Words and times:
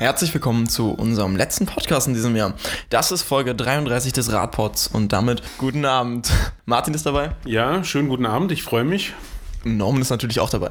Herzlich 0.00 0.32
willkommen 0.32 0.66
zu 0.66 0.92
unserem 0.92 1.36
letzten 1.36 1.66
Podcast 1.66 2.08
in 2.08 2.14
diesem 2.14 2.34
Jahr. 2.34 2.54
Das 2.88 3.12
ist 3.12 3.20
Folge 3.20 3.54
33 3.54 4.14
des 4.14 4.32
Radpods 4.32 4.86
und 4.86 5.12
damit 5.12 5.42
guten 5.58 5.84
Abend. 5.84 6.30
Martin 6.64 6.94
ist 6.94 7.04
dabei. 7.04 7.32
Ja, 7.44 7.84
schönen 7.84 8.08
guten 8.08 8.24
Abend, 8.24 8.50
ich 8.50 8.62
freue 8.62 8.84
mich. 8.84 9.12
Norman 9.62 10.00
ist 10.00 10.08
natürlich 10.08 10.40
auch 10.40 10.48
dabei. 10.48 10.70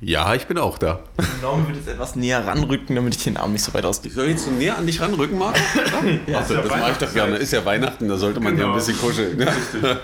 Ja, 0.00 0.34
ich 0.34 0.46
bin 0.46 0.56
auch 0.56 0.78
da. 0.78 1.00
Norman 1.42 1.66
wird 1.66 1.76
jetzt 1.76 1.88
etwas 1.88 2.16
näher 2.16 2.46
ranrücken, 2.46 2.96
damit 2.96 3.14
ich 3.16 3.22
den 3.22 3.36
Arm 3.36 3.52
nicht 3.52 3.64
so 3.64 3.74
weit 3.74 3.84
ausgehe. 3.84 4.10
Soll 4.10 4.24
ich 4.24 4.30
jetzt 4.30 4.46
so 4.46 4.50
näher 4.50 4.78
an 4.78 4.86
dich 4.86 4.98
ranrücken, 4.98 5.36
Marc? 5.36 5.58
ja, 6.26 6.38
Achso, 6.38 6.54
das 6.54 6.70
mache 6.70 6.92
ich 6.92 6.96
doch 6.96 7.12
gerne. 7.12 7.36
Ist 7.36 7.52
ja 7.52 7.62
Weihnachten, 7.66 8.08
da 8.08 8.16
sollte 8.16 8.40
man 8.40 8.56
genau. 8.56 8.68
ja 8.68 8.72
ein 8.72 8.78
bisschen 8.78 8.98
kuscheln. 8.98 9.46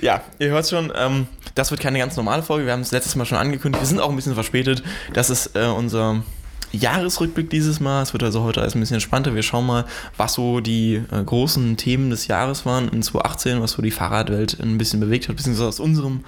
Ja, 0.00 0.20
ihr 0.40 0.48
hört 0.48 0.68
schon, 0.68 0.92
ähm, 0.96 1.28
das 1.54 1.70
wird 1.70 1.80
keine 1.80 1.98
ganz 2.00 2.16
normale 2.16 2.42
Folge. 2.42 2.66
Wir 2.66 2.72
haben 2.72 2.80
es 2.80 2.90
letztes 2.90 3.14
Mal 3.14 3.24
schon 3.24 3.38
angekündigt. 3.38 3.82
Wir 3.82 3.86
sind 3.86 4.00
auch 4.00 4.10
ein 4.10 4.16
bisschen 4.16 4.34
verspätet. 4.34 4.82
Das 5.12 5.30
ist 5.30 5.54
äh, 5.54 5.66
unser 5.66 6.24
Jahresrückblick 6.72 7.50
dieses 7.50 7.80
Mal. 7.80 8.02
Es 8.02 8.12
wird 8.12 8.22
also 8.22 8.42
heute 8.42 8.60
alles 8.60 8.74
ein 8.74 8.80
bisschen 8.80 8.94
entspannter. 8.94 9.34
Wir 9.34 9.42
schauen 9.42 9.66
mal, 9.66 9.84
was 10.16 10.34
so 10.34 10.60
die 10.60 11.02
äh, 11.10 11.22
großen 11.24 11.76
Themen 11.76 12.10
des 12.10 12.26
Jahres 12.26 12.66
waren 12.66 12.88
in 12.88 13.02
2018, 13.02 13.60
was 13.60 13.72
so 13.72 13.82
die 13.82 13.90
Fahrradwelt 13.90 14.58
ein 14.60 14.78
bisschen 14.78 15.00
bewegt 15.00 15.28
hat, 15.28 15.36
beziehungsweise 15.36 15.68
aus 15.68 15.80
unserem 15.80 16.24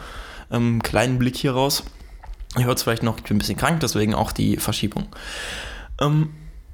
ähm, 0.50 0.82
kleinen 0.82 1.18
Blick 1.18 1.36
hier 1.36 1.52
raus. 1.52 1.84
Ihr 2.56 2.66
hört 2.66 2.78
es 2.78 2.84
vielleicht 2.84 3.02
noch, 3.02 3.18
ich 3.18 3.24
bin 3.24 3.36
ein 3.36 3.38
bisschen 3.38 3.56
krank, 3.56 3.80
deswegen 3.80 4.14
auch 4.14 4.32
die 4.32 4.58
Verschiebung. 4.58 5.06
Ähm, 6.00 6.30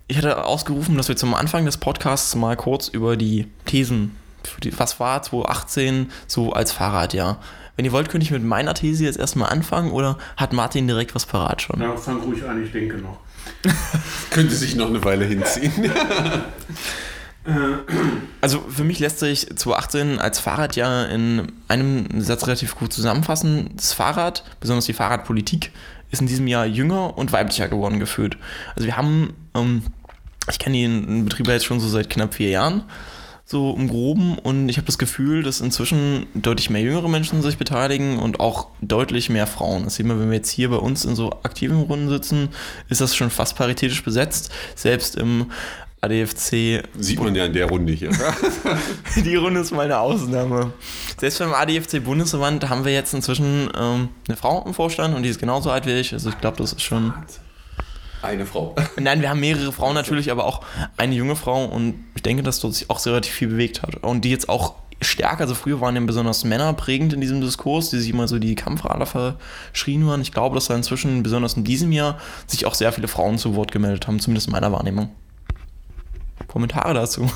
ich 0.09 0.19
hatte 0.19 0.45
ausgerufen, 0.45 0.97
dass 0.97 1.09
wir 1.09 1.17
zum 1.17 1.35
Anfang 1.35 1.65
des 1.65 1.77
Podcasts 1.77 2.35
mal 2.35 2.57
kurz 2.57 2.89
über 2.89 3.17
die 3.17 3.47
Thesen, 3.65 4.17
die, 4.63 4.77
was 4.79 4.99
war 4.99 5.23
2018 5.23 6.11
so 6.27 6.53
als 6.53 6.73
Fahrradjahr. 6.73 7.39
Wenn 7.77 7.85
ihr 7.85 7.93
wollt, 7.93 8.11
könnte 8.11 8.25
ich 8.25 8.31
mit 8.31 8.43
meiner 8.43 8.75
These 8.75 9.05
jetzt 9.05 9.19
erstmal 9.19 9.51
anfangen 9.51 9.93
oder 9.93 10.19
hat 10.37 10.53
Martin 10.53 10.87
direkt 10.87 11.15
was 11.15 11.25
parat 11.25 11.63
schon? 11.63 11.81
Ja, 11.81 11.97
fang 11.97 12.21
ruhig 12.21 12.45
an, 12.45 12.63
ich 12.63 12.73
denke 12.73 12.99
noch. 12.99 13.21
Könnte 14.31 14.55
sich 14.55 14.75
noch 14.77 14.89
eine 14.89 15.05
Weile 15.05 15.25
hinziehen. 15.25 15.91
Also 18.43 18.63
für 18.69 18.85
mich 18.85 18.99
lässt 18.99 19.19
sich 19.19 19.47
2018 19.57 20.19
als 20.19 20.39
Fahrradjahr 20.41 21.09
in 21.09 21.51
einem 21.69 22.21
Satz 22.21 22.47
relativ 22.47 22.77
gut 22.77 22.93
zusammenfassen. 22.93 23.71
Das 23.77 23.95
Fahrrad, 23.95 24.45
besonders 24.61 24.85
die 24.85 24.93
Fahrradpolitik, 24.93 25.73
ist 26.11 26.21
in 26.21 26.27
diesem 26.27 26.47
Jahr 26.47 26.67
jünger 26.67 27.17
und 27.17 27.33
weiblicher 27.33 27.69
geworden 27.69 27.99
gefühlt. 27.99 28.37
Also 28.77 28.87
wir 28.87 28.97
haben, 28.97 29.33
ähm, 29.55 29.83
ich 30.51 30.59
kenne 30.59 30.77
den 30.77 31.25
Betrieb 31.25 31.49
jetzt 31.49 31.65
schon 31.65 31.81
so 31.81 31.89
seit 31.89 32.11
knapp 32.11 32.35
vier 32.35 32.51
Jahren 32.51 32.83
so 33.51 33.75
im 33.77 33.89
Groben. 33.89 34.39
Und 34.39 34.69
ich 34.69 34.77
habe 34.77 34.87
das 34.87 34.97
Gefühl, 34.97 35.43
dass 35.43 35.61
inzwischen 35.61 36.27
deutlich 36.35 36.71
mehr 36.71 36.83
jüngere 36.83 37.09
Menschen 37.09 37.43
sich 37.43 37.59
beteiligen 37.59 38.21
und 38.21 38.39
auch 38.39 38.69
deutlich 38.81 39.29
mehr 39.29 39.49
Frauen. 39.49 39.85
Das 39.85 39.97
sehen 39.97 40.07
wir, 40.07 40.21
wenn 40.21 40.31
wir 40.31 40.37
jetzt 40.37 40.51
hier 40.51 40.71
bei 40.71 40.77
uns 40.77 41.05
in 41.05 41.17
so 41.17 41.33
aktiven 41.43 41.83
Runden 41.83 42.09
sitzen, 42.09 42.51
ist 42.89 43.01
das 43.01 43.17
schon 43.17 43.29
fast 43.29 43.57
paritätisch 43.57 44.05
besetzt. 44.05 44.53
Selbst 44.77 45.17
im 45.17 45.47
ADFC. 46.01 46.85
Sieht 46.97 47.21
man 47.21 47.35
ja 47.35 47.47
in 47.47 47.53
der 47.53 47.67
Runde 47.67 47.93
hier. 47.93 48.11
Die 49.17 49.35
Runde 49.35 49.61
ist 49.61 49.73
mal 49.73 49.85
eine 49.85 49.99
Ausnahme. 49.99 50.73
Selbst 51.19 51.41
beim 51.41 51.53
ADFC 51.53 52.05
Bundesverband 52.05 52.69
haben 52.69 52.85
wir 52.85 52.93
jetzt 52.93 53.15
inzwischen 53.15 53.69
ähm, 53.77 54.11
eine 54.29 54.37
Frau 54.37 54.65
im 54.65 54.75
Vorstand 54.75 55.17
und 55.17 55.25
die 55.25 55.29
ist 55.29 55.41
genauso 55.41 55.73
alt 55.73 55.87
wie 55.87 55.99
ich. 55.99 56.13
Also 56.13 56.31
ich 56.31 56.39
glaube, 56.39 56.57
das 56.57 56.73
ist 56.73 56.83
schon. 56.83 57.13
Eine 58.23 58.47
Frau. 58.47 58.75
Nein, 59.01 59.23
wir 59.23 59.31
haben 59.31 59.41
mehrere 59.41 59.73
Frauen 59.73 59.95
natürlich, 59.95 60.31
aber 60.31 60.45
auch 60.45 60.63
eine 60.97 61.15
junge 61.15 61.37
Frau 61.37 61.65
und 61.65 62.05
ich 62.15 62.23
denke, 62.23 62.43
dass 62.43 62.61
dort 62.61 62.75
sich 62.75 62.91
auch 62.91 62.99
sehr 62.99 63.13
relativ 63.13 63.33
viel 63.33 63.49
bewegt 63.49 63.83
hat. 63.83 63.97
Und 64.03 64.25
die 64.25 64.31
jetzt 64.31 64.49
auch 64.49 64.75
stärker, 65.01 65.43
also 65.43 65.55
früher 65.55 65.81
waren 65.81 65.95
ja 65.95 66.01
besonders 66.03 66.45
Männer 66.45 66.73
prägend 66.75 67.13
in 67.13 67.21
diesem 67.21 67.41
Diskurs, 67.41 67.91
die 67.91 67.99
sich 67.99 68.11
immer 68.11 68.29
so 68.29 68.39
die 68.39 68.55
Kampfradler 68.55 69.07
verschrien 69.07 70.07
waren. 70.07 70.21
Ich 70.21 70.33
glaube, 70.33 70.55
dass 70.55 70.67
da 70.67 70.77
inzwischen, 70.77 71.23
besonders 71.23 71.55
in 71.55 71.65
diesem 71.65 71.93
Jahr, 71.93 72.19
sich 72.47 72.67
auch 72.67 72.75
sehr 72.75 72.93
viele 72.93 73.09
Frauen 73.09 73.39
zu 73.39 73.55
Wort 73.55 73.73
gemeldet 73.73 74.07
haben, 74.07 74.21
zumindest 74.21 74.49
in 74.49 74.53
meiner 74.53 74.73
Wahrnehmung. 74.73 75.11
Kommentare 76.47 76.95
dazu. 76.95 77.31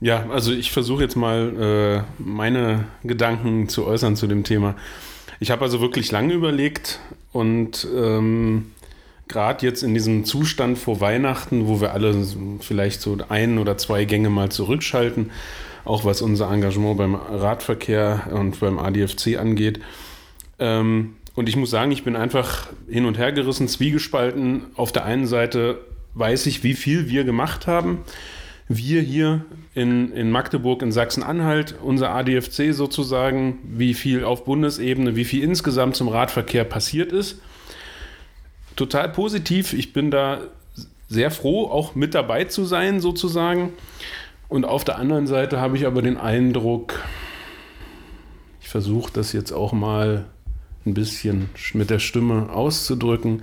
Ja, 0.00 0.28
also 0.30 0.52
ich 0.52 0.72
versuche 0.72 1.02
jetzt 1.02 1.16
mal 1.16 2.04
äh, 2.08 2.22
meine 2.22 2.86
Gedanken 3.04 3.68
zu 3.68 3.86
äußern 3.86 4.16
zu 4.16 4.26
dem 4.26 4.42
Thema. 4.42 4.74
Ich 5.38 5.50
habe 5.50 5.62
also 5.62 5.80
wirklich 5.80 6.10
lange 6.10 6.34
überlegt 6.34 6.98
und 7.32 7.86
ähm, 7.94 8.71
gerade 9.32 9.66
jetzt 9.66 9.82
in 9.82 9.94
diesem 9.94 10.24
Zustand 10.24 10.78
vor 10.78 11.00
Weihnachten, 11.00 11.66
wo 11.66 11.80
wir 11.80 11.92
alle 11.92 12.14
vielleicht 12.60 13.00
so 13.00 13.16
ein 13.28 13.58
oder 13.58 13.78
zwei 13.78 14.04
Gänge 14.04 14.30
mal 14.30 14.50
zurückschalten, 14.50 15.30
auch 15.84 16.04
was 16.04 16.22
unser 16.22 16.50
Engagement 16.50 16.98
beim 16.98 17.14
Radverkehr 17.14 18.28
und 18.32 18.60
beim 18.60 18.78
ADFC 18.78 19.38
angeht. 19.38 19.80
Ähm, 20.58 21.14
und 21.34 21.48
ich 21.48 21.56
muss 21.56 21.70
sagen, 21.70 21.90
ich 21.92 22.04
bin 22.04 22.14
einfach 22.14 22.68
hin 22.88 23.06
und 23.06 23.18
her 23.18 23.32
gerissen, 23.32 23.66
zwiegespalten. 23.66 24.64
Auf 24.76 24.92
der 24.92 25.06
einen 25.06 25.26
Seite 25.26 25.80
weiß 26.14 26.46
ich, 26.46 26.62
wie 26.62 26.74
viel 26.74 27.08
wir 27.08 27.24
gemacht 27.24 27.66
haben. 27.66 28.00
Wir 28.68 29.00
hier 29.00 29.44
in, 29.74 30.12
in 30.12 30.30
Magdeburg, 30.30 30.82
in 30.82 30.92
Sachsen-Anhalt, 30.92 31.74
unser 31.82 32.10
ADFC 32.10 32.72
sozusagen, 32.72 33.58
wie 33.64 33.94
viel 33.94 34.24
auf 34.24 34.44
Bundesebene, 34.44 35.16
wie 35.16 35.24
viel 35.24 35.42
insgesamt 35.42 35.96
zum 35.96 36.08
Radverkehr 36.08 36.64
passiert 36.64 37.12
ist 37.12 37.40
total 38.76 39.08
positiv. 39.08 39.72
Ich 39.72 39.92
bin 39.92 40.10
da 40.10 40.40
sehr 41.08 41.30
froh, 41.30 41.66
auch 41.66 41.94
mit 41.94 42.14
dabei 42.14 42.44
zu 42.44 42.64
sein, 42.64 43.00
sozusagen. 43.00 43.70
Und 44.48 44.64
auf 44.64 44.84
der 44.84 44.98
anderen 44.98 45.26
Seite 45.26 45.60
habe 45.60 45.76
ich 45.76 45.86
aber 45.86 46.02
den 46.02 46.16
Eindruck, 46.16 47.00
ich 48.60 48.68
versuche 48.68 49.12
das 49.12 49.32
jetzt 49.32 49.52
auch 49.52 49.72
mal 49.72 50.26
ein 50.86 50.94
bisschen 50.94 51.50
mit 51.74 51.90
der 51.90 51.98
Stimme 51.98 52.50
auszudrücken. 52.50 53.42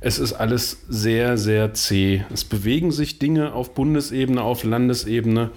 Es 0.00 0.18
ist 0.18 0.32
alles 0.32 0.84
sehr, 0.88 1.36
sehr 1.36 1.74
zäh. 1.74 2.24
Es 2.32 2.44
bewegen 2.44 2.90
sich 2.90 3.18
Dinge 3.18 3.52
auf 3.52 3.74
Bundesebene, 3.74 4.42
auf 4.42 4.64
Landesebene, 4.64 5.50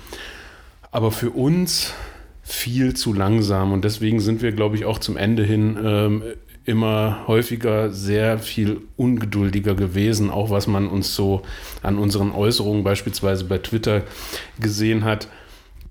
aber 0.92 1.12
für 1.12 1.30
uns 1.30 1.94
viel 2.42 2.94
zu 2.94 3.13
langsam. 3.13 3.72
Und 3.72 3.86
deswegen 3.86 4.19
sind 4.19 4.42
wir, 4.42 4.52
glaube 4.52 4.75
ich, 4.75 4.86
auch 4.86 5.00
zum 5.00 5.16
Ende 5.16 5.44
hin 5.44 5.78
ähm, 5.81 6.24
immer 6.66 7.24
häufiger 7.28 7.91
sehr 7.91 8.40
viel 8.40 8.81
ungeduldiger 8.96 9.75
gewesen, 9.75 10.29
auch 10.29 10.50
was 10.50 10.68
man 10.68 10.88
uns 10.88 11.16
so 11.16 11.41
an 11.81 11.97
unseren 11.97 12.31
Äußerungen 12.31 12.84
beispielsweise 12.84 13.46
bei 13.46 13.57
Twitter 13.57 14.03
gesehen 14.59 15.03
hat. 15.03 15.28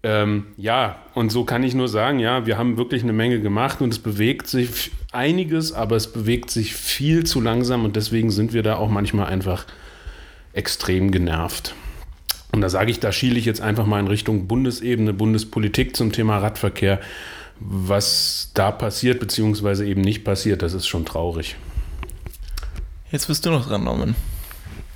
Ähm, 0.03 0.47
ja, 0.57 0.97
und 1.15 1.31
so 1.31 1.45
kann 1.45 1.63
ich 1.63 1.75
nur 1.75 1.89
sagen, 1.89 2.19
ja, 2.19 2.47
wir 2.47 2.59
haben 2.59 2.77
wirklich 2.77 3.03
eine 3.03 3.13
Menge 3.13 3.41
gemacht 3.41 3.81
und 3.81 3.93
es 3.93 3.99
bewegt 3.99 4.49
sich 4.49 4.91
einiges, 5.13 5.73
aber 5.73 5.97
es 5.97 6.11
bewegt 6.11 6.51
sich 6.51 6.75
viel 6.75 7.25
zu 7.25 7.41
langsam 7.41 7.85
und 7.85 7.95
deswegen 7.95 8.31
sind 8.31 8.53
wir 8.53 8.63
da 8.63 8.77
auch 8.77 8.91
manchmal 8.91 9.27
einfach 9.27 9.67
extrem 10.55 11.13
genervt. 11.13 11.75
Und 12.51 12.63
da 12.63 12.69
sage 12.69 12.91
ich, 12.91 13.01
da 13.01 13.13
schiele 13.13 13.39
ich 13.39 13.45
jetzt 13.45 13.61
einfach 13.61 13.87
mal 13.87 14.01
in 14.01 14.09
Richtung 14.09 14.47
Bundesebene, 14.47 15.13
Bundespolitik 15.13 15.97
zum 15.97 16.13
Thema 16.13 16.39
Radverkehr 16.39 17.01
was 17.67 18.51
da 18.55 18.71
passiert, 18.71 19.21
beziehungsweise 19.21 19.87
eben 19.87 20.01
nicht 20.01 20.25
passiert, 20.25 20.63
das 20.63 20.75
ist 20.75 20.87
schon 20.87 21.05
traurig. 21.05 21.57
Jetzt 23.11 23.27
bist 23.27 23.45
du 23.45 23.51
noch 23.51 23.67
dran, 23.67 23.85
Norman. 23.85 24.15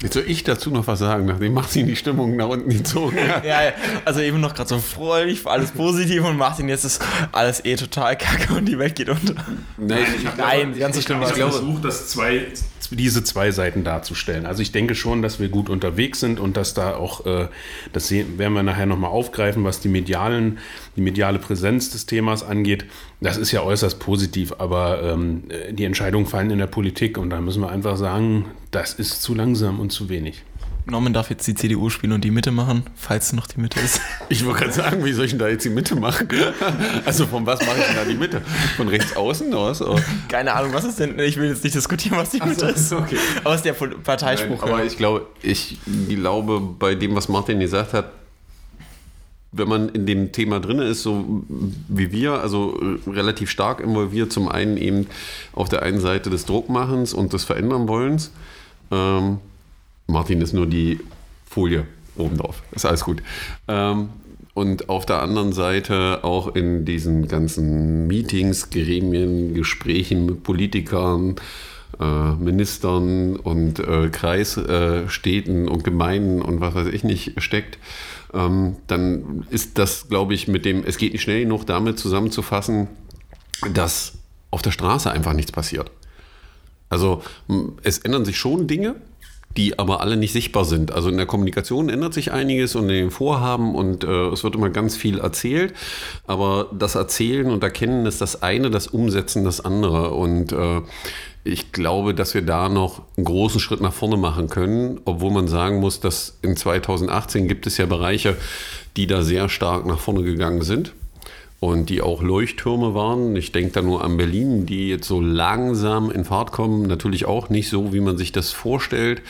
Jetzt 0.02 0.12
soll 0.12 0.24
ich 0.26 0.44
dazu 0.44 0.70
noch 0.70 0.86
was 0.86 0.98
sagen, 0.98 1.24
nachdem 1.24 1.54
Martin 1.54 1.86
die 1.86 1.96
Stimmung 1.96 2.36
nach 2.36 2.48
unten 2.48 2.68
gezogen 2.68 3.16
hat. 3.28 3.44
ja, 3.46 3.72
also 4.04 4.20
eben 4.20 4.40
noch 4.40 4.54
gerade 4.54 4.68
so 4.68 4.78
freudig, 4.78 5.46
alles 5.46 5.70
positiv 5.70 6.22
und 6.22 6.36
Martin, 6.36 6.68
jetzt 6.68 6.84
ist 6.84 7.02
alles 7.32 7.64
eh 7.64 7.76
total 7.76 8.16
kacke 8.16 8.52
und 8.54 8.66
die 8.66 8.78
Welt 8.78 8.94
geht 8.94 9.08
unter. 9.08 9.34
Nein, 9.78 10.04
ich 10.18 10.36
Nein 10.36 10.74
die 10.74 10.80
ganze 10.80 11.00
Stimme. 11.00 11.24
Ich 11.24 11.40
habe 11.40 11.50
versucht, 11.50 11.84
das 11.84 12.08
zwei, 12.08 12.46
diese 12.94 13.24
zwei 13.24 13.50
Seiten 13.50 13.84
darzustellen. 13.84 14.46
Also 14.46 14.62
ich 14.62 14.72
denke 14.72 14.94
schon, 14.94 15.22
dass 15.22 15.40
wir 15.40 15.48
gut 15.48 15.68
unterwegs 15.68 16.20
sind 16.20 16.38
und 16.38 16.56
dass 16.56 16.74
da 16.74 16.96
auch, 16.96 17.26
äh, 17.26 17.48
das 17.92 18.10
werden 18.10 18.52
wir 18.52 18.62
nachher 18.62 18.86
nochmal 18.86 19.10
aufgreifen, 19.10 19.64
was 19.64 19.80
die 19.80 19.88
medialen, 19.88 20.58
die 20.96 21.00
mediale 21.00 21.38
Präsenz 21.38 21.90
des 21.90 22.06
Themas 22.06 22.42
angeht. 22.42 22.84
Das 23.20 23.36
ist 23.36 23.52
ja 23.52 23.62
äußerst 23.62 23.98
positiv, 23.98 24.54
aber 24.58 25.02
ähm, 25.02 25.44
die 25.70 25.84
Entscheidungen 25.84 26.26
fallen 26.26 26.50
in 26.50 26.58
der 26.58 26.66
Politik 26.66 27.18
und 27.18 27.30
da 27.30 27.40
müssen 27.40 27.62
wir 27.62 27.70
einfach 27.70 27.96
sagen, 27.96 28.46
das 28.70 28.94
ist 28.94 29.22
zu 29.22 29.34
langsam 29.34 29.80
und 29.80 29.90
zu 29.90 30.08
wenig. 30.08 30.42
Norman 30.88 31.12
darf 31.12 31.30
jetzt 31.30 31.46
die 31.46 31.54
CDU 31.54 31.90
spielen 31.90 32.12
und 32.12 32.22
die 32.22 32.30
Mitte 32.30 32.52
machen, 32.52 32.84
falls 32.94 33.32
noch 33.32 33.48
die 33.48 33.60
Mitte 33.60 33.80
ist. 33.80 34.00
Ich 34.28 34.44
wollte 34.44 34.60
gerade 34.60 34.72
sagen, 34.72 35.04
wie 35.04 35.12
soll 35.12 35.26
ich 35.26 35.32
denn 35.32 35.38
da 35.38 35.48
jetzt 35.48 35.64
die 35.64 35.70
Mitte 35.70 35.96
machen? 35.96 36.28
Also 37.04 37.26
von 37.26 37.46
was 37.46 37.64
mache 37.64 37.78
ich 37.78 37.86
denn 37.86 37.96
da 37.96 38.04
die 38.04 38.14
Mitte? 38.14 38.40
Von 38.76 38.88
rechts 38.88 39.16
außen 39.16 39.52
aus? 39.54 39.82
Oder? 39.82 40.02
Keine 40.28 40.52
Ahnung, 40.54 40.72
was 40.72 40.84
ist 40.84 40.98
denn? 40.98 41.18
Ich 41.18 41.36
will 41.36 41.48
jetzt 41.48 41.62
nicht 41.64 41.76
diskutieren, 41.76 42.18
was 42.18 42.30
die 42.30 42.40
Mitte 42.40 42.60
so, 42.60 42.66
ist. 42.66 42.92
Okay. 42.92 43.16
Aber 43.44 43.54
es 43.54 43.60
ist 43.60 43.64
der 43.64 43.72
Parteispruch. 43.72 44.62
Nein, 44.62 44.72
aber 44.72 44.84
ich 44.84 44.96
glaube, 44.96 45.26
ich 45.42 45.78
glaube, 46.08 46.60
bei 46.60 46.94
dem, 46.94 47.14
was 47.14 47.28
Martin 47.28 47.60
gesagt 47.60 47.92
hat, 47.92 48.10
wenn 49.52 49.68
man 49.68 49.88
in 49.88 50.06
dem 50.06 50.32
Thema 50.32 50.60
drin 50.60 50.78
ist, 50.80 51.02
so 51.02 51.44
wie 51.88 52.12
wir, 52.12 52.34
also 52.34 52.78
relativ 53.06 53.50
stark 53.50 53.80
involviert, 53.80 54.32
zum 54.32 54.48
einen 54.48 54.76
eben 54.76 55.06
auf 55.52 55.68
der 55.68 55.82
einen 55.82 56.00
Seite 56.00 56.30
des 56.30 56.44
Druckmachens 56.46 57.14
und 57.14 57.32
des 57.32 57.44
Verändern 57.44 57.88
wollens. 57.88 58.32
Ähm, 58.90 59.38
Martin 60.06 60.40
ist 60.40 60.52
nur 60.52 60.66
die 60.66 61.00
Folie 61.48 61.86
oben 62.16 62.36
drauf. 62.36 62.62
Ist 62.72 62.86
alles 62.86 63.04
gut. 63.04 63.22
Ähm, 63.68 64.10
und 64.54 64.88
auf 64.88 65.04
der 65.04 65.20
anderen 65.22 65.52
Seite 65.52 66.24
auch 66.24 66.54
in 66.54 66.84
diesen 66.84 67.28
ganzen 67.28 68.06
Meetings, 68.06 68.70
Gremien, 68.70 69.52
Gesprächen 69.52 70.24
mit 70.24 70.42
Politikern, 70.44 71.36
äh, 72.00 72.32
Ministern 72.32 73.36
und 73.36 73.78
äh, 73.78 74.08
Kreisstädten 74.08 75.68
und 75.68 75.84
Gemeinden 75.84 76.40
und 76.40 76.60
was 76.60 76.74
weiß 76.74 76.86
ich 76.88 77.04
nicht 77.04 77.40
steckt, 77.42 77.78
ähm, 78.32 78.76
dann 78.86 79.46
ist 79.50 79.78
das, 79.78 80.08
glaube 80.08 80.34
ich, 80.34 80.48
mit 80.48 80.64
dem, 80.64 80.84
es 80.84 80.96
geht 80.96 81.12
nicht 81.12 81.22
schnell 81.22 81.42
genug 81.42 81.66
damit 81.66 81.98
zusammenzufassen, 81.98 82.88
dass 83.72 84.14
auf 84.50 84.62
der 84.62 84.70
Straße 84.70 85.10
einfach 85.10 85.32
nichts 85.32 85.52
passiert. 85.52 85.90
Also 86.88 87.22
es 87.82 87.98
ändern 87.98 88.24
sich 88.24 88.38
schon 88.38 88.66
Dinge, 88.68 88.96
die 89.56 89.78
aber 89.78 90.00
alle 90.00 90.16
nicht 90.16 90.32
sichtbar 90.32 90.64
sind. 90.64 90.92
Also 90.92 91.08
in 91.08 91.16
der 91.16 91.26
Kommunikation 91.26 91.88
ändert 91.88 92.14
sich 92.14 92.32
einiges 92.32 92.74
und 92.74 92.84
in 92.84 92.96
den 92.96 93.10
Vorhaben 93.10 93.74
und 93.74 94.04
äh, 94.04 94.28
es 94.28 94.44
wird 94.44 94.54
immer 94.54 94.70
ganz 94.70 94.96
viel 94.96 95.18
erzählt. 95.18 95.74
Aber 96.26 96.68
das 96.72 96.94
Erzählen 96.94 97.50
und 97.50 97.62
Erkennen 97.62 98.06
ist 98.06 98.20
das 98.20 98.42
eine, 98.42 98.70
das 98.70 98.86
Umsetzen 98.86 99.44
das 99.44 99.60
andere. 99.60 100.10
Und 100.10 100.52
äh, 100.52 100.82
ich 101.44 101.72
glaube, 101.72 102.14
dass 102.14 102.34
wir 102.34 102.42
da 102.42 102.68
noch 102.68 103.02
einen 103.16 103.24
großen 103.24 103.60
Schritt 103.60 103.80
nach 103.80 103.92
vorne 103.92 104.16
machen 104.16 104.48
können, 104.48 105.00
obwohl 105.04 105.30
man 105.30 105.48
sagen 105.48 105.80
muss, 105.80 106.00
dass 106.00 106.38
in 106.42 106.56
2018 106.56 107.48
gibt 107.48 107.66
es 107.66 107.78
ja 107.78 107.86
Bereiche, 107.86 108.36
die 108.96 109.06
da 109.06 109.22
sehr 109.22 109.48
stark 109.48 109.86
nach 109.86 109.98
vorne 109.98 110.22
gegangen 110.22 110.62
sind 110.62 110.92
und 111.60 111.88
die 111.88 112.02
auch 112.02 112.22
Leuchttürme 112.22 112.94
waren. 112.94 113.34
Ich 113.36 113.52
denke 113.52 113.72
da 113.72 113.82
nur 113.82 114.04
an 114.04 114.16
Berlin, 114.16 114.66
die 114.66 114.88
jetzt 114.88 115.08
so 115.08 115.20
langsam 115.20 116.10
in 116.10 116.24
Fahrt 116.24 116.52
kommen. 116.52 116.82
Natürlich 116.86 117.24
auch 117.24 117.48
nicht 117.48 117.68
so, 117.68 117.92
wie 117.92 118.00
man 118.00 118.18
sich 118.18 118.32
das 118.32 118.52
vorstellt. 118.52 119.22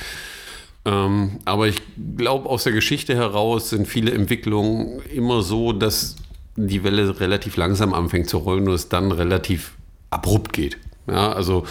Ähm, 0.85 1.39
aber 1.45 1.69
ich 1.69 1.83
glaube, 2.17 2.49
aus 2.49 2.65
der 2.65 2.73
Geschichte 2.73 3.15
heraus 3.15 3.71
sind 3.71 3.87
viele 3.87 4.13
Entwicklungen 4.13 5.01
immer 5.13 5.43
so, 5.43 5.73
dass 5.73 6.17
die 6.57 6.85
Welle 6.85 7.21
relativ 7.21 7.57
langsam 7.57 7.93
anfängt 7.93 8.29
zu 8.29 8.39
rollen 8.39 8.69
und 8.69 8.75
es 8.75 8.89
dann 8.89 9.13
relativ 9.13 9.75
abrupt 10.11 10.53
geht. 10.53 10.79
Ja, 11.09 11.33
also 11.33 11.65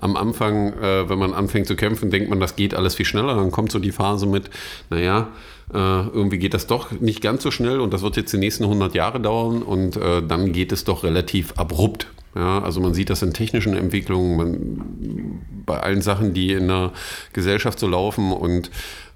am 0.00 0.16
Anfang, 0.16 0.72
äh, 0.74 1.08
wenn 1.08 1.18
man 1.18 1.34
anfängt 1.34 1.66
zu 1.66 1.76
kämpfen, 1.76 2.10
denkt 2.10 2.30
man, 2.30 2.40
das 2.40 2.56
geht 2.56 2.74
alles 2.74 2.94
viel 2.94 3.04
schneller. 3.06 3.34
Dann 3.34 3.50
kommt 3.50 3.70
so 3.70 3.78
die 3.78 3.92
Phase 3.92 4.26
mit, 4.26 4.48
naja, 4.90 5.28
äh, 5.72 5.76
irgendwie 5.76 6.38
geht 6.38 6.54
das 6.54 6.66
doch 6.66 6.92
nicht 6.92 7.20
ganz 7.20 7.42
so 7.42 7.50
schnell 7.50 7.80
und 7.80 7.92
das 7.92 8.02
wird 8.02 8.16
jetzt 8.16 8.32
die 8.32 8.38
nächsten 8.38 8.64
100 8.64 8.94
Jahre 8.94 9.20
dauern 9.20 9.62
und 9.62 9.96
äh, 9.96 10.22
dann 10.26 10.52
geht 10.52 10.72
es 10.72 10.84
doch 10.84 11.04
relativ 11.04 11.52
abrupt. 11.56 12.06
Ja, 12.34 12.62
also 12.62 12.80
man 12.80 12.94
sieht 12.94 13.10
das 13.10 13.22
in 13.22 13.32
technischen 13.32 13.76
Entwicklungen, 13.76 14.36
man, 14.36 15.40
bei 15.66 15.80
allen 15.80 16.02
Sachen, 16.02 16.34
die 16.34 16.52
in 16.52 16.68
der 16.68 16.92
Gesellschaft 17.32 17.78
so 17.78 17.88
laufen 17.88 18.32
und 18.32 18.70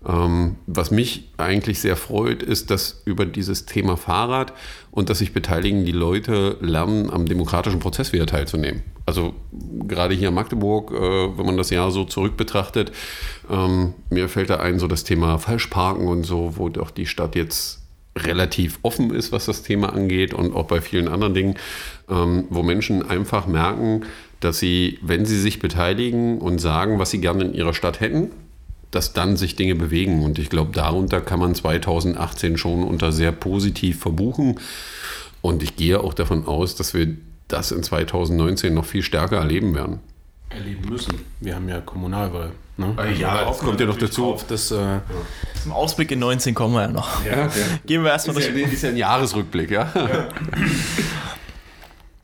ähm, 0.07 0.57
was 0.67 0.91
mich 0.91 1.31
eigentlich 1.37 1.81
sehr 1.81 1.97
freut, 1.97 2.43
ist, 2.43 2.71
dass 2.71 3.03
über 3.05 3.25
dieses 3.25 3.67
Thema 3.67 3.97
Fahrrad 3.97 4.53
und 4.91 5.11
dass 5.11 5.19
sich 5.19 5.33
beteiligen 5.33 5.85
die 5.85 5.93
Leute 5.93 6.57
lernen, 6.61 7.11
am 7.11 7.27
demokratischen 7.27 7.81
Prozess 7.81 8.13
wieder 8.13 8.27
teilzunehmen. 8.27 8.83
Also 9.07 9.35
gerade 9.87 10.15
hier 10.15 10.29
in 10.29 10.35
Magdeburg, 10.35 10.93
äh, 10.93 11.39
wenn 11.39 11.47
man 11.47 11.57
das 11.57 11.71
Jahr 11.71 11.91
so 11.91 12.05
zurück 12.05 12.37
betrachtet, 12.37 12.93
ähm, 13.51 13.95
mir 14.11 14.29
fällt 14.29 14.51
da 14.51 14.57
ein 14.57 14.79
so 14.79 14.87
das 14.87 15.05
Thema 15.05 15.39
Falschparken 15.39 16.07
und 16.07 16.25
so, 16.25 16.57
wo 16.57 16.69
doch 16.69 16.91
die 16.91 17.07
Stadt 17.07 17.35
jetzt 17.35 17.81
relativ 18.17 18.79
offen 18.83 19.13
ist, 19.15 19.33
was 19.33 19.47
das 19.47 19.63
Thema 19.63 19.93
angeht 19.93 20.35
und 20.35 20.55
auch 20.55 20.67
bei 20.67 20.81
vielen 20.81 21.09
anderen 21.09 21.35
Dingen, 21.35 21.55
ähm, 22.11 22.45
wo 22.51 22.63
Menschen 22.63 23.09
einfach 23.09 23.47
merken, 23.47 24.03
dass 24.41 24.59
sie, 24.59 24.99
wenn 25.03 25.25
sie 25.25 25.41
sich 25.41 25.61
beteiligen 25.61 26.39
und 26.39 26.59
sagen, 26.59 26.99
was 26.99 27.11
sie 27.11 27.21
gerne 27.21 27.45
in 27.45 27.55
ihrer 27.55 27.75
Stadt 27.75 28.01
hätten, 28.01 28.31
dass 28.93 29.13
dann 29.13 29.37
sich 29.37 29.57
Dinge 29.57 29.75
bewegen. 29.75 30.23
Und 30.23 30.39
ich 30.39 30.49
glaube, 30.49 30.71
darunter 30.73 31.21
kann 31.21 31.41
man 31.41 31.55
2018 31.55 32.57
schon 32.57 32.85
unter 32.85 33.11
sehr 33.11 33.33
positiv 33.33 33.99
verbuchen. 33.99 34.61
Und 35.41 35.65
ich 35.65 35.75
gehe 35.75 35.99
auch 35.99 36.15
davon 36.15 36.47
aus, 36.47 36.77
dass 36.77 36.95
wir 36.95 37.17
das 37.49 37.73
in 37.73 37.83
2019 37.83 38.73
noch 38.73 38.85
viel 38.85 39.03
stärker 39.03 39.39
erleben 39.39 39.75
werden. 39.75 39.99
Erleben 40.51 40.89
müssen. 40.89 41.15
Wir 41.41 41.57
haben 41.57 41.69
ja 41.69 41.81
Kommunalwahl. 41.81 42.53
Ne? 42.77 42.95
Äh, 42.99 43.15
ja, 43.15 43.45
das 43.45 43.59
kommt 43.59 43.81
ja 43.81 43.87
noch 43.87 43.99
dazu. 43.99 44.37
Das, 44.49 44.71
äh, 44.71 45.01
Zum 45.63 45.73
Ausblick 45.73 46.11
in 46.11 46.19
19 46.19 46.55
kommen 46.55 46.75
wir 46.75 46.83
ja 46.83 46.89
noch. 46.89 47.25
Ja, 47.25 47.47
ja. 47.47 47.51
Gehen 47.87 48.03
wir 48.03 48.11
erstmal 48.11 48.35
durch. 48.37 48.49
Ja, 48.49 48.67
ist 48.67 48.83
ja 48.83 48.91
ein 48.91 48.97
Jahresrückblick, 48.97 49.71
ja. 49.71 49.93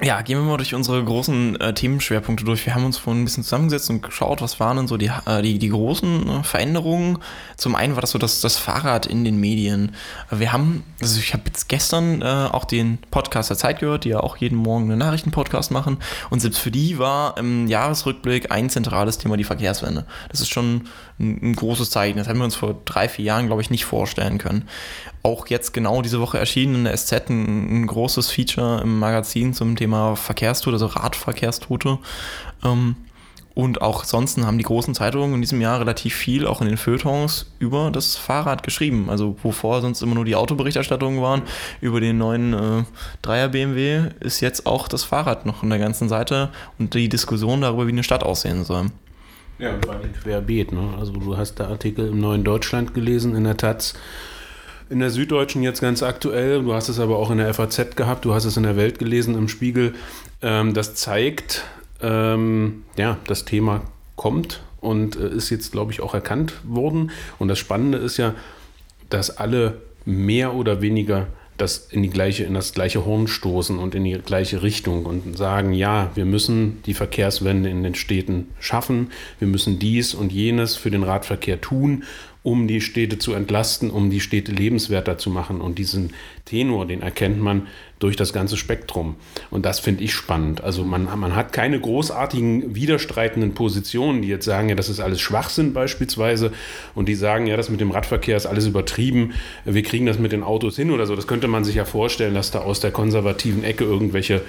ja. 0.03 0.23
Gehen 0.23 0.39
wir 0.39 0.45
mal 0.45 0.57
durch 0.57 0.75
unsere 0.75 1.03
großen 1.05 1.61
äh, 1.61 1.75
Themenschwerpunkte 1.75 2.45
durch. 2.45 2.65
Wir 2.67 2.75
haben 2.75 2.85
uns 2.85 2.99
vorhin 2.99 3.23
ein 3.23 3.25
bisschen 3.25 3.43
zusammengesetzt 3.43 3.91
und 3.91 4.03
geschaut, 4.03 4.41
was 4.41 4.61
waren 4.61 4.77
denn 4.77 4.87
so 4.87 4.97
die, 4.97 5.11
äh, 5.27 5.43
die, 5.43 5.59
die 5.59 5.71
großen 5.71 6.29
äh, 6.29 6.43
Veränderungen. 6.45 7.19
Zum 7.57 7.75
einen 7.75 7.95
war 7.95 8.01
das 8.01 8.13
so 8.13 8.19
das, 8.19 8.41
das 8.41 8.57
Fahrrad 8.57 9.07
in 9.07 9.25
den 9.25 9.41
Medien. 9.41 9.95
Wir 10.31 10.53
haben, 10.53 10.85
also 11.01 11.19
ich 11.19 11.33
habe 11.33 11.45
jetzt 11.47 11.69
gestern 11.69 12.23
äh, 12.23 12.25
auch 12.25 12.65
den 12.65 12.99
Podcast 13.11 13.51
der 13.51 13.57
Zeit 13.57 13.81
gehört, 13.81 14.05
die 14.05 14.11
ja 14.11 14.21
auch 14.21 14.37
jeden 14.37 14.57
Morgen 14.57 14.85
einen 14.91 14.99
Nachrichtenpodcast 14.99 15.71
machen. 15.71 15.99
Und 16.31 16.41
selbst 16.41 16.59
für 16.59 16.71
die 16.71 16.99
war 16.99 17.37
im 17.37 17.67
Jahresrückblick 17.67 18.53
ein 18.53 18.71
zentrales 18.71 19.19
Thema 19.19 19.37
die 19.37 19.45
Verkehrswende. 19.45 20.07
Das 20.31 20.41
ist 20.41 20.51
schon 20.51 20.89
ein, 21.19 21.41
ein 21.43 21.57
großes 21.57 21.91
Zeichen. 21.91 22.19
Das 22.19 22.29
haben 22.29 22.39
wir 22.39 22.45
uns 22.45 22.55
vor 22.55 22.81
drei, 22.85 23.09
vier 23.09 23.25
Jahren, 23.25 23.47
glaube 23.47 23.63
ich, 23.63 23.71
nicht 23.71 23.85
vorstellen 23.85 24.39
können 24.39 24.69
auch 25.29 25.47
jetzt 25.49 25.73
genau 25.75 26.03
diese 26.03 26.21
Woche 26.21 26.39
erschienen 26.39 26.75
in 26.77 26.85
der 26.85 26.97
SZ 26.97 27.29
ein, 27.29 27.83
ein 27.83 27.87
großes 27.87 28.31
Feature 28.31 28.81
im 28.83 28.99
Magazin 28.99 29.53
zum 29.53 29.77
Thema 29.77 30.17
Verkehrstote, 30.17 30.75
also 30.75 30.87
Radverkehrstote. 30.87 31.99
Ähm, 32.65 32.97
und 33.55 33.83
auch 33.83 34.05
sonst 34.05 34.39
haben 34.39 34.57
die 34.57 34.65
großen 34.65 34.95
Zeitungen 34.95 35.35
in 35.35 35.41
diesem 35.41 35.61
Jahr 35.61 35.81
relativ 35.81 36.15
viel, 36.15 36.47
auch 36.47 36.61
in 36.61 36.69
den 36.69 36.77
Feuilletons, 36.77 37.51
über 37.59 37.91
das 37.91 38.15
Fahrrad 38.15 38.63
geschrieben. 38.63 39.11
Also 39.11 39.37
wovor 39.43 39.81
sonst 39.81 40.01
immer 40.01 40.15
nur 40.15 40.25
die 40.25 40.37
Autoberichterstattungen 40.37 41.21
waren, 41.21 41.43
über 41.81 42.01
den 42.01 42.19
neuen 42.19 42.55
äh, 42.55 42.85
Dreier 43.21 43.49
BMW 43.49 44.11
ist 44.21 44.41
jetzt 44.41 44.65
auch 44.65 44.87
das 44.87 45.03
Fahrrad 45.03 45.45
noch 45.45 45.65
in 45.65 45.71
der 45.71 45.81
ganzen 45.81 46.09
Seite 46.09 46.51
und 46.79 46.95
die 46.95 47.09
Diskussion 47.09 47.61
darüber, 47.61 47.87
wie 47.89 47.93
eine 47.93 48.05
Stadt 48.05 48.23
aussehen 48.23 48.65
soll. 48.65 48.87
Ja, 49.59 49.75
querbeet. 50.23 50.71
Ne? 50.71 50.95
Also 50.99 51.13
du 51.13 51.37
hast 51.37 51.57
da 51.57 51.67
Artikel 51.67 52.07
im 52.07 52.21
Neuen 52.21 52.45
Deutschland 52.45 52.95
gelesen, 52.95 53.35
in 53.35 53.43
der 53.43 53.57
Taz, 53.57 53.95
in 54.91 55.01
der 55.01 55.11
Süddeutschen 55.11 55.63
jetzt 55.63 55.81
ganz 55.81 56.03
aktuell, 56.03 56.63
du 56.63 56.75
hast 56.75 56.89
es 56.89 56.99
aber 56.99 57.19
auch 57.19 57.31
in 57.31 57.39
der 57.39 57.53
FAZ 57.53 57.97
gehabt, 57.97 58.25
du 58.25 58.35
hast 58.35 58.45
es 58.45 58.57
in 58.57 58.63
der 58.63 58.77
Welt 58.77 58.99
gelesen, 58.99 59.35
im 59.35 59.49
Spiegel. 59.49 59.95
Ähm, 60.43 60.75
das 60.75 60.95
zeigt, 60.95 61.65
ähm, 62.01 62.85
ja, 62.97 63.19
das 63.27 63.45
Thema 63.45 63.83
kommt 64.17 64.63
und 64.81 65.17
äh, 65.17 65.29
ist 65.29 65.51
jetzt, 65.51 65.73
glaube 65.73 65.93
ich, 65.93 66.01
auch 66.01 66.15
erkannt 66.15 66.55
worden. 66.65 67.11
Und 67.39 67.49
das 67.49 67.59
Spannende 67.59 67.99
ist 67.99 68.17
ja, 68.17 68.35
dass 69.11 69.37
alle 69.37 69.81
mehr 70.05 70.55
oder 70.55 70.81
weniger 70.81 71.27
das 71.59 71.89
in, 71.91 72.03
die 72.03 72.11
gleiche, 72.11 72.45
in 72.45 72.55
das 72.55 72.73
gleiche 72.73 73.05
Horn 73.05 73.27
stoßen 73.27 73.79
und 73.79 73.95
in 73.95 74.05
die 74.05 74.13
gleiche 74.13 74.63
Richtung 74.63 75.05
und 75.05 75.37
sagen, 75.37 75.73
ja, 75.73 76.11
wir 76.15 76.25
müssen 76.25 76.81
die 76.87 76.95
Verkehrswende 76.95 77.69
in 77.69 77.83
den 77.83 77.97
Städten 77.97 78.49
schaffen, 78.61 79.11
wir 79.41 79.49
müssen 79.49 79.79
dies 79.81 80.15
und 80.15 80.33
jenes 80.33 80.77
für 80.77 80.91
den 80.91 81.03
Radverkehr 81.03 81.61
tun 81.61 82.05
um 82.43 82.69
die 82.69 82.81
Städte 82.81 83.19
zu 83.19 83.35
entlasten, 83.35 83.91
um 83.91 84.11
die 84.11 84.21
Städte 84.21 84.53
lebenswerter 84.53 85.19
zu 85.19 85.31
machen. 85.31 85.61
Und 85.61 85.79
diesen 85.79 86.15
Tenor, 86.45 86.87
den 86.87 87.03
erkennt 87.03 87.41
man 87.41 87.67
durch 87.99 88.17
das 88.17 88.33
ganze 88.33 88.57
Spektrum. 88.57 89.17
Und 89.51 89.67
das 89.67 89.81
finde 89.81 90.05
ich 90.05 90.15
spannend. 90.15 90.63
Also 90.63 90.85
man, 90.85 91.09
man 91.19 91.35
hat 91.35 91.53
keine 91.53 91.81
großartigen 91.81 92.75
widerstreitenden 92.75 93.55
Positionen, 93.55 94.23
die 94.23 94.29
jetzt 94.29 94.45
sagen, 94.45 94.69
ja, 94.69 94.77
das 94.77 94.89
ist 94.89 95.01
alles 95.01 95.21
Schwachsinn 95.21 95.73
beispielsweise. 95.73 96.53
Und 96.95 97.09
die 97.09 97.17
sagen, 97.17 97.47
ja, 97.47 97.57
das 97.57 97.71
mit 97.71 97.81
dem 97.81 97.91
Radverkehr 97.91 98.37
ist 98.37 98.47
alles 98.47 98.67
übertrieben. 98.67 99.35
Wir 99.65 99.83
kriegen 99.83 100.07
das 100.07 100.19
mit 100.19 100.33
den 100.33 100.45
Autos 100.45 100.77
hin 100.77 100.91
oder 100.91 101.07
so. 101.07 101.17
Das 101.17 101.27
könnte 101.27 101.49
man 101.49 101.65
sich 101.65 101.75
ja 101.75 101.85
vorstellen, 101.85 102.35
dass 102.35 102.53
da 102.53 102.61
aus 102.61 102.81
der 102.81 102.93
konservativen 102.93 103.65
Ecke 103.65 103.85
irgendwelche 103.85 104.43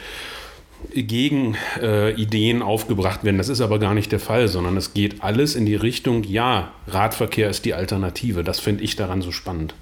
Gegenideen 0.94 2.62
äh, 2.62 2.64
aufgebracht 2.64 3.24
werden. 3.24 3.38
Das 3.38 3.50
ist 3.50 3.62
aber 3.62 3.80
gar 3.80 3.94
nicht 3.94 4.12
der 4.12 4.20
Fall, 4.20 4.48
sondern 4.48 4.78
es 4.78 4.94
geht 4.94 5.24
alles 5.24 5.56
in 5.56 5.66
die 5.66 5.76
Richtung, 5.76 6.24
ja, 6.24 6.72
Radverkehr 6.88 7.50
ist 7.50 7.66
die 7.66 7.74
Alternative. 7.74 8.44
Das 8.44 8.60
finde 8.60 8.84
ich 8.84 8.96
daran 8.96 9.22
so 9.22 9.32
spannend. 9.32 9.74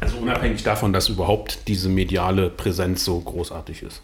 Also 0.00 0.16
unabhängig 0.18 0.62
davon, 0.62 0.92
dass 0.92 1.08
überhaupt 1.08 1.68
diese 1.68 1.88
mediale 1.88 2.50
Präsenz 2.50 3.04
so 3.04 3.18
großartig 3.18 3.82
ist. 3.82 4.02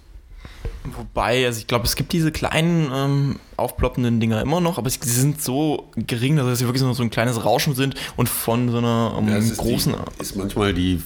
Wobei, 0.97 1.44
also 1.44 1.61
ich 1.61 1.66
glaube, 1.66 1.85
es 1.85 1.94
gibt 1.94 2.12
diese 2.12 2.32
kleinen 2.32 2.90
ähm, 2.92 3.40
aufploppenden 3.56 4.18
Dinger 4.18 4.40
immer 4.40 4.61
noch, 4.61 4.78
aber 4.78 4.88
sie 4.88 4.99
sind 5.02 5.42
so 5.42 5.90
gering, 5.94 6.37
dass 6.37 6.59
sie 6.59 6.66
wirklich 6.66 6.82
so 6.82 7.02
ein 7.02 7.11
kleines 7.11 7.44
Rauschen 7.44 7.75
sind 7.75 7.94
und 8.16 8.28
von 8.28 8.70
so 8.70 8.78
einer 8.78 9.14
ähm, 9.18 9.28
ja, 9.28 9.38
großen. 9.56 9.92
Ist, 9.92 10.00
die, 10.16 10.23
ist 10.23 10.37
manchmal 10.37 10.73
die 10.73 11.02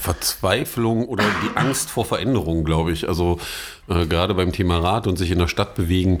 Verzweiflung 0.00 1.06
oder 1.06 1.24
die 1.44 1.56
Angst 1.56 1.90
vor 1.90 2.04
Veränderung, 2.04 2.64
glaube 2.64 2.92
ich. 2.92 3.08
Also 3.08 3.38
äh, 3.88 4.06
gerade 4.06 4.34
beim 4.34 4.52
Thema 4.52 4.78
Rad 4.78 5.06
und 5.06 5.16
sich 5.16 5.30
in 5.30 5.38
der 5.38 5.48
Stadt 5.48 5.74
bewegen, 5.74 6.18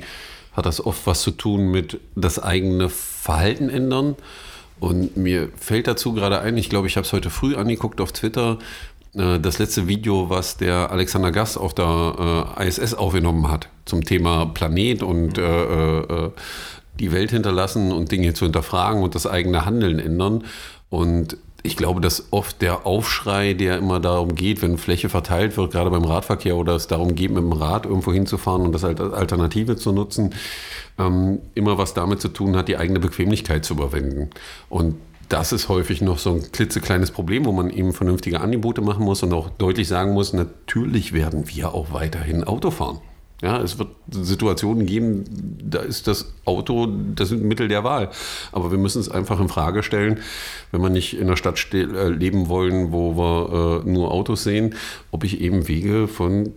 hat 0.52 0.66
das 0.66 0.84
oft 0.84 1.06
was 1.06 1.22
zu 1.22 1.32
tun 1.32 1.70
mit 1.70 2.00
das 2.14 2.40
eigene 2.40 2.88
Verhalten 2.88 3.68
ändern. 3.68 4.16
Und 4.78 5.16
mir 5.16 5.50
fällt 5.56 5.86
dazu 5.86 6.14
gerade 6.14 6.40
ein, 6.40 6.56
ich 6.56 6.70
glaube, 6.70 6.86
ich 6.86 6.96
habe 6.96 7.06
es 7.06 7.12
heute 7.12 7.30
früh 7.30 7.54
angeguckt 7.54 8.00
auf 8.00 8.12
Twitter, 8.12 8.58
äh, 9.14 9.38
das 9.38 9.58
letzte 9.58 9.88
Video, 9.88 10.30
was 10.30 10.56
der 10.56 10.90
Alexander 10.90 11.32
Gass 11.32 11.56
auf 11.56 11.74
der 11.74 12.54
äh, 12.58 12.66
ISS 12.66 12.94
aufgenommen 12.94 13.50
hat 13.50 13.68
zum 13.84 14.04
Thema 14.04 14.46
Planet 14.46 15.02
und 15.02 15.38
äh, 15.38 16.00
äh, 16.00 16.30
die 16.98 17.12
Welt 17.12 17.30
hinterlassen 17.30 17.92
und 17.92 18.12
Dinge 18.12 18.34
zu 18.34 18.44
hinterfragen 18.44 19.02
und 19.02 19.14
das 19.14 19.26
eigene 19.26 19.64
Handeln 19.64 19.98
ändern. 19.98 20.44
Und 20.88 21.36
ich 21.62 21.76
glaube, 21.76 22.00
dass 22.00 22.28
oft 22.30 22.62
der 22.62 22.86
Aufschrei, 22.86 23.54
der 23.54 23.78
immer 23.78 24.00
darum 24.00 24.34
geht, 24.34 24.62
wenn 24.62 24.78
Fläche 24.78 25.08
verteilt 25.08 25.56
wird, 25.56 25.72
gerade 25.72 25.90
beim 25.90 26.04
Radverkehr 26.04 26.56
oder 26.56 26.74
es 26.74 26.86
darum 26.86 27.14
geht, 27.14 27.30
mit 27.30 27.42
dem 27.42 27.52
Rad 27.52 27.86
irgendwo 27.86 28.12
hinzufahren 28.12 28.62
und 28.62 28.72
das 28.72 28.84
als 28.84 29.00
Alternative 29.00 29.76
zu 29.76 29.92
nutzen, 29.92 30.34
ähm, 30.98 31.40
immer 31.54 31.78
was 31.78 31.94
damit 31.94 32.20
zu 32.20 32.28
tun 32.28 32.56
hat, 32.56 32.68
die 32.68 32.76
eigene 32.76 33.00
Bequemlichkeit 33.00 33.64
zu 33.64 33.74
überwinden. 33.74 34.30
Und 34.68 34.96
das 35.28 35.52
ist 35.52 35.68
häufig 35.68 36.00
noch 36.00 36.18
so 36.18 36.34
ein 36.34 36.52
klitzekleines 36.52 37.12
Problem, 37.12 37.44
wo 37.44 37.52
man 37.52 37.70
eben 37.70 37.92
vernünftige 37.92 38.40
Angebote 38.40 38.80
machen 38.80 39.04
muss 39.04 39.22
und 39.22 39.32
auch 39.32 39.48
deutlich 39.48 39.86
sagen 39.86 40.12
muss, 40.12 40.32
natürlich 40.32 41.12
werden 41.12 41.44
wir 41.48 41.72
auch 41.74 41.92
weiterhin 41.92 42.42
Auto 42.42 42.70
fahren. 42.70 43.00
Ja, 43.42 43.58
es 43.62 43.78
wird 43.78 43.88
Situationen 44.10 44.84
geben, 44.84 45.24
da 45.62 45.80
ist 45.80 46.06
das 46.06 46.34
Auto 46.44 46.86
das 46.86 47.30
Mittel 47.30 47.68
der 47.68 47.84
Wahl. 47.84 48.10
Aber 48.52 48.70
wir 48.70 48.76
müssen 48.76 49.00
es 49.00 49.08
einfach 49.08 49.40
in 49.40 49.48
Frage 49.48 49.82
stellen, 49.82 50.18
wenn 50.72 50.82
wir 50.82 50.90
nicht 50.90 51.14
in 51.16 51.26
einer 51.26 51.38
Stadt 51.38 51.66
äh, 51.72 52.08
leben 52.08 52.48
wollen, 52.48 52.92
wo 52.92 53.16
wir 53.16 53.82
äh, 53.86 53.88
nur 53.90 54.12
Autos 54.12 54.44
sehen, 54.44 54.74
ob 55.10 55.24
ich 55.24 55.40
eben 55.40 55.68
Wege 55.68 56.06
von 56.06 56.52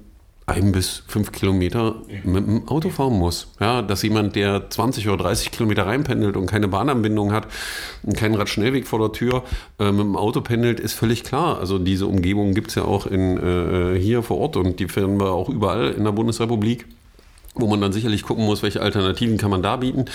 ein 0.46 0.72
bis 0.72 1.04
fünf 1.08 1.32
Kilometer 1.32 1.96
mit 2.24 2.46
dem 2.46 2.68
Auto 2.68 2.90
fahren 2.90 3.14
muss. 3.14 3.48
Ja, 3.60 3.82
dass 3.82 4.02
jemand, 4.02 4.36
der 4.36 4.70
20 4.70 5.08
oder 5.08 5.24
30 5.24 5.52
Kilometer 5.52 5.86
reinpendelt 5.86 6.36
und 6.36 6.48
keine 6.48 6.68
Bahnanbindung 6.68 7.32
hat 7.32 7.48
und 8.04 8.18
keinen 8.18 8.36
Radschnellweg 8.36 8.88
vor 8.88 9.00
der 9.00 9.12
Tür 9.12 9.44
äh, 9.80 9.92
mit 9.92 10.02
dem 10.02 10.16
Auto 10.16 10.42
pendelt, 10.42 10.80
ist 10.80 10.94
völlig 10.94 11.24
klar. 11.24 11.60
Also 11.60 11.80
diese 11.80 12.08
Umgebung 12.08 12.54
gibt 12.54 12.70
es 12.70 12.76
ja 12.76 12.84
auch 12.84 13.06
in, 13.06 13.38
äh, 13.38 14.00
hier 14.00 14.22
vor 14.24 14.38
Ort 14.38 14.58
und 14.58 14.80
die 14.80 14.88
finden 14.88 15.20
wir 15.20 15.32
auch 15.32 15.50
überall 15.50 15.92
in 15.92 16.04
der 16.04 16.12
Bundesrepublik 16.12 16.86
wo 17.56 17.68
man 17.68 17.80
dann 17.82 17.94
sicherlich 17.94 18.24
gucken 18.24 18.46
muss, 18.46 18.64
welche 18.64 18.82
Alternativen 18.82 19.38
kann 19.38 19.52
man 19.52 19.62
da 19.62 19.76
bieten. 19.76 20.06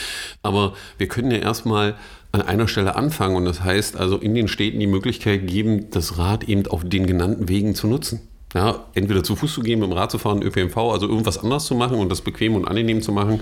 Aber 0.42 0.74
wir 0.98 1.06
können 1.06 1.30
ja 1.30 1.38
erstmal 1.38 1.94
an 2.32 2.42
einer 2.42 2.66
Stelle 2.68 2.96
anfangen 2.96 3.36
und 3.36 3.44
das 3.44 3.62
heißt 3.62 3.96
also 3.96 4.16
in 4.16 4.34
den 4.34 4.48
Städten 4.48 4.80
die 4.80 4.86
Möglichkeit 4.86 5.46
geben, 5.46 5.88
das 5.90 6.18
Rad 6.18 6.44
eben 6.48 6.66
auf 6.66 6.82
den 6.84 7.06
genannten 7.06 7.48
Wegen 7.48 7.74
zu 7.74 7.86
nutzen. 7.86 8.20
Ja, 8.54 8.86
entweder 8.94 9.22
zu 9.22 9.36
Fuß 9.36 9.52
zu 9.52 9.60
gehen, 9.60 9.80
mit 9.80 9.90
dem 9.90 9.92
Rad 9.92 10.10
zu 10.10 10.18
fahren, 10.18 10.42
ÖPNV, 10.42 10.76
also 10.76 11.06
irgendwas 11.06 11.38
anders 11.38 11.66
zu 11.66 11.74
machen 11.74 11.98
und 11.98 12.08
das 12.08 12.22
bequem 12.22 12.54
und 12.54 12.66
angenehm 12.66 13.02
zu 13.02 13.12
machen 13.12 13.40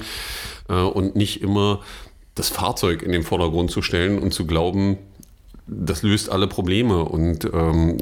äh, 0.69 0.75
und 0.75 1.15
nicht 1.15 1.43
immer 1.43 1.81
das 2.35 2.49
Fahrzeug 2.49 3.03
in 3.03 3.13
den 3.13 3.23
Vordergrund 3.23 3.71
zu 3.71 3.83
stellen 3.83 4.19
und 4.19 4.35
zu 4.35 4.47
glauben, 4.47 4.99
das 5.67 6.03
löst 6.03 6.31
alle 6.31 6.47
Probleme. 6.47 7.05
Und 7.05 7.45
ähm, 7.53 7.99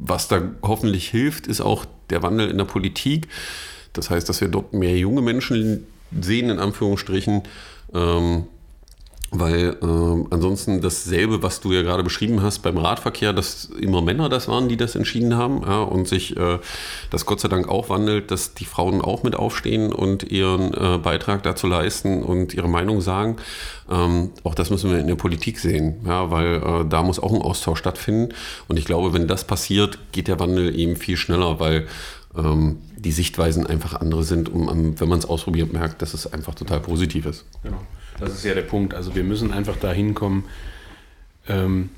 was 0.00 0.28
da 0.28 0.42
hoffentlich 0.62 1.08
hilft, 1.08 1.46
ist 1.46 1.60
auch 1.60 1.84
der 2.10 2.22
Wandel 2.22 2.50
in 2.50 2.58
der 2.58 2.64
Politik. 2.64 3.28
Das 3.92 4.10
heißt, 4.10 4.28
dass 4.28 4.40
wir 4.40 4.48
dort 4.48 4.72
mehr 4.72 4.96
junge 4.96 5.22
Menschen 5.22 5.86
sehen, 6.20 6.50
in 6.50 6.58
Anführungsstrichen, 6.58 7.42
ähm, 7.94 8.44
weil 9.32 9.78
äh, 9.82 10.26
ansonsten 10.30 10.82
dasselbe, 10.82 11.42
was 11.42 11.60
du 11.60 11.72
ja 11.72 11.80
gerade 11.80 12.04
beschrieben 12.04 12.42
hast 12.42 12.58
beim 12.58 12.76
Radverkehr, 12.76 13.32
dass 13.32 13.64
immer 13.64 14.02
Männer 14.02 14.28
das 14.28 14.46
waren, 14.46 14.68
die 14.68 14.76
das 14.76 14.94
entschieden 14.94 15.36
haben 15.36 15.62
ja, 15.62 15.80
und 15.80 16.06
sich 16.06 16.36
äh, 16.36 16.58
das 17.10 17.24
Gott 17.24 17.40
sei 17.40 17.48
Dank 17.48 17.66
auch 17.66 17.88
wandelt, 17.88 18.30
dass 18.30 18.52
die 18.52 18.66
Frauen 18.66 19.00
auch 19.00 19.22
mit 19.22 19.34
aufstehen 19.34 19.90
und 19.90 20.22
ihren 20.30 20.74
äh, 20.74 20.98
Beitrag 20.98 21.42
dazu 21.42 21.66
leisten 21.66 22.22
und 22.22 22.52
ihre 22.52 22.68
Meinung 22.68 23.00
sagen. 23.00 23.36
Ähm, 23.90 24.32
auch 24.44 24.54
das 24.54 24.68
müssen 24.68 24.90
wir 24.90 24.98
in 24.98 25.06
der 25.06 25.16
Politik 25.16 25.58
sehen, 25.58 25.96
ja, 26.06 26.30
weil 26.30 26.56
äh, 26.56 26.84
da 26.86 27.02
muss 27.02 27.18
auch 27.18 27.32
ein 27.32 27.40
Austausch 27.40 27.78
stattfinden. 27.78 28.34
Und 28.68 28.78
ich 28.78 28.84
glaube, 28.84 29.14
wenn 29.14 29.26
das 29.28 29.44
passiert, 29.44 29.98
geht 30.12 30.28
der 30.28 30.40
Wandel 30.40 30.78
eben 30.78 30.96
viel 30.96 31.16
schneller, 31.16 31.58
weil 31.58 31.86
ähm, 32.36 32.80
die 32.96 33.12
Sichtweisen 33.12 33.66
einfach 33.66 33.94
andere 33.94 34.24
sind 34.24 34.50
und 34.50 35.00
wenn 35.00 35.08
man 35.08 35.18
es 35.18 35.26
ausprobiert, 35.26 35.72
merkt, 35.72 36.02
dass 36.02 36.12
es 36.12 36.30
einfach 36.30 36.54
total 36.54 36.80
positiv 36.80 37.24
ist. 37.24 37.44
Genau. 37.62 37.80
Das 38.18 38.32
ist 38.32 38.44
ja 38.44 38.54
der 38.54 38.62
Punkt. 38.62 38.94
Also 38.94 39.14
wir 39.14 39.24
müssen 39.24 39.52
einfach 39.52 39.76
dahin 39.76 40.14
kommen, 40.14 40.44
ähm, 41.48 41.90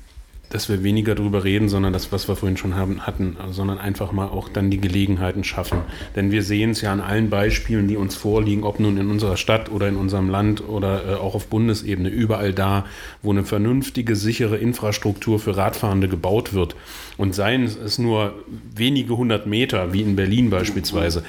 dass 0.49 0.69
wir 0.69 0.83
weniger 0.83 1.15
darüber 1.15 1.43
reden, 1.43 1.69
sondern 1.69 1.91
das, 1.91 2.11
was 2.11 2.27
wir 2.27 2.35
vorhin 2.35 2.55
schon 2.55 2.75
haben, 2.75 3.05
hatten, 3.05 3.35
sondern 3.51 3.79
einfach 3.79 4.11
mal 4.11 4.27
auch 4.27 4.47
dann 4.47 4.69
die 4.69 4.79
Gelegenheiten 4.79 5.43
schaffen. 5.43 5.79
Denn 6.15 6.31
wir 6.31 6.43
sehen 6.43 6.71
es 6.71 6.81
ja 6.81 6.93
an 6.93 7.01
allen 7.01 7.29
Beispielen, 7.29 7.87
die 7.87 7.97
uns 7.97 8.15
vorliegen, 8.15 8.63
ob 8.63 8.79
nun 8.79 8.97
in 8.97 9.09
unserer 9.09 9.37
Stadt 9.37 9.71
oder 9.71 9.87
in 9.87 9.95
unserem 9.95 10.29
Land 10.29 10.67
oder 10.67 11.05
äh, 11.05 11.15
auch 11.15 11.35
auf 11.35 11.47
Bundesebene, 11.47 12.09
überall 12.09 12.53
da, 12.53 12.85
wo 13.21 13.31
eine 13.31 13.43
vernünftige, 13.43 14.15
sichere 14.15 14.57
Infrastruktur 14.57 15.39
für 15.39 15.57
Radfahrende 15.57 16.07
gebaut 16.07 16.53
wird. 16.53 16.75
Und 17.17 17.33
seien 17.33 17.63
es 17.63 17.97
nur 17.97 18.35
wenige 18.75 19.17
hundert 19.17 19.47
Meter, 19.47 19.93
wie 19.93 20.01
in 20.01 20.15
Berlin 20.15 20.51
beispielsweise. 20.51 21.23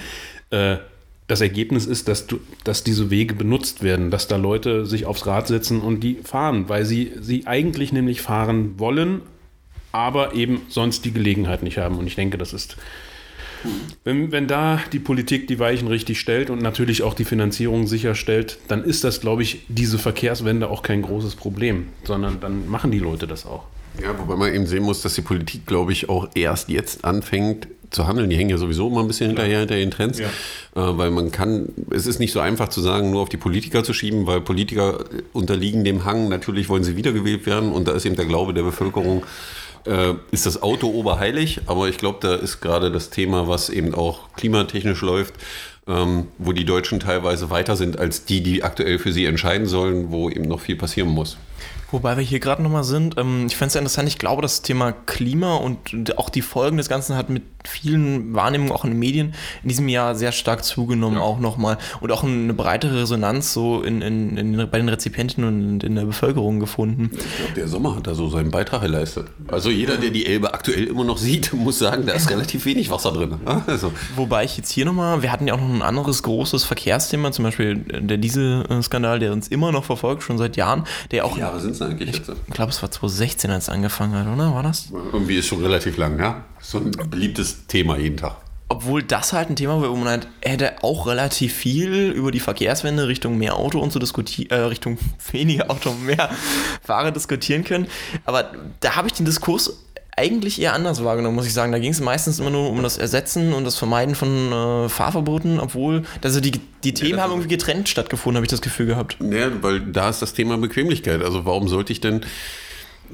Äh, 0.51 0.77
das 1.29 1.41
Ergebnis 1.41 1.87
ist, 1.87 2.09
dass, 2.09 2.27
du, 2.27 2.39
dass 2.65 2.85
diese 2.85 3.11
Wege 3.11 3.35
benutzt 3.35 3.83
werden, 3.83 4.11
dass 4.11 4.29
da 4.29 4.37
Leute 4.37 4.87
sich 4.87 5.07
aufs 5.07 5.27
Rad 5.27 5.49
setzen 5.49 5.81
und 5.81 6.01
die 6.01 6.19
fahren, 6.23 6.69
weil 6.69 6.85
sie, 6.85 7.13
sie 7.21 7.47
eigentlich 7.47 7.93
nämlich 7.93 8.23
fahren 8.23 8.79
wollen, 8.79 9.23
aber 9.91 10.35
eben 10.35 10.63
sonst 10.69 11.05
die 11.05 11.13
Gelegenheit 11.13 11.63
nicht 11.63 11.79
haben. 11.79 11.99
Und 11.99 12.07
ich 12.07 12.15
denke, 12.15 12.39
das 12.39 12.53
ist, 12.53 12.77
wenn, 14.05 14.31
wenn 14.31 14.47
da 14.47 14.81
die 14.93 15.01
Politik 15.01 15.49
die 15.49 15.59
Weichen 15.59 15.89
richtig 15.89 16.21
stellt 16.21 16.51
und 16.51 16.63
natürlich 16.63 17.03
auch 17.03 17.15
die 17.15 17.25
Finanzierung 17.25 17.89
sicherstellt, 17.89 18.59
dann 18.69 18.85
ist 18.85 19.03
das, 19.03 19.21
glaube 19.21 19.43
ich, 19.43 19.65
diese 19.69 19.99
Verkehrswende 19.99 20.69
auch 20.71 20.83
kein 20.83 21.03
großes 21.03 21.35
Problem, 21.35 21.89
sondern 22.05 22.39
dann 22.39 22.69
machen 22.69 22.93
die 22.93 23.01
Leute 23.01 23.27
das 23.27 23.47
auch. 23.47 23.65
Ja, 24.01 24.17
wobei 24.19 24.37
man 24.37 24.55
eben 24.55 24.67
sehen 24.67 24.83
muss, 24.83 25.01
dass 25.03 25.15
die 25.15 25.23
Politik, 25.23 25.67
glaube 25.67 25.93
ich, 25.93 26.09
auch 26.09 26.29
erst 26.35 26.69
jetzt 26.69 27.05
anfängt 27.05 27.67
zu 27.91 28.07
handeln. 28.07 28.31
Die 28.31 28.37
hängen 28.37 28.51
ja 28.51 28.59
sowieso 28.59 28.89
immer 28.89 29.01
ein 29.01 29.07
bisschen 29.07 29.29
hinterher 29.29 29.61
hinter 29.61 29.77
den 29.77 29.91
Trends, 29.91 30.19
ja. 30.19 30.27
äh, 30.27 30.99
weil 30.99 31.11
man 31.11 31.31
kann, 31.31 31.69
es 31.91 32.07
ist 32.07 32.19
nicht 32.19 32.33
so 32.33 32.41
einfach 32.41 32.69
zu 32.69 32.81
sagen, 32.81 33.11
nur 33.11 33.23
auf 33.23 33.29
die 33.29 33.37
Politiker 33.37 33.85
zu 33.85 33.93
schieben, 33.93 34.27
weil 34.27 34.41
Politiker 34.41 35.05
unterliegen 35.33 35.85
dem 35.85 36.05
Hang, 36.05 36.29
natürlich 36.29 36.69
wollen 36.69 36.85
sie 36.85 36.97
wiedergewählt 36.97 37.47
werden 37.47 37.73
und 37.73 37.89
da 37.89 37.93
ist 37.93 38.05
eben 38.05 38.17
der 38.17 38.27
Glaube 38.27 38.55
der 38.55 38.63
Bevölkerung, 38.63 39.25
äh, 39.87 40.15
ist 40.31 40.47
das 40.47 40.63
Auto 40.63 40.89
oberheilig, 40.89 41.61
aber 41.67 41.89
ich 41.89 41.99
glaube, 41.99 42.19
da 42.21 42.35
ist 42.35 42.61
gerade 42.61 42.91
das 42.91 43.11
Thema, 43.11 43.49
was 43.49 43.71
eben 43.71 43.95
auch 43.95 44.33
klimatechnisch 44.35 45.01
läuft, 45.01 45.35
ähm, 45.87 46.27
wo 46.39 46.53
die 46.53 46.65
Deutschen 46.65 47.01
teilweise 47.01 47.51
weiter 47.51 47.77
sind 47.77 47.99
als 47.99 48.25
die, 48.25 48.43
die 48.43 48.65
aktuell 48.65 48.99
für 48.99 49.13
sie 49.13 49.25
entscheiden 49.25 49.67
sollen, 49.67 50.11
wo 50.11 50.29
eben 50.29 50.49
noch 50.49 50.61
viel 50.61 50.77
passieren 50.77 51.11
muss. 51.11 51.37
Wobei 51.93 52.17
wir 52.17 52.25
hier 52.25 52.41
gerade 52.41 52.63
nochmal 52.63 52.85
sind, 52.85 53.17
ähm, 53.17 53.47
ich 53.47 53.57
fände 53.57 53.69
es 53.69 53.75
ja 53.75 53.81
interessant, 53.81 54.09
ich 54.09 54.19
glaube, 54.19 54.43
das 54.43 54.63
Thema 54.63 54.93
Klima 54.93 55.57
und 55.57 56.19
auch 56.19 56.31
die 56.31 56.43
Folgen 56.43 56.77
des 56.79 56.89
Ganzen 56.89 57.17
hat 57.17 57.31
mit 57.31 57.43
vielen 57.67 58.35
Wahrnehmungen 58.35 58.73
auch 58.73 58.85
in 58.85 58.91
den 58.93 58.99
Medien 58.99 59.35
in 59.63 59.69
diesem 59.69 59.89
Jahr 59.89 60.15
sehr 60.15 60.33
stark 60.33 60.65
zugenommen, 60.65 61.17
ja. 61.17 61.23
auch 61.23 61.39
nochmal. 61.39 61.79
Und 62.01 62.13
auch 62.13 62.25
eine 62.25 62.55
breitere 62.55 63.01
Resonanz 63.01 63.53
so 63.53 63.83
in, 63.83 64.03
in, 64.03 64.37
in, 64.37 64.71
bei 64.71 64.79
den 64.79 64.89
Rezipienten 64.89 65.45
und 65.45 65.85
in 65.85 65.95
der 65.95 66.05
Bevölkerung 66.05 66.61
gefunden. 66.61 67.11
Ich 67.13 67.37
glaube, 67.37 67.53
der 67.55 67.69
Sommer 67.69 67.97
hat 67.97 68.07
da 68.07 68.15
so 68.15 68.29
seinen 68.29 68.51
Beitrag 68.51 68.83
geleistet. 68.83 69.29
Also 69.49 69.71
jeder, 69.71 69.97
der 69.97 70.11
die 70.11 70.27
Elbe 70.27 70.55
aktuell 70.55 70.85
immer 70.85 71.05
noch 71.05 71.19
sieht, 71.19 71.53
muss 71.53 71.79
sagen, 71.79 72.07
da 72.07 72.15
ist 72.15 72.31
relativ 72.31 72.65
wenig 72.65 72.91
Wasser 72.91 73.13
drin. 73.13 73.35
Also. 73.67 73.93
Wobei 74.15 74.45
ich 74.45 74.57
jetzt 74.57 74.71
hier 74.71 74.85
nochmal, 74.85 75.23
wir 75.23 75.33
hatten 75.33 75.49
ja 75.49 75.55
auch 75.55 75.61
noch 75.61 75.69
ein 75.69 75.83
anderes 75.83 76.23
großes 76.23 76.65
Verkehrsthema, 76.65 77.33
zum 77.33 77.45
Beispiel 77.45 77.77
der 77.77 78.17
Dieselskandal, 78.17 79.19
der 79.19 79.33
uns 79.33 79.49
immer 79.49 79.73
noch 79.73 79.85
verfolgt, 79.85 80.23
schon 80.23 80.39
seit 80.39 80.57
Jahren. 80.57 80.85
Der 81.11 81.25
auch, 81.25 81.37
Wie 81.37 81.43
Jahre 81.47 81.61
sind 81.61 81.73
es 81.73 81.83
eigentlich 81.83 82.11
ich 82.11 82.23
Ich 82.49 82.55
glaube, 82.55 82.71
es 82.71 82.83
war 82.83 82.91
2016, 82.91 83.51
als 83.51 83.65
es 83.65 83.69
angefangen 83.69 84.15
hat, 84.15 84.27
oder? 84.27 84.53
War 84.53 84.63
das? 84.63 84.89
Irgendwie 84.91 85.39
ist 85.39 85.47
schon 85.47 85.63
relativ 85.63 85.97
lang, 85.97 86.19
ja. 86.19 86.45
So 86.61 86.79
ein 86.79 86.91
beliebtes 86.91 87.67
Thema 87.67 87.97
jeden 87.97 88.17
Tag. 88.17 88.37
Obwohl 88.69 89.05
das 89.05 89.33
halt 89.33 89.49
ein 89.49 89.55
Thema 89.55 89.81
wäre, 89.81 89.93
wo 89.93 89.97
man 89.97 90.09
halt 90.09 90.29
hätte 90.43 90.83
auch 90.83 91.07
relativ 91.07 91.55
viel 91.55 92.11
über 92.11 92.33
die 92.33 92.41
Verkehrswende 92.41 93.07
Richtung 93.07 93.39
mehr 93.39 93.55
Auto 93.55 93.79
und 93.79 93.93
so 93.93 94.01
diskutieren, 94.01 94.51
äh, 94.51 94.65
Richtung 94.65 94.99
weniger 95.31 95.71
Auto, 95.71 95.93
mehr 95.93 96.31
Fahrer 96.83 97.13
diskutieren 97.13 97.63
können. 97.63 97.87
Aber 98.25 98.51
da 98.81 98.97
habe 98.97 99.07
ich 99.07 99.15
den 99.15 99.25
Diskurs 99.25 99.86
eigentlich 100.17 100.61
eher 100.61 100.73
anders 100.73 101.05
wahrgenommen, 101.05 101.37
muss 101.37 101.47
ich 101.47 101.53
sagen. 101.53 101.73
Da 101.73 101.79
ging 101.79 101.93
es 101.93 102.01
meistens 102.01 102.39
immer 102.39 102.51
nur 102.51 102.71
um 102.71 102.83
das 102.83 102.97
Ersetzen 102.97 103.53
und 103.53 103.65
das 103.65 103.77
Vermeiden 103.77 104.15
von 104.15 104.51
äh, 104.51 104.89
Fahrverboten, 104.89 105.61
obwohl 105.61 106.05
also 106.23 106.41
die, 106.41 106.53
die 106.85 106.95
Themen 106.95 107.19
ja, 107.19 107.25
haben 107.25 107.33
irgendwie 107.33 107.51
getrennt 107.51 107.89
stattgefunden, 107.89 108.37
habe 108.37 108.47
ich 108.47 108.51
das 108.51 108.63
Gefühl 108.63 108.87
gehabt. 108.87 109.19
Ja, 109.21 109.51
weil 109.63 109.81
da 109.81 110.09
ist 110.09 110.23
das 110.23 110.33
Thema 110.33 110.57
Bequemlichkeit. 110.57 111.23
Also 111.23 111.45
warum 111.45 111.69
sollte 111.69 111.93
ich 111.93 112.01
denn 112.01 112.23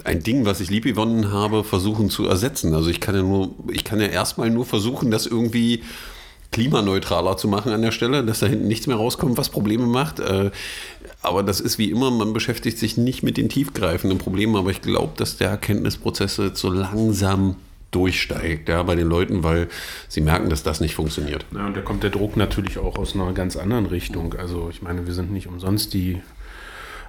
ein 0.04 0.23
Ding, 0.23 0.44
was 0.44 0.61
ich 0.61 0.71
liebgewonnen 0.71 1.32
habe, 1.32 1.64
versuchen 1.64 2.09
zu 2.09 2.26
ersetzen? 2.26 2.73
Also 2.73 2.88
ich 2.88 3.00
kann 3.00 3.16
ja 3.16 3.23
nur, 3.23 3.50
ich 3.71 3.82
kann 3.82 4.00
ja 4.00 4.06
erstmal 4.06 4.50
nur 4.50 4.64
versuchen, 4.64 5.11
das 5.11 5.26
irgendwie 5.26 5.82
klimaneutraler 6.52 7.37
zu 7.37 7.49
machen 7.49 7.73
an 7.73 7.82
der 7.82 7.92
Stelle, 7.92 8.25
dass 8.25 8.40
da 8.40 8.47
hinten 8.47 8.68
nichts 8.68 8.87
mehr 8.87 8.97
rauskommt, 8.97 9.37
was 9.37 9.49
Probleme 9.49 9.87
macht. 9.87 10.21
Äh, 10.21 10.50
aber 11.23 11.42
das 11.42 11.61
ist 11.61 11.78
wie 11.78 11.90
immer, 11.90 12.11
man 12.11 12.32
beschäftigt 12.32 12.78
sich 12.78 12.97
nicht 12.97 13.23
mit 13.23 13.37
den 13.37 13.49
tiefgreifenden 13.49 14.18
Problemen, 14.18 14.56
aber 14.56 14.71
ich 14.71 14.82
glaube, 14.82 15.12
dass 15.16 15.37
der 15.37 15.50
Erkenntnisprozess 15.50 16.37
jetzt 16.37 16.61
so 16.61 16.71
langsam 16.71 17.56
durchsteigt, 17.92 18.68
ja, 18.68 18.82
bei 18.82 18.94
den 18.94 19.06
Leuten, 19.06 19.42
weil 19.42 19.68
sie 20.09 20.23
merken, 20.23 20.49
dass 20.49 20.62
das 20.62 20.80
nicht 20.80 20.94
funktioniert. 20.94 21.44
Ja, 21.54 21.66
und 21.66 21.76
da 21.76 21.82
kommt 21.82 22.02
der 22.02 22.11
Druck 22.11 22.37
natürlich 22.37 22.78
auch 22.78 22.97
aus 22.97 23.14
einer 23.14 23.32
ganz 23.32 23.56
anderen 23.56 23.87
Richtung. 23.87 24.35
Also 24.35 24.68
ich 24.71 24.82
meine, 24.82 25.06
wir 25.06 25.14
sind 25.14 25.30
nicht 25.30 25.47
umsonst 25.47 25.92
die 25.92 26.21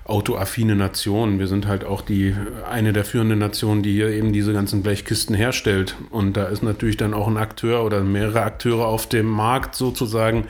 autoaffine 0.06 0.76
Nation. 0.76 1.40
Wir 1.40 1.48
sind 1.48 1.68
halt 1.68 1.86
auch 1.86 2.02
die 2.02 2.36
eine 2.70 2.92
der 2.92 3.06
führenden 3.06 3.40
Nationen, 3.40 3.84
die 3.84 3.94
hier 3.94 4.10
eben 4.10 4.34
diese 4.34 4.54
ganzen 4.54 4.84
Blechkisten 4.84 5.36
herstellt. 5.36 5.96
Und 6.10 6.36
da 6.36 6.46
ist 6.46 6.62
natürlich 6.62 6.98
dann 6.98 7.14
auch 7.14 7.28
ein 7.28 7.38
Akteur 7.38 7.86
oder 7.86 8.02
mehrere 8.02 8.42
Akteure 8.42 8.86
auf 8.88 9.08
dem 9.08 9.28
Markt 9.28 9.76
sozusagen, 9.76 10.48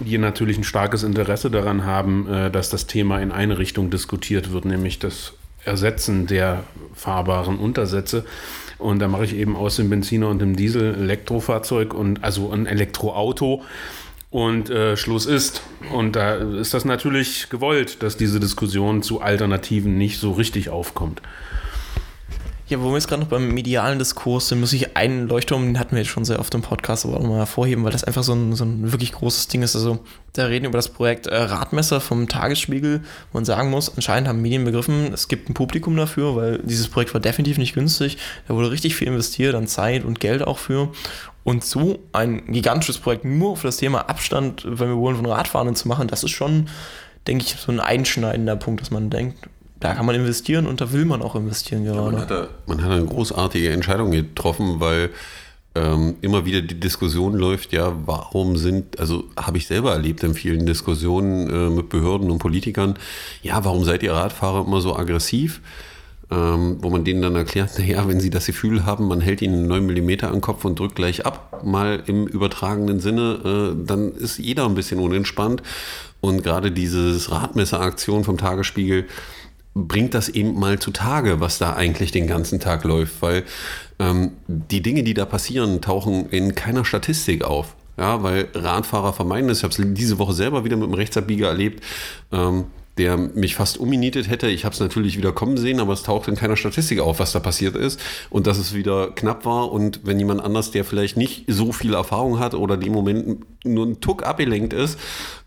die 0.00 0.18
natürlich 0.18 0.58
ein 0.58 0.64
starkes 0.64 1.02
Interesse 1.02 1.50
daran 1.50 1.84
haben, 1.84 2.28
äh, 2.28 2.50
dass 2.50 2.70
das 2.70 2.86
Thema 2.86 3.20
in 3.20 3.32
eine 3.32 3.58
Richtung 3.58 3.90
diskutiert 3.90 4.52
wird, 4.52 4.64
nämlich 4.64 4.98
dass 4.98 5.34
Ersetzen 5.64 6.26
der 6.26 6.64
fahrbaren 6.94 7.58
Untersätze. 7.58 8.24
Und 8.78 8.98
da 8.98 9.08
mache 9.08 9.24
ich 9.24 9.36
eben 9.36 9.56
aus 9.56 9.76
dem 9.76 9.90
Benziner 9.90 10.28
und 10.28 10.40
dem 10.40 10.56
Diesel 10.56 10.94
Elektrofahrzeug 10.94 11.92
und 11.92 12.24
also 12.24 12.50
ein 12.50 12.66
Elektroauto. 12.66 13.62
Und 14.30 14.70
äh, 14.70 14.96
Schluss 14.96 15.26
ist. 15.26 15.62
Und 15.92 16.14
da 16.14 16.34
ist 16.34 16.72
das 16.72 16.84
natürlich 16.84 17.50
gewollt, 17.50 18.02
dass 18.02 18.16
diese 18.16 18.38
Diskussion 18.38 19.02
zu 19.02 19.20
Alternativen 19.20 19.98
nicht 19.98 20.18
so 20.18 20.32
richtig 20.32 20.68
aufkommt. 20.68 21.20
Ja, 22.70 22.80
wo 22.80 22.90
wir 22.90 22.94
jetzt 22.94 23.08
gerade 23.08 23.22
noch 23.22 23.28
beim 23.28 23.52
medialen 23.52 23.98
Diskurs 23.98 24.46
sind, 24.46 24.60
muss 24.60 24.72
ich 24.72 24.96
einen 24.96 25.26
Leuchtturm, 25.26 25.64
den 25.66 25.80
hatten 25.80 25.90
wir 25.90 26.02
jetzt 26.02 26.12
schon 26.12 26.24
sehr 26.24 26.38
oft 26.38 26.54
im 26.54 26.62
Podcast, 26.62 27.04
aber 27.04 27.16
auch 27.16 27.24
mal 27.24 27.38
hervorheben, 27.38 27.82
weil 27.82 27.90
das 27.90 28.04
einfach 28.04 28.22
so 28.22 28.32
ein, 28.32 28.54
so 28.54 28.64
ein 28.64 28.92
wirklich 28.92 29.10
großes 29.10 29.48
Ding 29.48 29.62
ist. 29.62 29.74
Also, 29.74 29.98
da 30.34 30.44
reden 30.44 30.62
wir 30.62 30.68
über 30.68 30.78
das 30.78 30.88
Projekt 30.88 31.26
äh, 31.26 31.34
Radmesser 31.34 32.00
vom 32.00 32.28
Tagesspiegel, 32.28 33.00
wo 33.32 33.38
man 33.38 33.44
sagen 33.44 33.70
muss, 33.70 33.92
anscheinend 33.96 34.28
haben 34.28 34.40
Medien 34.40 34.62
begriffen, 34.62 35.12
es 35.12 35.26
gibt 35.26 35.50
ein 35.50 35.54
Publikum 35.54 35.96
dafür, 35.96 36.36
weil 36.36 36.58
dieses 36.58 36.88
Projekt 36.88 37.12
war 37.12 37.20
definitiv 37.20 37.58
nicht 37.58 37.74
günstig. 37.74 38.18
Da 38.46 38.54
wurde 38.54 38.70
richtig 38.70 38.94
viel 38.94 39.08
investiert 39.08 39.56
an 39.56 39.66
Zeit 39.66 40.04
und 40.04 40.20
Geld 40.20 40.46
auch 40.46 40.58
für. 40.58 40.92
Und 41.42 41.64
so 41.64 41.98
ein 42.12 42.52
gigantisches 42.52 42.98
Projekt 42.98 43.24
nur 43.24 43.56
für 43.56 43.66
das 43.66 43.78
Thema 43.78 44.08
Abstand, 44.08 44.62
wenn 44.64 44.90
wir 44.90 44.96
wollen, 44.96 45.16
von 45.16 45.26
Radfahrenden 45.26 45.74
zu 45.74 45.88
machen, 45.88 46.06
das 46.06 46.22
ist 46.22 46.30
schon, 46.30 46.68
denke 47.26 47.46
ich, 47.46 47.56
so 47.56 47.72
ein 47.72 47.80
einschneidender 47.80 48.54
Punkt, 48.54 48.80
dass 48.80 48.92
man 48.92 49.10
denkt, 49.10 49.48
da 49.80 49.94
kann 49.94 50.06
man 50.06 50.14
investieren 50.14 50.66
und 50.66 50.80
da 50.80 50.92
will 50.92 51.06
man 51.06 51.22
auch 51.22 51.34
investieren 51.34 51.84
gerade. 51.84 51.98
Ja, 51.98 52.04
man, 52.04 52.20
hat 52.20 52.30
da, 52.30 52.48
man, 52.66 52.84
hat 52.84 52.90
eine 52.92 53.06
großartige 53.06 53.70
Entscheidung 53.70 54.10
getroffen, 54.10 54.78
weil 54.78 55.10
ähm, 55.74 56.16
immer 56.20 56.44
wieder 56.44 56.60
die 56.60 56.78
Diskussion 56.78 57.34
läuft, 57.34 57.72
ja, 57.72 57.94
warum 58.04 58.56
sind, 58.56 58.98
also 58.98 59.24
habe 59.36 59.56
ich 59.56 59.66
selber 59.66 59.92
erlebt 59.92 60.22
in 60.22 60.34
vielen 60.34 60.66
Diskussionen 60.66 61.48
äh, 61.48 61.70
mit 61.70 61.88
Behörden 61.88 62.30
und 62.30 62.38
Politikern, 62.38 62.96
ja, 63.42 63.64
warum 63.64 63.84
seid 63.84 64.02
ihr 64.02 64.12
Radfahrer 64.12 64.66
immer 64.66 64.80
so 64.80 64.96
aggressiv? 64.96 65.60
Ähm, 66.32 66.78
wo 66.80 66.90
man 66.90 67.04
denen 67.04 67.22
dann 67.22 67.34
erklärt, 67.34 67.70
naja, 67.78 68.06
wenn 68.06 68.20
sie 68.20 68.30
das 68.30 68.46
Gefühl 68.46 68.84
haben, 68.84 69.08
man 69.08 69.20
hält 69.20 69.42
ihnen 69.42 69.66
9 69.66 69.84
mm 69.84 70.10
an 70.24 70.32
den 70.32 70.40
Kopf 70.40 70.64
und 70.64 70.78
drückt 70.78 70.94
gleich 70.94 71.24
ab, 71.26 71.62
mal 71.64 72.02
im 72.06 72.26
übertragenen 72.26 73.00
Sinne, 73.00 73.74
äh, 73.74 73.86
dann 73.86 74.12
ist 74.12 74.38
jeder 74.38 74.66
ein 74.66 74.74
bisschen 74.74 75.00
unentspannt. 75.00 75.62
Und 76.20 76.42
gerade 76.42 76.70
dieses 76.70 77.30
Radmesseraktion 77.30 78.24
vom 78.24 78.36
Tagesspiegel, 78.36 79.06
bringt 79.74 80.14
das 80.14 80.28
eben 80.28 80.58
mal 80.58 80.78
zutage, 80.78 81.40
was 81.40 81.58
da 81.58 81.74
eigentlich 81.74 82.12
den 82.12 82.26
ganzen 82.26 82.60
Tag 82.60 82.84
läuft, 82.84 83.22
weil 83.22 83.44
ähm, 83.98 84.32
die 84.46 84.82
Dinge, 84.82 85.02
die 85.02 85.14
da 85.14 85.24
passieren, 85.24 85.80
tauchen 85.80 86.28
in 86.30 86.54
keiner 86.54 86.84
Statistik 86.84 87.44
auf. 87.44 87.76
Ja, 87.96 88.22
weil 88.22 88.48
Radfahrer 88.54 89.12
vermeiden 89.12 89.50
es. 89.50 89.58
Ich 89.58 89.64
habe 89.64 89.74
es 89.74 89.94
diese 89.94 90.18
Woche 90.18 90.32
selber 90.32 90.64
wieder 90.64 90.76
mit 90.76 90.84
einem 90.84 90.94
Rechtsabbieger 90.94 91.48
erlebt. 91.48 91.84
Ähm, 92.32 92.64
der 93.00 93.16
mich 93.16 93.54
fast 93.54 93.78
umgenietet 93.78 94.28
hätte. 94.28 94.48
Ich 94.48 94.66
habe 94.66 94.74
es 94.74 94.80
natürlich 94.80 95.16
wieder 95.16 95.32
kommen 95.32 95.56
sehen, 95.56 95.80
aber 95.80 95.94
es 95.94 96.02
taucht 96.02 96.28
in 96.28 96.36
keiner 96.36 96.56
Statistik 96.56 97.00
auf, 97.00 97.18
was 97.18 97.32
da 97.32 97.40
passiert 97.40 97.74
ist 97.74 97.98
und 98.28 98.46
dass 98.46 98.58
es 98.58 98.74
wieder 98.74 99.10
knapp 99.12 99.46
war. 99.46 99.72
Und 99.72 100.00
wenn 100.04 100.18
jemand 100.18 100.42
anders, 100.42 100.70
der 100.70 100.84
vielleicht 100.84 101.16
nicht 101.16 101.44
so 101.46 101.72
viel 101.72 101.94
Erfahrung 101.94 102.38
hat 102.38 102.52
oder 102.52 102.76
dem 102.76 102.92
Moment 102.92 103.46
nur 103.64 103.86
ein 103.86 104.00
Tuck 104.02 104.22
abgelenkt 104.22 104.74
ist, 104.74 104.98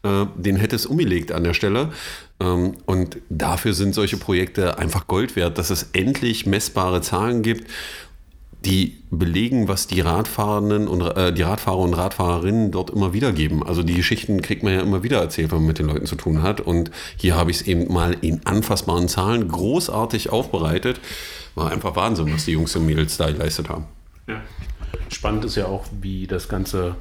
äh, 0.01 0.25
den 0.35 0.55
hätte 0.55 0.75
es 0.75 0.87
umgelegt 0.87 1.31
an 1.31 1.43
der 1.43 1.53
Stelle. 1.53 1.91
Ähm, 2.39 2.73
und 2.87 3.17
dafür 3.29 3.75
sind 3.75 3.93
solche 3.93 4.17
Projekte 4.17 4.79
einfach 4.79 5.05
Gold 5.05 5.35
wert, 5.35 5.59
dass 5.59 5.69
es 5.69 5.91
endlich 5.93 6.47
messbare 6.47 7.01
Zahlen 7.01 7.43
gibt 7.43 7.69
die 8.65 8.97
belegen, 9.11 9.67
was 9.67 9.87
die 9.87 10.01
Radfahrenden 10.01 10.87
und 10.87 11.01
äh, 11.01 11.33
die 11.33 11.41
Radfahrer 11.41 11.79
und 11.79 11.93
Radfahrerinnen 11.93 12.71
dort 12.71 12.89
immer 12.89 13.13
wieder 13.13 13.31
geben. 13.31 13.65
Also 13.65 13.83
die 13.83 13.93
Geschichten 13.93 14.41
kriegt 14.41 14.63
man 14.63 14.73
ja 14.73 14.81
immer 14.81 15.03
wieder 15.03 15.19
erzählt, 15.19 15.51
wenn 15.51 15.59
man 15.59 15.67
mit 15.67 15.79
den 15.79 15.87
Leuten 15.87 16.05
zu 16.05 16.15
tun 16.15 16.41
hat. 16.41 16.61
Und 16.61 16.89
hier 17.17 17.35
habe 17.35 17.51
ich 17.51 17.57
es 17.57 17.67
eben 17.67 17.91
mal 17.91 18.15
in 18.21 18.45
anfassbaren 18.45 19.07
Zahlen 19.07 19.47
großartig 19.47 20.29
aufbereitet. 20.29 20.99
War 21.55 21.71
einfach 21.71 21.95
Wahnsinn, 21.95 22.33
was 22.33 22.45
die 22.45 22.51
Jungs 22.51 22.75
und 22.75 22.85
Mädels 22.85 23.17
da 23.17 23.29
geleistet 23.29 23.69
haben. 23.69 23.85
Ja. 24.27 24.41
Spannend 25.09 25.45
ist 25.45 25.55
ja 25.55 25.65
auch, 25.65 25.85
wie 26.01 26.25
das 26.27 26.47
Ganze 26.47 26.95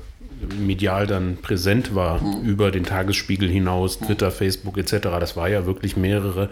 medial 0.58 1.06
dann 1.06 1.36
präsent 1.36 1.94
war 1.94 2.20
mhm. 2.20 2.42
über 2.42 2.70
den 2.70 2.84
Tagesspiegel 2.84 3.48
hinaus, 3.48 4.00
Twitter, 4.00 4.30
Facebook 4.30 4.76
etc. 4.76 4.94
Das 5.20 5.36
war 5.36 5.48
ja 5.48 5.66
wirklich 5.66 5.96
mehrere 5.96 6.50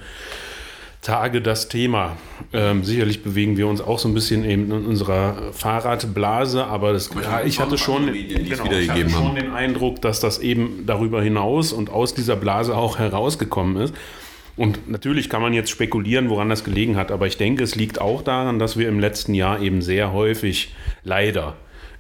Tage 1.03 1.41
das 1.41 1.69
Thema. 1.69 2.17
Ähm, 2.53 2.85
sicherlich 2.85 3.23
bewegen 3.23 3.57
wir 3.57 3.67
uns 3.69 3.81
auch 3.81 3.99
so 3.99 4.09
ein 4.09 4.15
bisschen 4.15 4.45
eben 4.45 4.71
in 4.71 4.87
unserer 4.87 5.53
Fahrradblase, 5.53 6.65
aber 6.65 6.93
das, 6.93 7.11
ja, 7.23 7.43
ich 7.43 7.59
hatte 7.59 7.79
schon, 7.79 8.07
Medien, 8.07 8.45
genau, 8.45 8.71
ich 8.71 8.91
hatte 8.91 9.09
schon 9.09 9.35
den 9.35 9.51
Eindruck, 9.53 10.03
dass 10.03 10.21
das 10.21 10.39
eben 10.39 10.85
darüber 10.87 11.23
hinaus 11.23 11.73
und 11.73 11.89
aus 11.89 12.15
dieser 12.15 12.37
Blase 12.37 12.77
auch 12.77 12.99
herausgekommen 12.99 13.83
ist. 13.83 13.95
Und 14.57 14.91
natürlich 14.91 15.31
kann 15.31 15.41
man 15.41 15.55
jetzt 15.55 15.71
spekulieren, 15.71 16.29
woran 16.29 16.51
das 16.51 16.65
gelegen 16.65 16.97
hat, 16.97 17.11
aber 17.11 17.27
ich 17.27 17.39
denke, 17.39 17.63
es 17.63 17.77
liegt 17.77 17.99
auch 17.99 18.21
daran, 18.21 18.59
dass 18.59 18.77
wir 18.77 18.89
im 18.89 19.01
letzten 19.01 19.33
Jahr 19.33 19.61
eben 19.61 19.81
sehr 19.81 20.13
häufig 20.13 20.75
leider 21.03 21.57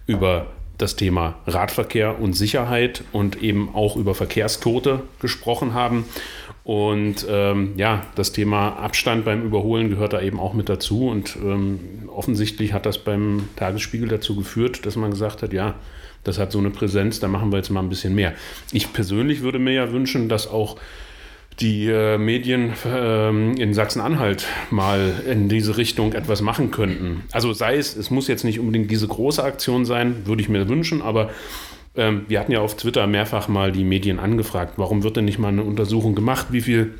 über 0.06 0.48
das 0.76 0.96
Thema 0.96 1.36
Radverkehr 1.46 2.20
und 2.20 2.34
Sicherheit 2.34 3.04
und 3.12 3.42
eben 3.42 3.74
auch 3.74 3.96
über 3.96 4.14
Verkehrstote 4.14 5.02
gesprochen 5.20 5.72
haben. 5.74 6.04
Und 6.62 7.26
ähm, 7.28 7.72
ja, 7.76 8.06
das 8.14 8.32
Thema 8.32 8.76
Abstand 8.76 9.24
beim 9.24 9.44
Überholen 9.44 9.88
gehört 9.88 10.12
da 10.12 10.20
eben 10.20 10.38
auch 10.38 10.52
mit 10.52 10.68
dazu. 10.68 11.08
Und 11.08 11.36
ähm, 11.36 11.80
offensichtlich 12.08 12.72
hat 12.72 12.86
das 12.86 12.98
beim 12.98 13.48
Tagesspiegel 13.56 14.08
dazu 14.08 14.36
geführt, 14.36 14.84
dass 14.84 14.96
man 14.96 15.10
gesagt 15.10 15.42
hat, 15.42 15.52
ja, 15.52 15.76
das 16.24 16.38
hat 16.38 16.52
so 16.52 16.58
eine 16.58 16.70
Präsenz, 16.70 17.18
da 17.18 17.28
machen 17.28 17.50
wir 17.50 17.56
jetzt 17.56 17.70
mal 17.70 17.80
ein 17.80 17.88
bisschen 17.88 18.14
mehr. 18.14 18.34
Ich 18.72 18.92
persönlich 18.92 19.40
würde 19.40 19.58
mir 19.58 19.72
ja 19.72 19.90
wünschen, 19.90 20.28
dass 20.28 20.48
auch 20.48 20.76
die 21.60 21.88
äh, 21.88 22.18
Medien 22.18 22.72
äh, 22.84 23.28
in 23.28 23.74
Sachsen-Anhalt 23.74 24.46
mal 24.70 25.12
in 25.26 25.48
diese 25.48 25.76
Richtung 25.76 26.12
etwas 26.12 26.40
machen 26.40 26.70
könnten. 26.70 27.24
Also 27.32 27.52
sei 27.52 27.76
es, 27.76 27.96
es 27.96 28.10
muss 28.10 28.28
jetzt 28.28 28.44
nicht 28.44 28.60
unbedingt 28.60 28.90
diese 28.90 29.08
große 29.08 29.42
Aktion 29.42 29.84
sein, 29.84 30.26
würde 30.26 30.42
ich 30.42 30.48
mir 30.48 30.68
wünschen, 30.68 31.02
aber 31.02 31.30
ähm, 32.00 32.24
wir 32.28 32.40
hatten 32.40 32.50
ja 32.50 32.60
auf 32.60 32.76
Twitter 32.76 33.06
mehrfach 33.06 33.46
mal 33.46 33.72
die 33.72 33.84
Medien 33.84 34.18
angefragt, 34.18 34.74
warum 34.76 35.02
wird 35.02 35.18
denn 35.18 35.26
nicht 35.26 35.38
mal 35.38 35.48
eine 35.48 35.62
Untersuchung 35.62 36.14
gemacht, 36.14 36.46
wie 36.50 36.62
viel 36.62 36.94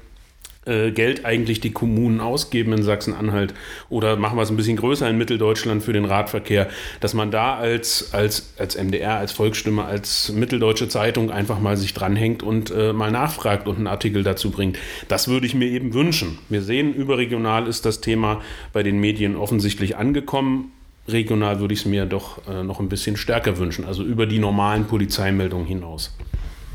äh, 0.67 0.91
Geld 0.91 1.25
eigentlich 1.25 1.61
die 1.61 1.71
Kommunen 1.71 2.21
ausgeben 2.21 2.75
in 2.75 2.83
Sachsen-Anhalt 2.83 3.55
oder 3.89 4.17
machen 4.17 4.37
wir 4.37 4.43
es 4.43 4.51
ein 4.51 4.59
bisschen 4.59 4.77
größer 4.77 5.09
in 5.09 5.17
Mitteldeutschland 5.17 5.83
für 5.83 5.95
den 5.95 6.05
Radverkehr, 6.05 6.69
dass 7.01 7.15
man 7.15 7.31
da 7.31 7.57
als, 7.57 8.13
als, 8.13 8.53
als 8.59 8.77
MDR, 8.77 9.17
als 9.17 9.33
Volksstimme, 9.33 9.87
als 9.87 10.31
Mitteldeutsche 10.33 10.89
Zeitung 10.89 11.31
einfach 11.31 11.61
mal 11.61 11.79
sich 11.79 11.95
dranhängt 11.95 12.43
und 12.43 12.71
äh, 12.71 12.93
mal 12.93 13.11
nachfragt 13.11 13.69
und 13.69 13.79
einen 13.79 13.87
Artikel 13.87 14.23
dazu 14.23 14.51
bringt. 14.51 14.79
Das 15.09 15.29
würde 15.29 15.47
ich 15.47 15.55
mir 15.55 15.67
eben 15.67 15.95
wünschen. 15.95 16.39
Wir 16.51 16.61
sehen, 16.61 16.93
überregional 16.93 17.67
ist 17.67 17.87
das 17.87 18.03
Thema 18.03 18.43
bei 18.75 18.83
den 18.83 19.01
Medien 19.01 19.37
offensichtlich 19.37 19.97
angekommen 19.97 20.73
regional 21.13 21.61
würde 21.61 21.75
ich 21.75 21.81
es 21.81 21.87
mir 21.87 22.07
doch 22.07 22.47
äh, 22.49 22.63
noch 22.63 22.81
ein 22.81 22.89
bisschen 22.89 23.17
stärker 23.17 23.59
wünschen, 23.59 23.85
also 23.85 24.03
über 24.03 24.27
die 24.27 24.39
normalen 24.39 24.87
Polizeimeldungen 24.87 25.67
hinaus. 25.67 26.13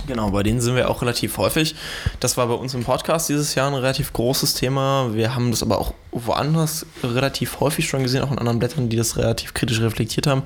Genau, 0.08 0.30
bei 0.30 0.44
denen 0.44 0.62
sind 0.62 0.76
wir 0.76 0.90
auch 0.90 1.02
relativ 1.02 1.38
häufig. 1.38 1.76
Das 2.20 2.38
war 2.38 2.48
bei 2.48 2.54
uns 2.54 2.74
im 2.76 2.84
Podcast 2.84 3.28
dieses 3.30 3.56
Jahr 3.56 3.68
ein 3.68 3.74
relativ 3.74 4.14
großes 4.14 4.54
Thema. 4.54 5.10
Wir 5.14 5.36
haben 5.36 5.50
das 5.50 5.64
aber 5.64 5.80
auch 5.80 5.94
woanders 6.16 6.86
relativ 7.04 7.60
häufig 7.60 7.90
schon 7.90 8.02
gesehen, 8.02 8.24
auch 8.24 8.32
in 8.32 8.40
anderen 8.40 8.60
Blättern, 8.60 8.88
die 8.88 8.96
das 8.96 9.18
relativ 9.18 9.54
kritisch 9.54 9.82
reflektiert 9.82 10.28
haben. 10.28 10.44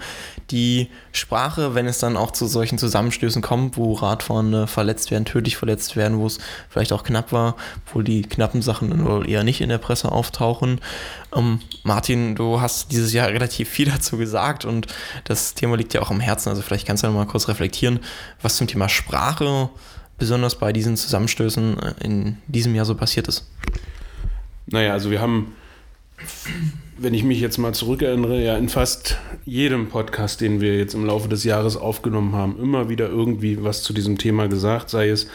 Die 0.49 0.89
Sprache, 1.11 1.75
wenn 1.75 1.85
es 1.85 1.99
dann 1.99 2.17
auch 2.17 2.31
zu 2.31 2.47
solchen 2.47 2.79
Zusammenstößen 2.79 3.43
kommt, 3.43 3.77
wo 3.77 3.93
Radfahrende 3.93 4.65
verletzt 4.65 5.11
werden, 5.11 5.25
tödlich 5.25 5.57
verletzt 5.57 5.95
werden, 5.95 6.17
wo 6.17 6.25
es 6.25 6.39
vielleicht 6.69 6.91
auch 6.91 7.03
knapp 7.03 7.31
war, 7.31 7.55
wo 7.93 8.01
die 8.01 8.23
knappen 8.23 8.63
Sachen 8.63 9.05
wohl 9.05 9.29
eher 9.29 9.43
nicht 9.43 9.61
in 9.61 9.69
der 9.69 9.77
Presse 9.77 10.11
auftauchen. 10.11 10.81
Ähm, 11.35 11.59
Martin, 11.83 12.35
du 12.35 12.59
hast 12.59 12.91
dieses 12.91 13.13
Jahr 13.13 13.27
relativ 13.27 13.69
viel 13.69 13.85
dazu 13.91 14.17
gesagt 14.17 14.65
und 14.65 14.87
das 15.25 15.53
Thema 15.53 15.77
liegt 15.77 15.93
ja 15.93 16.01
auch 16.01 16.09
am 16.09 16.19
Herzen. 16.19 16.49
Also 16.49 16.63
vielleicht 16.63 16.87
kannst 16.87 17.03
du 17.03 17.07
noch 17.07 17.13
mal 17.13 17.27
kurz 17.27 17.47
reflektieren, 17.47 17.99
was 18.41 18.57
zum 18.57 18.65
Thema 18.65 18.89
Sprache 18.89 19.69
besonders 20.17 20.55
bei 20.55 20.73
diesen 20.73 20.97
Zusammenstößen 20.97 21.77
in 22.01 22.37
diesem 22.47 22.73
Jahr 22.73 22.85
so 22.85 22.95
passiert 22.95 23.27
ist. 23.27 23.47
Naja, 24.71 24.93
also 24.93 25.09
wir 25.11 25.21
haben 25.21 25.55
wenn 26.97 27.13
ich 27.13 27.23
mich 27.23 27.39
jetzt 27.39 27.57
mal 27.57 27.73
zurückerinnere, 27.73 28.43
ja 28.43 28.57
in 28.57 28.69
fast 28.69 29.17
jedem 29.45 29.87
Podcast, 29.87 30.41
den 30.41 30.61
wir 30.61 30.77
jetzt 30.77 30.93
im 30.93 31.05
Laufe 31.05 31.29
des 31.29 31.43
Jahres 31.43 31.77
aufgenommen 31.77 32.35
haben, 32.35 32.59
immer 32.59 32.89
wieder 32.89 33.07
irgendwie 33.07 33.63
was 33.63 33.83
zu 33.83 33.93
diesem 33.93 34.17
Thema 34.17 34.47
gesagt, 34.47 34.89
sei 34.89 35.09
es 35.09 35.27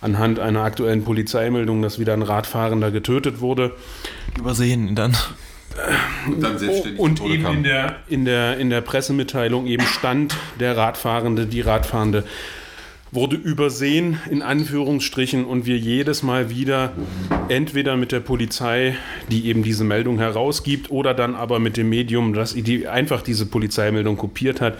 anhand 0.00 0.38
einer 0.38 0.62
aktuellen 0.62 1.04
Polizeimeldung, 1.04 1.82
dass 1.82 1.98
wieder 1.98 2.14
ein 2.14 2.22
Radfahrender 2.22 2.90
getötet 2.90 3.40
wurde. 3.40 3.72
Übersehen 4.38 4.94
dann. 4.94 5.16
Und, 6.26 6.42
dann 6.42 6.56
und 6.96 7.22
eben 7.24 7.46
in 7.46 7.62
der, 7.62 7.96
in, 8.08 8.24
der, 8.24 8.58
in 8.58 8.70
der 8.70 8.80
Pressemitteilung 8.80 9.66
eben 9.66 9.86
stand 9.86 10.36
der 10.58 10.76
Radfahrende, 10.76 11.46
die 11.46 11.60
Radfahrende 11.60 12.24
wurde 13.12 13.36
übersehen, 13.36 14.18
in 14.30 14.42
Anführungsstrichen, 14.42 15.44
und 15.44 15.66
wir 15.66 15.76
jedes 15.78 16.22
Mal 16.22 16.50
wieder 16.50 16.92
entweder 17.48 17.96
mit 17.96 18.12
der 18.12 18.20
Polizei, 18.20 18.96
die 19.30 19.46
eben 19.46 19.62
diese 19.62 19.84
Meldung 19.84 20.18
herausgibt, 20.18 20.90
oder 20.90 21.12
dann 21.12 21.34
aber 21.34 21.58
mit 21.58 21.76
dem 21.76 21.88
Medium, 21.88 22.34
das 22.34 22.54
die 22.54 22.86
einfach 22.86 23.22
diese 23.22 23.46
Polizeimeldung 23.46 24.16
kopiert 24.16 24.60
hat, 24.60 24.78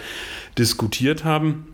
diskutiert 0.59 1.25
haben 1.25 1.67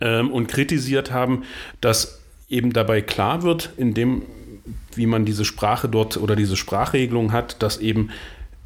ähm, 0.00 0.30
und 0.30 0.48
kritisiert 0.48 1.12
haben, 1.12 1.44
dass 1.80 2.20
eben 2.48 2.72
dabei 2.72 3.00
klar 3.00 3.42
wird, 3.42 3.70
in 3.76 3.94
dem 3.94 4.22
wie 4.94 5.06
man 5.06 5.24
diese 5.24 5.44
Sprache 5.44 5.88
dort 5.88 6.16
oder 6.16 6.34
diese 6.34 6.56
Sprachregelung 6.56 7.32
hat, 7.32 7.62
dass 7.62 7.78
eben 7.78 8.10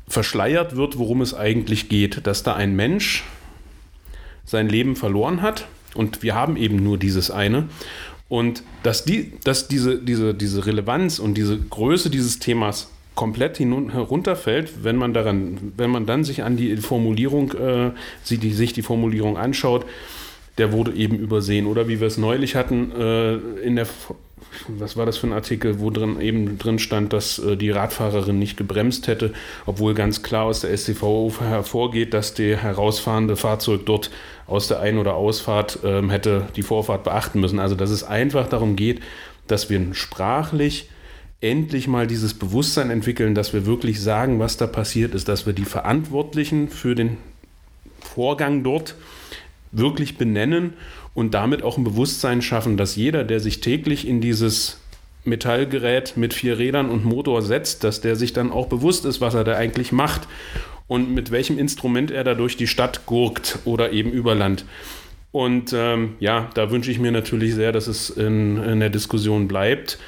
verschleiert 0.08 0.74
wird, 0.74 0.98
worum 0.98 1.20
es 1.20 1.34
eigentlich 1.34 1.88
geht, 1.88 2.26
dass 2.26 2.42
da 2.42 2.54
ein 2.54 2.74
Mensch 2.74 3.24
sein 4.44 4.68
Leben 4.68 4.96
verloren 4.96 5.42
hat 5.42 5.66
und 5.94 6.22
wir 6.22 6.34
haben 6.34 6.56
eben 6.56 6.82
nur 6.82 6.98
dieses 6.98 7.30
eine 7.30 7.68
und 8.28 8.62
dass, 8.82 9.04
die, 9.04 9.32
dass 9.44 9.68
diese, 9.68 9.98
diese, 9.98 10.34
diese 10.34 10.66
Relevanz 10.66 11.18
und 11.18 11.34
diese 11.34 11.58
Größe 11.58 12.10
dieses 12.10 12.38
Themas 12.38 12.90
komplett 13.14 13.60
herunterfällt, 13.60 14.82
wenn 14.82 14.96
man 14.96 15.14
daran, 15.14 15.72
wenn 15.76 15.90
man 15.90 16.06
dann 16.06 16.24
sich 16.24 16.42
an 16.42 16.56
die 16.56 16.76
Formulierung, 16.78 17.52
äh, 17.52 17.90
sie, 18.22 18.38
die, 18.38 18.52
sich 18.52 18.72
die 18.72 18.82
Formulierung 18.82 19.36
anschaut, 19.36 19.86
der 20.58 20.72
wurde 20.72 20.92
eben 20.94 21.16
übersehen. 21.16 21.66
Oder 21.66 21.88
wie 21.88 22.00
wir 22.00 22.08
es 22.08 22.18
neulich 22.18 22.56
hatten, 22.56 22.92
äh, 22.92 23.34
in 23.62 23.76
der 23.76 23.86
was 24.68 24.96
war 24.96 25.06
das 25.06 25.16
für 25.16 25.26
ein 25.26 25.32
Artikel, 25.32 25.80
wo 25.80 25.90
drin 25.90 26.20
eben 26.20 26.58
drin 26.58 26.78
stand, 26.78 27.12
dass 27.12 27.38
äh, 27.38 27.56
die 27.56 27.70
Radfahrerin 27.70 28.38
nicht 28.38 28.56
gebremst 28.56 29.06
hätte, 29.08 29.32
obwohl 29.66 29.94
ganz 29.94 30.22
klar 30.22 30.44
aus 30.44 30.60
der 30.60 30.76
STVO 30.76 31.32
hervorgeht, 31.40 32.14
dass 32.14 32.34
der 32.34 32.58
herausfahrende 32.58 33.36
Fahrzeug 33.36 33.86
dort 33.86 34.10
aus 34.46 34.68
der 34.68 34.80
Ein- 34.80 34.98
oder 34.98 35.14
Ausfahrt 35.14 35.78
ähm, 35.84 36.10
hätte 36.10 36.48
die 36.56 36.62
Vorfahrt 36.62 37.04
beachten 37.04 37.40
müssen. 37.40 37.58
Also 37.58 37.74
dass 37.74 37.90
es 37.90 38.04
einfach 38.04 38.48
darum 38.48 38.76
geht, 38.76 39.00
dass 39.46 39.70
wir 39.70 39.80
sprachlich 39.94 40.88
endlich 41.40 41.88
mal 41.88 42.06
dieses 42.06 42.34
Bewusstsein 42.34 42.90
entwickeln, 42.90 43.34
dass 43.34 43.52
wir 43.52 43.66
wirklich 43.66 44.00
sagen, 44.00 44.38
was 44.38 44.56
da 44.56 44.66
passiert 44.66 45.14
ist, 45.14 45.28
dass 45.28 45.46
wir 45.46 45.52
die 45.52 45.64
Verantwortlichen 45.64 46.68
für 46.68 46.94
den 46.94 47.18
Vorgang 48.00 48.62
dort 48.62 48.94
wirklich 49.72 50.16
benennen 50.16 50.74
und 51.14 51.34
damit 51.34 51.62
auch 51.62 51.78
ein 51.78 51.84
Bewusstsein 51.84 52.42
schaffen, 52.42 52.76
dass 52.76 52.96
jeder, 52.96 53.24
der 53.24 53.40
sich 53.40 53.60
täglich 53.60 54.06
in 54.06 54.20
dieses 54.20 54.80
Metallgerät 55.24 56.16
mit 56.16 56.34
vier 56.34 56.58
Rädern 56.58 56.90
und 56.90 57.04
Motor 57.04 57.40
setzt, 57.42 57.84
dass 57.84 58.00
der 58.00 58.16
sich 58.16 58.32
dann 58.32 58.50
auch 58.50 58.66
bewusst 58.66 59.04
ist, 59.04 59.20
was 59.20 59.34
er 59.34 59.44
da 59.44 59.56
eigentlich 59.56 59.92
macht 59.92 60.28
und 60.86 61.14
mit 61.14 61.30
welchem 61.30 61.58
Instrument 61.58 62.10
er 62.10 62.24
da 62.24 62.34
durch 62.34 62.56
die 62.56 62.66
Stadt 62.66 63.06
gurkt 63.06 63.60
oder 63.64 63.92
eben 63.92 64.10
über 64.10 64.34
Land. 64.34 64.64
Und 65.32 65.72
ähm, 65.72 66.14
ja, 66.20 66.50
da 66.54 66.70
wünsche 66.70 66.90
ich 66.90 66.98
mir 66.98 67.10
natürlich 67.10 67.54
sehr, 67.54 67.72
dass 67.72 67.86
es 67.86 68.10
in, 68.10 68.56
in 68.62 68.80
der 68.80 68.90
Diskussion 68.90 69.48
bleibt 69.48 69.98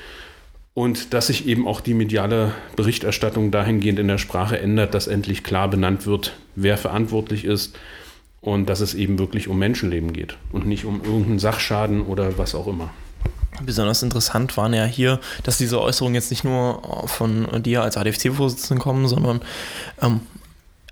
und 0.75 1.15
dass 1.15 1.29
sich 1.29 1.49
eben 1.49 1.67
auch 1.67 1.81
die 1.81 1.95
mediale 1.95 2.53
Berichterstattung 2.77 3.51
dahingehend 3.51 3.99
in 3.99 4.09
der 4.09 4.19
Sprache 4.19 4.59
ändert, 4.59 4.95
dass 4.95 5.07
endlich 5.07 5.43
klar 5.43 5.69
benannt 5.69 6.07
wird, 6.07 6.37
wer 6.55 6.77
verantwortlich 6.77 7.45
ist, 7.45 7.77
und 8.47 8.69
dass 8.69 8.79
es 8.79 8.95
eben 8.95 9.19
wirklich 9.19 9.49
um 9.49 9.59
Menschenleben 9.59 10.13
geht 10.13 10.39
und 10.53 10.67
nicht 10.67 10.85
um 10.85 11.03
irgendeinen 11.03 11.41
Sachschaden 11.41 12.03
oder 12.03 12.39
was 12.39 12.55
auch 12.55 12.69
immer. 12.69 12.91
Besonders 13.61 14.05
interessant 14.05 14.57
waren 14.57 14.73
ja 14.73 14.85
hier, 14.85 15.19
dass 15.43 15.59
diese 15.59 15.81
Äußerungen 15.81 16.15
jetzt 16.15 16.31
nicht 16.31 16.45
nur 16.45 17.07
von 17.07 17.49
dir 17.65 17.83
als 17.83 17.97
ADFC-Vorsitzenden 17.97 18.79
kommen, 18.79 19.09
sondern 19.09 19.41
ähm, 20.01 20.21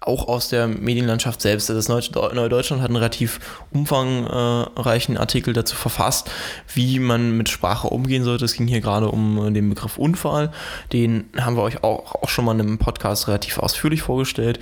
auch 0.00 0.26
aus 0.26 0.48
der 0.48 0.66
Medienlandschaft 0.66 1.40
selbst. 1.40 1.70
Das 1.70 1.88
Neue 1.88 2.02
Deutschland 2.48 2.82
hat 2.82 2.88
einen 2.88 2.96
relativ 2.96 3.38
umfangreichen 3.70 5.16
Artikel 5.16 5.54
dazu 5.54 5.76
verfasst, 5.76 6.30
wie 6.74 6.98
man 6.98 7.36
mit 7.36 7.48
Sprache 7.48 7.86
umgehen 7.86 8.24
sollte. 8.24 8.46
Es 8.46 8.54
ging 8.54 8.66
hier 8.66 8.80
gerade 8.80 9.08
um 9.08 9.54
den 9.54 9.68
Begriff 9.68 9.96
Unfall. 9.96 10.50
Den 10.92 11.26
haben 11.38 11.56
wir 11.56 11.62
euch 11.62 11.84
auch, 11.84 12.16
auch 12.16 12.28
schon 12.28 12.46
mal 12.46 12.52
in 12.54 12.60
einem 12.60 12.78
Podcast 12.78 13.28
relativ 13.28 13.58
ausführlich 13.58 14.02
vorgestellt 14.02 14.58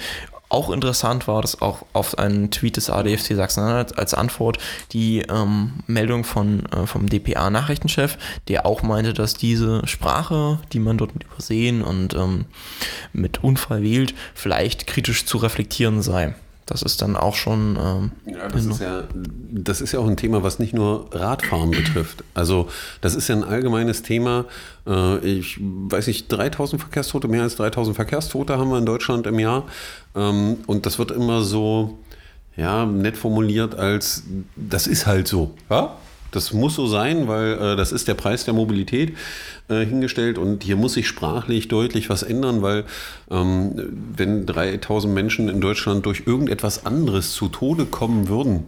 auch 0.53 0.71
interessant 0.71 1.27
war, 1.29 1.43
dass 1.43 1.63
auch 1.63 1.85
auf 1.93 2.19
einen 2.19 2.51
Tweet 2.51 2.77
des 2.77 2.91
ADFC 2.91 3.35
Sachsen-Anhalt 3.35 3.99
als 3.99 4.15
Antwort 4.15 4.59
die 4.93 5.21
ähm, 5.23 5.81
Meldung 5.87 6.25
von, 6.25 6.67
äh, 6.67 6.87
vom 6.87 7.09
DPA-Nachrichtenchef, 7.09 8.19
der 8.49 8.67
auch 8.67 8.83
meinte, 8.83 9.15
dass 9.15 9.35
diese 9.35 9.87
Sprache, 9.87 10.59
die 10.73 10.79
man 10.79 10.99
dort 10.99 11.15
mit 11.15 11.25
übersehen 11.25 11.83
und 11.83 12.15
ähm, 12.15 12.47
mit 13.13 13.43
Unfall 13.43 13.83
wählt, 13.83 14.15
vielleicht 14.35 14.87
kritisch 14.87 15.25
zu 15.27 15.39
reflektieren 15.39 16.03
sei. 16.03 16.35
Das 16.67 16.83
ist 16.83 17.03
dann 17.03 17.17
auch 17.17 17.35
schon. 17.35 17.77
Ähm, 17.81 18.13
ja, 18.25 18.49
das, 18.49 18.65
ist 18.65 18.81
ja, 18.81 19.05
das 19.51 19.81
ist 19.81 19.93
ja 19.93 19.99
auch 19.99 20.07
ein 20.07 20.17
Thema, 20.17 20.43
was 20.43 20.59
nicht 20.59 20.75
nur 20.75 21.07
Radfahren 21.13 21.71
betrifft. 21.71 22.23
Also, 22.35 22.69
das 23.01 23.15
ist 23.15 23.29
ja 23.29 23.35
ein 23.35 23.45
allgemeines 23.45 24.03
Thema. 24.03 24.45
Äh, 24.87 25.19
ich 25.19 25.59
weiß 25.61 26.07
nicht, 26.07 26.29
3000 26.29 26.81
Verkehrstote, 26.81 27.29
mehr 27.29 27.43
als 27.43 27.57
3000 27.57 27.97
Verkehrstote 27.97 28.59
haben 28.59 28.71
wir 28.71 28.79
in 28.79 28.87
Deutschland 28.87 29.27
im 29.27 29.39
Jahr. 29.39 29.65
Ähm, 30.15 30.59
und 30.67 30.87
das 30.87 30.99
wird 30.99 31.11
immer 31.11 31.43
so, 31.43 31.99
ja, 32.57 32.87
nett 32.87 33.17
formuliert 33.17 33.75
als, 33.75 34.23
das 34.55 34.87
ist 34.87 35.07
halt 35.07 35.27
so. 35.27 35.55
Ja? 35.69 35.97
Das 36.33 36.53
muss 36.53 36.75
so 36.75 36.87
sein, 36.87 37.29
weil 37.29 37.53
äh, 37.53 37.77
das 37.77 37.93
ist 37.93 38.09
der 38.09 38.15
Preis 38.15 38.45
der 38.45 38.55
Mobilität 38.55 39.17
äh, 39.69 39.85
hingestellt. 39.85 40.39
Und 40.39 40.65
hier 40.65 40.77
muss 40.77 40.95
sich 40.95 41.07
sprachlich 41.07 41.69
deutlich 41.69 42.11
was 42.11 42.25
ändern, 42.25 42.63
weil 42.63 42.85
ähm, 43.31 44.11
wenn 44.17 44.47
3000 44.47 45.15
Menschen 45.15 45.49
in 45.49 45.61
Deutschland 45.61 46.05
durch 46.05 46.25
irgendetwas 46.27 46.85
anderes 46.85 47.33
zu 47.33 47.49
Tode 47.49 47.85
kommen 47.85 48.29
würden, 48.29 48.65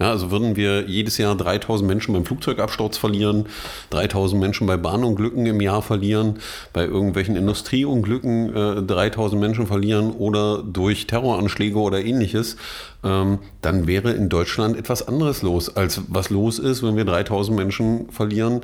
ja, 0.00 0.10
also 0.10 0.32
würden 0.32 0.56
wir 0.56 0.88
jedes 0.88 1.18
Jahr 1.18 1.36
3000 1.36 1.86
Menschen 1.86 2.14
beim 2.14 2.24
Flugzeugabsturz 2.24 2.98
verlieren, 2.98 3.46
3000 3.90 4.40
Menschen 4.40 4.66
bei 4.66 4.76
Bahnunglücken 4.76 5.46
im 5.46 5.60
Jahr 5.60 5.82
verlieren, 5.82 6.40
bei 6.72 6.84
irgendwelchen 6.84 7.36
Industrieunglücken 7.36 8.56
äh, 8.56 8.82
3000 8.82 9.40
Menschen 9.40 9.68
verlieren 9.68 10.10
oder 10.10 10.64
durch 10.64 11.06
Terroranschläge 11.06 11.78
oder 11.78 12.04
ähnliches, 12.04 12.56
ähm, 13.04 13.38
dann 13.60 13.86
wäre 13.86 14.12
in 14.12 14.28
Deutschland 14.28 14.76
etwas 14.76 15.06
anderes 15.06 15.42
los, 15.42 15.76
als 15.76 16.02
was 16.08 16.30
los 16.30 16.58
ist, 16.58 16.82
wenn 16.82 16.96
wir 16.96 17.04
3000 17.04 17.56
Menschen 17.56 18.08
verlieren, 18.10 18.62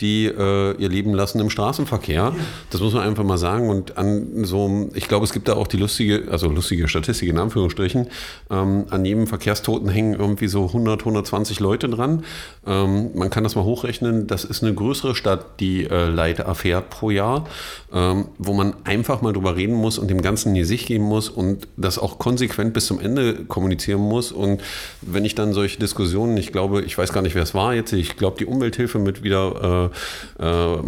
die 0.00 0.26
äh, 0.26 0.76
ihr 0.76 0.88
Leben 0.88 1.14
lassen 1.14 1.40
im 1.40 1.50
Straßenverkehr. 1.50 2.34
Das 2.70 2.80
muss 2.80 2.94
man 2.94 3.02
einfach 3.02 3.24
mal 3.24 3.38
sagen. 3.38 3.68
Und 3.68 3.96
an 3.96 4.44
so, 4.44 4.90
ich 4.94 5.08
glaube, 5.08 5.24
es 5.24 5.32
gibt 5.32 5.48
da 5.48 5.54
auch 5.54 5.66
die 5.66 5.76
lustige, 5.76 6.24
also 6.30 6.48
lustige 6.48 6.88
Statistik 6.88 7.28
in 7.28 7.38
Anführungsstrichen, 7.38 8.08
ähm, 8.50 8.86
an 8.90 9.04
jedem 9.04 9.26
Verkehrstoten 9.26 9.88
hängen 9.88 10.14
irgendwie 10.14 10.48
so 10.48 10.66
100, 10.66 11.00
120 11.00 11.60
Leute 11.60 11.88
dran. 11.88 12.24
Ähm, 12.64 13.10
man 13.14 13.30
kann 13.30 13.44
das 13.44 13.56
mal 13.56 13.64
hochrechnen. 13.64 14.26
Das 14.26 14.44
ist 14.44 14.62
eine 14.62 14.72
größere 14.72 15.14
Stadt, 15.14 15.60
die 15.60 15.84
äh, 15.84 16.08
Leid 16.08 16.38
erfährt 16.38 16.90
pro 16.90 17.10
Jahr, 17.10 17.46
ähm, 17.92 18.26
wo 18.38 18.52
man 18.52 18.74
einfach 18.84 19.20
mal 19.22 19.32
drüber 19.32 19.56
reden 19.56 19.74
muss 19.74 19.98
und 19.98 20.08
dem 20.08 20.22
Ganzen 20.22 20.54
die 20.54 20.64
Sicht 20.64 20.86
geben 20.86 21.04
muss 21.04 21.28
und 21.28 21.66
das 21.76 21.98
auch 21.98 22.18
konsequent 22.18 22.72
bis 22.72 22.86
zum 22.86 23.00
Ende 23.00 23.44
kommunizieren 23.46 24.00
muss. 24.00 24.30
Und 24.30 24.60
wenn 25.00 25.24
ich 25.24 25.34
dann 25.34 25.52
solche 25.52 25.78
Diskussionen, 25.78 26.36
ich 26.36 26.52
glaube, 26.52 26.82
ich 26.82 26.96
weiß 26.96 27.12
gar 27.12 27.22
nicht, 27.22 27.34
wer 27.34 27.42
es 27.42 27.54
war 27.54 27.74
jetzt, 27.74 27.92
ich 27.92 28.16
glaube, 28.16 28.38
die 28.38 28.46
Umwelthilfe 28.46 28.98
mit 28.98 29.22
wieder 29.22 29.90
äh, 30.38 30.44
äh, 30.44 30.78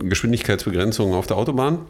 Geschwindigkeitsbegrenzungen 0.00 1.14
auf 1.14 1.26
der 1.26 1.36
Autobahn 1.36 1.80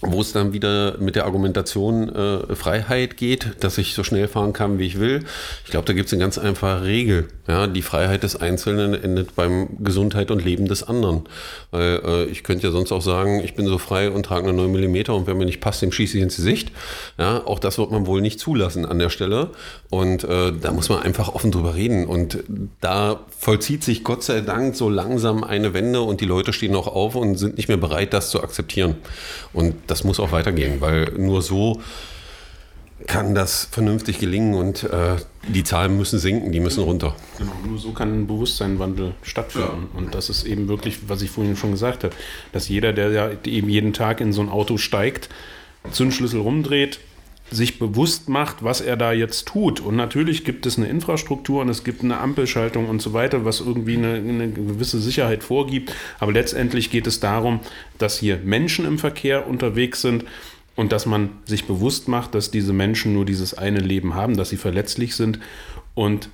wo 0.00 0.20
es 0.20 0.32
dann 0.32 0.52
wieder 0.52 0.96
mit 0.98 1.16
der 1.16 1.24
Argumentation 1.24 2.08
äh, 2.08 2.54
Freiheit 2.54 3.16
geht, 3.16 3.56
dass 3.60 3.78
ich 3.78 3.94
so 3.94 4.04
schnell 4.04 4.28
fahren 4.28 4.52
kann, 4.52 4.78
wie 4.78 4.86
ich 4.86 5.00
will. 5.00 5.24
Ich 5.64 5.72
glaube, 5.72 5.86
da 5.86 5.92
gibt 5.92 6.06
es 6.06 6.12
eine 6.12 6.20
ganz 6.20 6.38
einfache 6.38 6.84
Regel. 6.84 7.26
Ja, 7.48 7.66
die 7.66 7.82
Freiheit 7.82 8.22
des 8.22 8.36
Einzelnen 8.36 8.94
endet 8.94 9.34
beim 9.34 9.82
Gesundheit 9.82 10.30
und 10.30 10.44
Leben 10.44 10.68
des 10.68 10.84
anderen. 10.84 11.24
Weil 11.72 12.00
äh, 12.04 12.24
ich 12.26 12.44
könnte 12.44 12.68
ja 12.68 12.72
sonst 12.72 12.92
auch 12.92 13.02
sagen, 13.02 13.40
ich 13.42 13.54
bin 13.54 13.66
so 13.66 13.78
frei 13.78 14.10
und 14.10 14.24
trage 14.24 14.48
eine 14.48 14.56
9 14.56 14.70
mm 14.70 15.10
und 15.10 15.26
wenn 15.26 15.36
mir 15.36 15.46
nicht 15.46 15.60
passt, 15.60 15.82
dem 15.82 15.90
schieße 15.90 16.16
ich 16.16 16.22
ins 16.22 16.36
Gesicht. 16.36 16.70
Ja, 17.18 17.44
auch 17.44 17.58
das 17.58 17.78
wird 17.78 17.90
man 17.90 18.06
wohl 18.06 18.20
nicht 18.20 18.38
zulassen 18.38 18.86
an 18.86 19.00
der 19.00 19.10
Stelle. 19.10 19.50
Und 19.90 20.22
äh, 20.22 20.52
da 20.52 20.72
muss 20.72 20.90
man 20.90 21.00
einfach 21.00 21.34
offen 21.34 21.50
drüber 21.50 21.74
reden. 21.74 22.06
Und 22.06 22.44
da 22.80 23.18
vollzieht 23.36 23.82
sich 23.82 24.04
Gott 24.04 24.22
sei 24.22 24.42
Dank 24.42 24.76
so 24.76 24.88
langsam 24.88 25.42
eine 25.42 25.74
Wende 25.74 26.02
und 26.02 26.20
die 26.20 26.26
Leute 26.26 26.52
stehen 26.52 26.76
auch 26.76 26.86
auf 26.86 27.16
und 27.16 27.36
sind 27.36 27.56
nicht 27.56 27.68
mehr 27.68 27.78
bereit, 27.78 28.12
das 28.12 28.30
zu 28.30 28.42
akzeptieren. 28.42 28.94
Und 29.52 29.74
das 29.90 30.04
muss 30.04 30.20
auch 30.20 30.32
weitergehen, 30.32 30.80
weil 30.80 31.12
nur 31.16 31.42
so 31.42 31.80
kann 33.06 33.34
das 33.34 33.68
vernünftig 33.70 34.18
gelingen 34.18 34.54
und 34.54 34.82
äh, 34.84 35.16
die 35.48 35.62
Zahlen 35.62 35.96
müssen 35.96 36.18
sinken, 36.18 36.50
die 36.50 36.60
müssen 36.60 36.82
runter. 36.82 37.14
Genau, 37.38 37.52
nur 37.64 37.78
so 37.78 37.92
kann 37.92 38.22
ein 38.22 38.26
Bewusstseinswandel 38.26 39.14
stattfinden. 39.22 39.88
Ja. 39.92 39.98
Und 39.98 40.14
das 40.14 40.30
ist 40.30 40.44
eben 40.44 40.68
wirklich, 40.68 41.08
was 41.08 41.22
ich 41.22 41.30
vorhin 41.30 41.56
schon 41.56 41.70
gesagt 41.70 42.04
habe, 42.04 42.14
dass 42.52 42.68
jeder, 42.68 42.92
der 42.92 43.10
ja 43.10 43.30
eben 43.44 43.68
jeden 43.68 43.92
Tag 43.92 44.20
in 44.20 44.32
so 44.32 44.40
ein 44.40 44.48
Auto 44.48 44.78
steigt, 44.78 45.28
Zündschlüssel 45.92 46.40
rumdreht, 46.40 46.98
sich 47.50 47.78
bewusst 47.78 48.28
macht, 48.28 48.62
was 48.62 48.80
er 48.80 48.96
da 48.96 49.12
jetzt 49.12 49.46
tut. 49.46 49.80
Und 49.80 49.96
natürlich 49.96 50.44
gibt 50.44 50.66
es 50.66 50.76
eine 50.76 50.88
Infrastruktur 50.88 51.62
und 51.62 51.68
es 51.68 51.84
gibt 51.84 52.02
eine 52.02 52.18
Ampelschaltung 52.18 52.88
und 52.88 53.00
so 53.00 53.12
weiter, 53.12 53.44
was 53.44 53.60
irgendwie 53.60 53.96
eine, 53.96 54.14
eine, 54.14 54.50
gewisse 54.50 55.00
Sicherheit 55.00 55.42
vorgibt. 55.42 55.94
Aber 56.18 56.32
letztendlich 56.32 56.90
geht 56.90 57.06
es 57.06 57.20
darum, 57.20 57.60
dass 57.96 58.18
hier 58.18 58.38
Menschen 58.38 58.84
im 58.84 58.98
Verkehr 58.98 59.48
unterwegs 59.48 60.02
sind 60.02 60.24
und 60.76 60.92
dass 60.92 61.06
man 61.06 61.30
sich 61.44 61.64
bewusst 61.64 62.08
macht, 62.08 62.34
dass 62.34 62.50
diese 62.50 62.72
Menschen 62.72 63.12
nur 63.12 63.24
dieses 63.24 63.54
eine 63.54 63.80
Leben 63.80 64.14
haben, 64.14 64.36
dass 64.36 64.50
sie 64.50 64.56
verletzlich 64.56 65.16
sind 65.16 65.40
und 65.94 66.28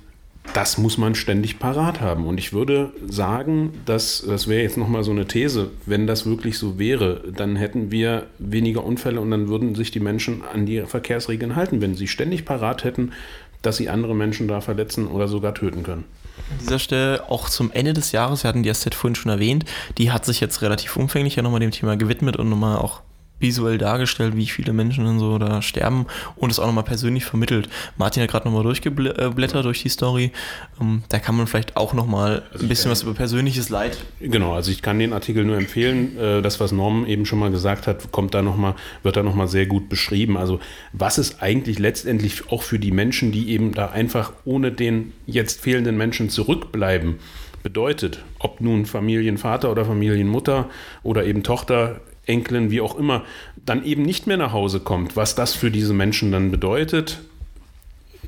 das 0.53 0.77
muss 0.77 0.97
man 0.97 1.15
ständig 1.15 1.59
parat 1.59 2.01
haben. 2.01 2.25
Und 2.25 2.37
ich 2.37 2.53
würde 2.53 2.91
sagen, 3.07 3.73
dass, 3.85 4.23
das 4.25 4.47
wäre 4.47 4.63
jetzt 4.63 4.77
nochmal 4.77 5.03
so 5.03 5.11
eine 5.11 5.25
These, 5.25 5.71
wenn 5.85 6.07
das 6.07 6.25
wirklich 6.25 6.57
so 6.57 6.79
wäre, 6.79 7.21
dann 7.35 7.55
hätten 7.55 7.91
wir 7.91 8.27
weniger 8.39 8.83
Unfälle 8.83 9.19
und 9.19 9.31
dann 9.31 9.47
würden 9.47 9.75
sich 9.75 9.91
die 9.91 9.99
Menschen 9.99 10.43
an 10.43 10.65
die 10.65 10.81
Verkehrsregeln 10.81 11.55
halten, 11.55 11.81
wenn 11.81 11.95
sie 11.95 12.07
ständig 12.07 12.45
parat 12.45 12.83
hätten, 12.83 13.11
dass 13.61 13.77
sie 13.77 13.89
andere 13.89 14.15
Menschen 14.15 14.47
da 14.47 14.61
verletzen 14.61 15.07
oder 15.07 15.27
sogar 15.27 15.53
töten 15.53 15.83
können. 15.83 16.05
An 16.51 16.57
dieser 16.59 16.79
Stelle 16.79 17.29
auch 17.29 17.49
zum 17.49 17.71
Ende 17.71 17.93
des 17.93 18.11
Jahres, 18.11 18.43
wir 18.43 18.49
hatten 18.49 18.63
die 18.63 18.71
SZ 18.71 18.93
vorhin 18.93 19.15
schon 19.15 19.31
erwähnt, 19.31 19.65
die 19.97 20.11
hat 20.11 20.25
sich 20.25 20.39
jetzt 20.39 20.61
relativ 20.61 20.95
umfänglich 20.97 21.35
ja 21.35 21.43
nochmal 21.43 21.61
dem 21.61 21.71
Thema 21.71 21.97
gewidmet 21.97 22.37
und 22.37 22.49
nochmal 22.49 22.77
auch 22.77 23.01
visuell 23.39 23.77
dargestellt, 23.77 24.35
wie 24.35 24.45
viele 24.45 24.73
Menschen 24.73 25.05
dann 25.05 25.19
so 25.19 25.37
da 25.37 25.61
sterben 25.61 26.05
und 26.35 26.51
es 26.51 26.59
auch 26.59 26.67
nochmal 26.67 26.83
persönlich 26.83 27.25
vermittelt. 27.25 27.69
Martin 27.97 28.23
hat 28.23 28.31
gerade 28.31 28.45
nochmal 28.45 28.63
durchgeblättert 28.63 29.65
durch 29.65 29.81
die 29.83 29.89
Story. 29.89 30.31
Ähm, 30.79 31.03
da 31.09 31.19
kann 31.19 31.35
man 31.35 31.47
vielleicht 31.47 31.75
auch 31.75 31.93
nochmal 31.93 32.43
also 32.51 32.65
ein 32.65 32.69
bisschen 32.69 32.91
was 32.91 33.03
über 33.03 33.13
persönliches 33.13 33.69
Leid. 33.69 33.97
Genau, 34.19 34.53
also 34.53 34.71
ich 34.71 34.81
kann 34.81 34.99
den 34.99 35.13
Artikel 35.13 35.43
nur 35.43 35.57
empfehlen. 35.57 36.17
Äh, 36.17 36.41
das, 36.41 36.59
was 36.59 36.71
Norm 36.71 37.05
eben 37.05 37.25
schon 37.25 37.39
mal 37.39 37.51
gesagt 37.51 37.87
hat, 37.87 38.11
kommt 38.11 38.33
da 38.33 38.41
noch 38.41 38.55
mal, 38.55 38.75
wird 39.03 39.17
da 39.17 39.23
nochmal 39.23 39.47
sehr 39.47 39.65
gut 39.65 39.89
beschrieben. 39.89 40.37
Also 40.37 40.59
was 40.93 41.17
es 41.17 41.41
eigentlich 41.41 41.79
letztendlich 41.79 42.49
auch 42.51 42.63
für 42.63 42.79
die 42.79 42.91
Menschen, 42.91 43.31
die 43.31 43.49
eben 43.49 43.73
da 43.73 43.87
einfach 43.87 44.31
ohne 44.45 44.71
den 44.71 45.13
jetzt 45.25 45.61
fehlenden 45.61 45.97
Menschen 45.97 46.29
zurückbleiben, 46.29 47.19
bedeutet, 47.63 48.23
ob 48.37 48.61
nun 48.61 48.85
Familienvater 48.85 49.71
oder 49.71 49.85
Familienmutter 49.85 50.69
oder 51.01 51.25
eben 51.25 51.41
Tochter 51.41 51.99
Enkelin, 52.25 52.71
wie 52.71 52.81
auch 52.81 52.95
immer, 52.95 53.23
dann 53.65 53.83
eben 53.83 54.03
nicht 54.03 54.27
mehr 54.27 54.37
nach 54.37 54.53
Hause 54.53 54.79
kommt, 54.79 55.15
was 55.15 55.35
das 55.35 55.53
für 55.53 55.71
diese 55.71 55.93
Menschen 55.93 56.31
dann 56.31 56.51
bedeutet, 56.51 57.19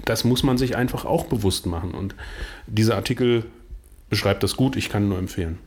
das 0.06 0.24
muss 0.24 0.44
man 0.44 0.58
sich 0.58 0.76
einfach 0.76 1.06
auch 1.06 1.26
bewusst 1.26 1.66
machen. 1.66 1.92
Und 1.92 2.16
dieser 2.68 2.96
Artikel 2.96 3.46
beschreibt 4.10 4.44
das 4.44 4.56
gut, 4.56 4.76
ich 4.76 4.90
kann 4.90 5.10
nur 5.10 5.18
empfehlen. 5.18 5.58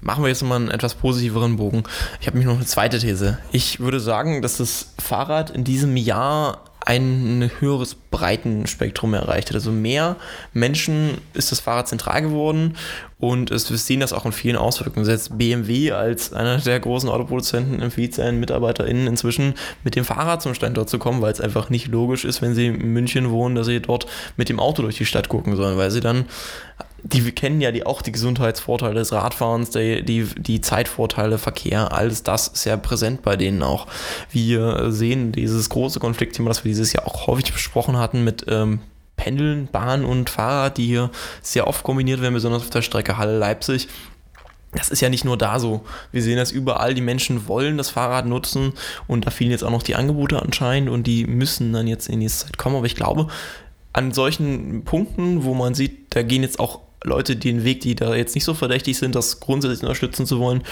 Machen 0.00 0.22
wir 0.22 0.28
jetzt 0.28 0.42
mal 0.42 0.56
einen 0.56 0.70
etwas 0.70 0.94
positiveren 0.94 1.56
Bogen. 1.56 1.84
Ich 2.20 2.26
habe 2.26 2.36
mich 2.36 2.46
noch 2.46 2.56
eine 2.56 2.66
zweite 2.66 2.98
These. 2.98 3.38
Ich 3.50 3.80
würde 3.80 3.98
sagen, 3.98 4.42
dass 4.42 4.58
das 4.58 4.94
Fahrrad 4.98 5.50
in 5.50 5.64
diesem 5.64 5.96
Jahr 5.96 6.64
ein 6.86 7.50
höheres 7.58 7.96
Breitenspektrum 7.96 9.12
erreicht 9.12 9.48
hat. 9.48 9.56
Also 9.56 9.72
mehr 9.72 10.16
Menschen 10.52 11.18
ist 11.34 11.50
das 11.50 11.58
Fahrrad 11.58 11.88
zentral 11.88 12.22
geworden 12.22 12.76
und 13.18 13.50
es, 13.50 13.68
wir 13.70 13.76
sehen 13.76 13.98
das 13.98 14.12
auch 14.12 14.24
in 14.24 14.30
vielen 14.30 14.56
Auswirkungen. 14.56 15.04
Selbst 15.04 15.36
BMW 15.36 15.90
als 15.90 16.32
einer 16.32 16.58
der 16.58 16.78
großen 16.78 17.08
Autoproduzenten 17.08 17.82
empfiehlt 17.82 18.14
seinen 18.14 18.38
MitarbeiterInnen 18.38 19.08
inzwischen 19.08 19.54
mit 19.82 19.96
dem 19.96 20.04
Fahrrad 20.04 20.42
zum 20.42 20.54
Standort 20.54 20.88
zu 20.88 21.00
kommen, 21.00 21.22
weil 21.22 21.32
es 21.32 21.40
einfach 21.40 21.70
nicht 21.70 21.88
logisch 21.88 22.24
ist, 22.24 22.40
wenn 22.40 22.54
sie 22.54 22.68
in 22.68 22.92
München 22.92 23.30
wohnen, 23.30 23.56
dass 23.56 23.66
sie 23.66 23.80
dort 23.80 24.06
mit 24.36 24.48
dem 24.48 24.60
Auto 24.60 24.82
durch 24.82 24.96
die 24.96 25.06
Stadt 25.06 25.28
gucken 25.28 25.56
sollen, 25.56 25.76
weil 25.76 25.90
sie 25.90 26.00
dann 26.00 26.26
die 27.12 27.32
kennen 27.32 27.60
ja 27.60 27.70
die, 27.72 27.86
auch 27.86 28.02
die 28.02 28.12
Gesundheitsvorteile 28.12 28.94
des 28.94 29.12
Radfahrens, 29.12 29.70
die, 29.70 30.04
die, 30.04 30.24
die 30.36 30.60
Zeitvorteile, 30.60 31.38
Verkehr, 31.38 31.92
alles 31.92 32.22
das 32.22 32.48
ist 32.48 32.64
ja 32.64 32.76
präsent 32.76 33.22
bei 33.22 33.36
denen 33.36 33.62
auch. 33.62 33.86
Wir 34.30 34.90
sehen 34.90 35.32
dieses 35.32 35.68
große 35.68 36.00
Konfliktthema, 36.00 36.48
das 36.48 36.64
wir 36.64 36.70
dieses 36.70 36.92
Jahr 36.92 37.06
auch 37.06 37.26
häufig 37.26 37.52
besprochen 37.52 37.96
hatten 37.96 38.24
mit 38.24 38.46
ähm, 38.48 38.80
Pendeln, 39.16 39.68
Bahn 39.70 40.04
und 40.04 40.30
Fahrrad, 40.30 40.78
die 40.78 40.86
hier 40.86 41.10
sehr 41.42 41.66
oft 41.66 41.84
kombiniert 41.84 42.20
werden, 42.20 42.34
besonders 42.34 42.62
auf 42.62 42.70
der 42.70 42.82
Strecke 42.82 43.16
Halle-Leipzig. 43.16 43.88
Das 44.72 44.90
ist 44.90 45.00
ja 45.00 45.08
nicht 45.08 45.24
nur 45.24 45.38
da 45.38 45.58
so. 45.58 45.82
Wir 46.12 46.22
sehen 46.22 46.36
das 46.36 46.52
überall. 46.52 46.92
Die 46.94 47.00
Menschen 47.00 47.48
wollen 47.48 47.78
das 47.78 47.88
Fahrrad 47.88 48.26
nutzen 48.26 48.72
und 49.06 49.26
da 49.26 49.30
fehlen 49.30 49.50
jetzt 49.50 49.64
auch 49.64 49.70
noch 49.70 49.82
die 49.82 49.94
Angebote 49.94 50.42
anscheinend 50.42 50.90
und 50.90 51.06
die 51.06 51.24
müssen 51.26 51.72
dann 51.72 51.86
jetzt 51.86 52.08
in 52.08 52.18
nächster 52.18 52.46
Zeit 52.46 52.58
kommen. 52.58 52.76
Aber 52.76 52.86
ich 52.86 52.96
glaube, 52.96 53.28
an 53.94 54.12
solchen 54.12 54.84
Punkten, 54.84 55.44
wo 55.44 55.54
man 55.54 55.74
sieht, 55.74 56.14
da 56.14 56.22
gehen 56.22 56.42
jetzt 56.42 56.60
auch 56.60 56.80
Leute 57.06 57.36
den 57.36 57.64
Weg, 57.64 57.80
die 57.80 57.94
da 57.94 58.14
jetzt 58.14 58.34
nicht 58.34 58.44
so 58.44 58.54
verdächtig 58.54 58.98
sind, 58.98 59.14
das 59.14 59.40
grundsätzlich 59.40 59.82
unterstützen 59.82 60.26
zu 60.26 60.38
wollen 60.38 60.62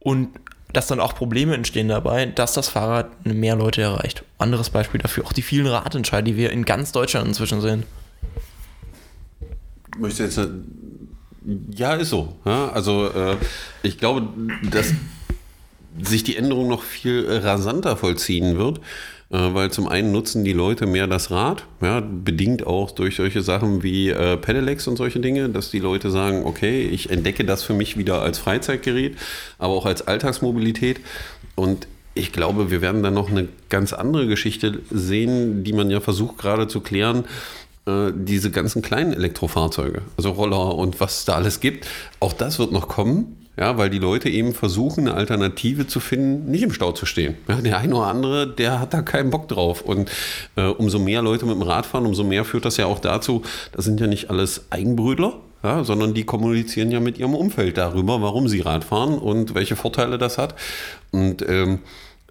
und 0.00 0.28
dass 0.72 0.88
dann 0.88 0.98
auch 0.98 1.14
Probleme 1.14 1.54
entstehen 1.54 1.88
dabei, 1.88 2.26
dass 2.26 2.54
das 2.54 2.68
Fahrrad 2.68 3.24
mehr 3.24 3.54
Leute 3.54 3.82
erreicht. 3.82 4.24
Anderes 4.38 4.70
Beispiel 4.70 5.00
dafür 5.00 5.24
auch 5.24 5.32
die 5.32 5.42
vielen 5.42 5.68
Radentscheide, 5.68 6.24
die 6.24 6.36
wir 6.36 6.50
in 6.50 6.64
ganz 6.64 6.90
Deutschland 6.90 7.28
inzwischen 7.28 7.60
sehen. 7.60 7.84
Möchte 9.96 10.24
jetzt 10.24 10.40
ja, 11.70 11.94
ist 11.94 12.08
so. 12.08 12.36
Ja, 12.44 12.70
also 12.70 13.06
äh, 13.08 13.36
ich 13.82 13.98
glaube, 13.98 14.26
dass 14.70 14.92
sich 16.02 16.24
die 16.24 16.36
Änderung 16.36 16.68
noch 16.68 16.82
viel 16.82 17.26
rasanter 17.28 17.96
vollziehen 17.96 18.56
wird. 18.58 18.80
Äh, 19.34 19.52
weil 19.52 19.72
zum 19.72 19.88
einen 19.88 20.12
nutzen 20.12 20.44
die 20.44 20.52
Leute 20.52 20.86
mehr 20.86 21.08
das 21.08 21.32
Rad, 21.32 21.64
ja, 21.82 22.00
bedingt 22.00 22.68
auch 22.68 22.92
durch 22.92 23.16
solche 23.16 23.42
Sachen 23.42 23.82
wie 23.82 24.10
äh, 24.10 24.36
Pedelecs 24.36 24.86
und 24.86 24.96
solche 24.96 25.18
Dinge, 25.18 25.48
dass 25.48 25.72
die 25.72 25.80
Leute 25.80 26.12
sagen, 26.12 26.42
okay, 26.44 26.82
ich 26.86 27.10
entdecke 27.10 27.44
das 27.44 27.64
für 27.64 27.74
mich 27.74 27.96
wieder 27.96 28.22
als 28.22 28.38
Freizeitgerät, 28.38 29.16
aber 29.58 29.74
auch 29.74 29.86
als 29.86 30.06
Alltagsmobilität 30.06 31.00
und 31.56 31.88
ich 32.14 32.30
glaube, 32.30 32.70
wir 32.70 32.80
werden 32.80 33.02
dann 33.02 33.14
noch 33.14 33.28
eine 33.28 33.48
ganz 33.70 33.92
andere 33.92 34.28
Geschichte 34.28 34.82
sehen, 34.92 35.64
die 35.64 35.72
man 35.72 35.90
ja 35.90 35.98
versucht 35.98 36.38
gerade 36.38 36.68
zu 36.68 36.78
klären, 36.78 37.24
äh, 37.86 38.12
diese 38.14 38.52
ganzen 38.52 38.82
kleinen 38.82 39.12
Elektrofahrzeuge, 39.12 40.02
also 40.16 40.30
Roller 40.30 40.76
und 40.76 41.00
was 41.00 41.24
da 41.24 41.34
alles 41.34 41.58
gibt. 41.58 41.88
Auch 42.20 42.34
das 42.34 42.60
wird 42.60 42.70
noch 42.70 42.86
kommen. 42.86 43.43
Ja, 43.56 43.78
weil 43.78 43.88
die 43.88 44.00
Leute 44.00 44.28
eben 44.28 44.52
versuchen, 44.52 45.06
eine 45.06 45.16
Alternative 45.16 45.86
zu 45.86 46.00
finden, 46.00 46.50
nicht 46.50 46.62
im 46.62 46.72
Stau 46.72 46.90
zu 46.90 47.06
stehen. 47.06 47.36
Ja, 47.48 47.60
der 47.60 47.78
eine 47.78 47.94
oder 47.94 48.08
andere, 48.08 48.48
der 48.48 48.80
hat 48.80 48.92
da 48.92 49.02
keinen 49.02 49.30
Bock 49.30 49.46
drauf. 49.46 49.82
Und 49.82 50.10
äh, 50.56 50.66
umso 50.66 50.98
mehr 50.98 51.22
Leute 51.22 51.46
mit 51.46 51.54
dem 51.54 51.62
Rad 51.62 51.86
fahren, 51.86 52.04
umso 52.04 52.24
mehr 52.24 52.44
führt 52.44 52.64
das 52.64 52.76
ja 52.78 52.86
auch 52.86 52.98
dazu, 52.98 53.42
das 53.72 53.84
sind 53.84 54.00
ja 54.00 54.08
nicht 54.08 54.28
alles 54.28 54.66
Eigenbrödler, 54.70 55.34
ja, 55.62 55.84
sondern 55.84 56.14
die 56.14 56.24
kommunizieren 56.24 56.90
ja 56.90 56.98
mit 56.98 57.18
ihrem 57.18 57.34
Umfeld 57.34 57.78
darüber, 57.78 58.20
warum 58.20 58.48
sie 58.48 58.60
Rad 58.60 58.82
fahren 58.82 59.18
und 59.18 59.54
welche 59.54 59.76
Vorteile 59.76 60.18
das 60.18 60.36
hat. 60.36 60.56
Und 61.12 61.48
ähm, 61.48 61.78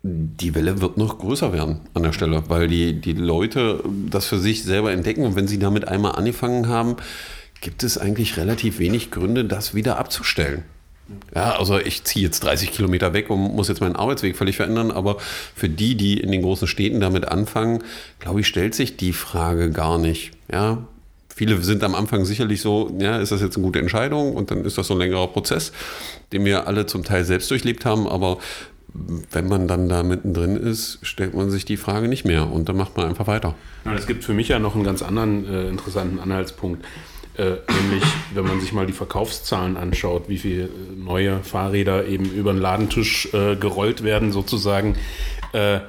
die 0.04 0.54
Welle 0.54 0.82
wird 0.82 0.98
noch 0.98 1.18
größer 1.18 1.54
werden 1.54 1.80
an 1.94 2.04
der 2.04 2.12
Stelle, 2.12 2.44
weil 2.50 2.68
die, 2.68 3.00
die 3.00 3.14
Leute 3.14 3.82
das 4.10 4.26
für 4.26 4.38
sich 4.38 4.64
selber 4.64 4.92
entdecken 4.92 5.24
und 5.24 5.38
wenn 5.38 5.48
sie 5.48 5.60
damit 5.60 5.88
einmal 5.88 6.16
angefangen 6.16 6.68
haben, 6.68 6.98
gibt 7.62 7.84
es 7.84 7.98
eigentlich 7.98 8.36
relativ 8.36 8.80
wenig 8.80 9.12
Gründe, 9.12 9.46
das 9.46 9.74
wieder 9.74 9.98
abzustellen. 9.98 10.66
Ja, 11.36 11.58
also 11.58 11.78
ich 11.80 12.04
ziehe 12.04 12.26
jetzt 12.26 12.44
30 12.44 12.72
Kilometer 12.72 13.14
weg 13.14 13.30
und 13.30 13.40
muss 13.40 13.68
jetzt 13.68 13.82
meinen 13.82 13.96
Arbeitsweg 13.96 14.38
völlig 14.38 14.56
verändern, 14.56 14.92
aber 14.92 15.18
für 15.56 15.70
die, 15.70 15.96
die 15.96 16.20
in 16.20 16.32
den 16.32 16.42
großen 16.42 16.68
Städten 16.68 17.02
damit 17.02 17.28
anfangen, 17.28 17.84
glaube 18.20 18.40
ich, 18.40 18.48
stellt 18.48 18.74
sich 18.74 18.96
die 18.96 19.14
Frage 19.14 19.72
gar 19.72 19.98
nicht. 19.98 20.32
Ja, 20.52 20.86
viele 21.36 21.62
sind 21.62 21.84
am 21.84 21.96
Anfang 21.96 22.26
sicherlich 22.26 22.62
so, 22.62 22.96
ja, 23.00 23.18
ist 23.18 23.32
das 23.32 23.42
jetzt 23.42 23.58
eine 23.58 23.66
gute 23.66 23.80
Entscheidung 23.80 24.34
und 24.36 24.52
dann 24.52 24.64
ist 24.64 24.78
das 24.78 24.88
so 24.88 24.94
ein 24.94 25.00
längerer 25.00 25.28
Prozess, 25.28 25.74
den 26.32 26.46
wir 26.46 26.68
alle 26.68 26.86
zum 26.86 27.04
Teil 27.04 27.26
selbst 27.26 27.52
durchlebt 27.52 27.86
haben, 27.86 28.08
aber 28.08 28.38
wenn 29.32 29.48
man 29.48 29.68
dann 29.68 29.90
da 29.90 30.04
mittendrin 30.04 30.56
ist, 30.56 31.00
stellt 31.02 31.34
man 31.34 31.50
sich 31.50 31.66
die 31.66 31.78
Frage 31.78 32.08
nicht 32.08 32.26
mehr 32.26 32.52
und 32.52 32.70
dann 32.70 32.78
macht 32.78 32.96
man 32.96 33.08
einfach 33.08 33.26
weiter. 33.26 33.56
Es 33.96 34.06
gibt 34.06 34.24
für 34.24 34.34
mich 34.34 34.50
ja 34.50 34.60
noch 34.60 34.76
einen 34.76 34.84
ganz 34.84 35.02
anderen 35.02 35.48
äh, 35.48 35.68
interessanten 35.68 36.20
Anhaltspunkt. 36.20 36.86
Äh, 37.36 37.56
nämlich, 37.82 38.04
wenn 38.36 38.46
man 38.46 38.62
sich 38.62 38.74
mal 38.74 38.86
die 38.86 38.94
Verkaufszahlen 38.94 39.76
anschaut, 39.76 40.30
wie 40.30 40.38
viele 40.38 40.70
neue 40.96 41.40
Fahrräder 41.40 42.06
eben 42.06 42.26
über 42.26 42.54
den 42.54 42.62
Ladentisch 42.62 43.34
äh, 43.34 43.56
gerollt 43.56 44.04
werden, 44.04 44.32
sozusagen, 44.32 44.96
äh, 45.54 45.80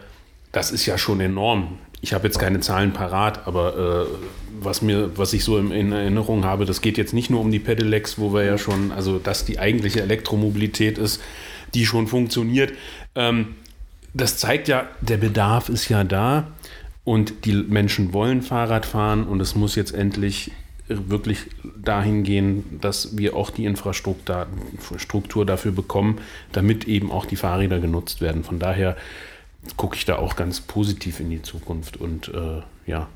das 0.53 0.71
ist 0.71 0.87
ja 0.87 0.97
schon 0.97 1.21
enorm. 1.21 1.79
Ich 2.01 2.15
habe 2.15 2.27
jetzt 2.27 2.39
keine 2.39 2.61
Zahlen 2.61 2.93
parat, 2.93 3.47
aber 3.47 4.07
äh, 4.09 4.15
was, 4.61 4.81
mir, 4.81 5.19
was 5.19 5.35
ich 5.35 5.45
so 5.45 5.59
in, 5.59 5.71
in, 5.71 5.93
Erinnerung 5.93 6.45
habe, 6.45 6.65
das 6.65 6.81
geht 6.81 6.97
jetzt 6.97 7.13
nicht 7.13 7.29
nur 7.29 7.41
um 7.41 7.51
die 7.51 7.59
Pedelecs, 7.59 8.19
wo 8.19 8.33
wir 8.33 8.45
ja 8.45 8.57
schon, 8.57 8.91
also 8.93 9.19
dass 9.19 9.45
die 9.45 9.59
eigentliche 9.59 10.01
Elektromobilität 10.01 10.97
ist, 10.97 11.21
die 11.75 11.85
schon 11.85 12.07
funktioniert. 12.07 12.73
Ähm, 13.15 13.57
das 14.15 14.39
zeigt 14.39 14.69
ja, 14.69 14.87
der 15.01 15.19
Bedarf 15.19 15.69
ist 15.69 15.89
ja 15.89 16.05
da 16.05 16.49
und 17.05 17.45
die 17.45 17.55
Menschen 17.55 18.13
wollen 18.15 18.41
Fahrrad 18.41 18.87
fahren 18.87 19.25
und 19.25 19.41
es 19.41 19.55
muss 19.55 19.75
jetzt 19.75 19.93
endlich 19.93 20.53
wirklich 20.89 21.47
dahin 21.77 22.25
gehen, 22.25 22.79
dass 22.81 23.17
wir 23.17 23.37
auch 23.37 23.51
die 23.51 23.65
Infrastruktur 23.65 25.47
dafür 25.47 25.73
bekommen, 25.73 26.19
damit 26.53 26.87
eben 26.87 27.11
auch 27.11 27.25
die 27.27 27.37
Fahrräder 27.37 27.81
genutzt 27.81 28.21
werden. 28.21 28.45
Von 28.45 28.59
daher 28.59 28.97
gucke 29.77 29.97
ich 29.97 30.05
da 30.05 30.17
auch 30.17 30.37
ganz 30.37 30.61
positiv 30.61 31.21
in 31.21 31.31
die 31.31 31.43
Zukunft 31.43 31.97
und 31.97 32.29
äh, 32.29 32.61
ja. 32.87 33.09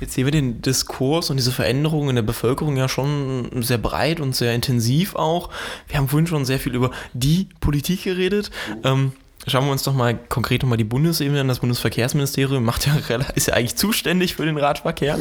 Jetzt 0.00 0.14
sehen 0.14 0.26
wir 0.26 0.32
den 0.32 0.62
Diskurs 0.62 1.30
und 1.30 1.36
diese 1.38 1.52
Veränderungen 1.52 2.10
in 2.10 2.16
der 2.16 2.22
Bevölkerung 2.22 2.76
ja 2.76 2.88
schon 2.88 3.62
sehr 3.62 3.78
breit 3.78 4.20
und 4.20 4.36
sehr 4.36 4.54
intensiv 4.54 5.14
auch. 5.14 5.50
Wir 5.88 5.98
haben 5.98 6.08
vorhin 6.08 6.26
schon 6.26 6.44
sehr 6.44 6.58
viel 6.58 6.74
über 6.74 6.90
die 7.14 7.48
Politik 7.60 8.04
geredet. 8.04 8.50
Ähm, 8.84 9.12
Schauen 9.48 9.66
wir 9.66 9.72
uns 9.72 9.82
doch 9.82 9.94
mal 9.94 10.18
konkret 10.28 10.62
nochmal 10.62 10.78
die 10.78 10.84
Bundesebene 10.84 11.40
an. 11.40 11.48
Das 11.48 11.60
Bundesverkehrsministerium 11.60 12.64
macht 12.64 12.86
ja, 12.86 12.96
ist 13.34 13.48
ja 13.48 13.54
eigentlich 13.54 13.76
zuständig 13.76 14.34
für 14.34 14.44
den 14.44 14.56
Radverkehr. 14.56 15.18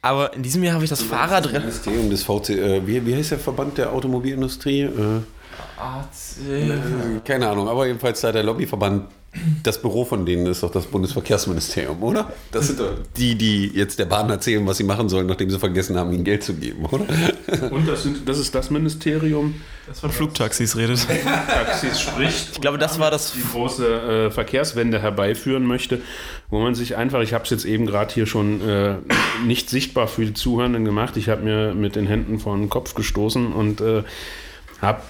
Aber 0.00 0.34
in 0.34 0.42
diesem 0.42 0.62
Jahr 0.62 0.74
habe 0.74 0.84
ich 0.84 0.90
das 0.90 1.02
Fahrrad. 1.02 1.46
Das 1.46 1.52
Ministerium 1.52 2.10
des 2.10 2.22
VC, 2.24 2.50
äh, 2.50 2.86
wie, 2.86 3.04
wie 3.06 3.14
heißt 3.14 3.32
der 3.32 3.38
Verband 3.38 3.78
der 3.78 3.92
Automobilindustrie? 3.92 4.82
Äh, 4.82 5.20
AC. 5.78 7.24
Keine 7.24 7.48
Ahnung, 7.48 7.68
aber 7.68 7.86
jedenfalls 7.86 8.20
da 8.20 8.32
der 8.32 8.42
Lobbyverband 8.42 9.04
das 9.62 9.80
Büro 9.80 10.04
von 10.04 10.26
denen 10.26 10.46
ist 10.46 10.62
doch 10.62 10.70
das 10.70 10.84
Bundesverkehrsministerium, 10.86 12.02
oder? 12.02 12.32
Das 12.50 12.66
sind 12.66 12.80
doch 12.80 12.92
die, 13.16 13.34
die 13.34 13.68
jetzt 13.74 13.98
der 13.98 14.04
Bahn 14.04 14.28
erzählen, 14.28 14.66
was 14.66 14.76
sie 14.76 14.84
machen 14.84 15.08
sollen, 15.08 15.26
nachdem 15.26 15.48
sie 15.48 15.58
vergessen 15.58 15.96
haben, 15.96 16.12
ihnen 16.12 16.24
Geld 16.24 16.42
zu 16.42 16.54
geben, 16.54 16.84
oder? 16.84 17.06
Und 17.70 17.88
das, 17.88 18.02
sind, 18.02 18.28
das 18.28 18.38
ist 18.38 18.54
das 18.54 18.70
Ministerium, 18.70 19.54
Das 19.86 20.00
von 20.00 20.10
Flugtaxis 20.10 20.76
redet. 20.76 21.06
Taxis 21.46 22.00
spricht. 22.00 22.50
Ich 22.52 22.60
glaube, 22.60 22.76
das 22.76 22.98
war 22.98 23.10
das. 23.10 23.32
die 23.32 23.42
große 23.52 23.86
äh, 23.86 24.30
Verkehrswende 24.30 25.00
herbeiführen 25.00 25.64
möchte, 25.64 26.02
wo 26.50 26.60
man 26.60 26.74
sich 26.74 26.96
einfach, 26.96 27.22
ich 27.22 27.32
habe 27.32 27.44
es 27.44 27.50
jetzt 27.50 27.64
eben 27.64 27.86
gerade 27.86 28.12
hier 28.12 28.26
schon 28.26 28.60
äh, 28.68 28.96
nicht 29.46 29.70
sichtbar 29.70 30.08
für 30.08 30.26
die 30.26 30.34
Zuhörenden 30.34 30.84
gemacht, 30.84 31.16
ich 31.16 31.30
habe 31.30 31.42
mir 31.42 31.74
mit 31.74 31.96
den 31.96 32.06
Händen 32.06 32.38
vor 32.38 32.54
den 32.54 32.68
Kopf 32.68 32.94
gestoßen 32.94 33.52
und 33.52 33.80
äh, 33.80 34.02
habe 34.82 35.00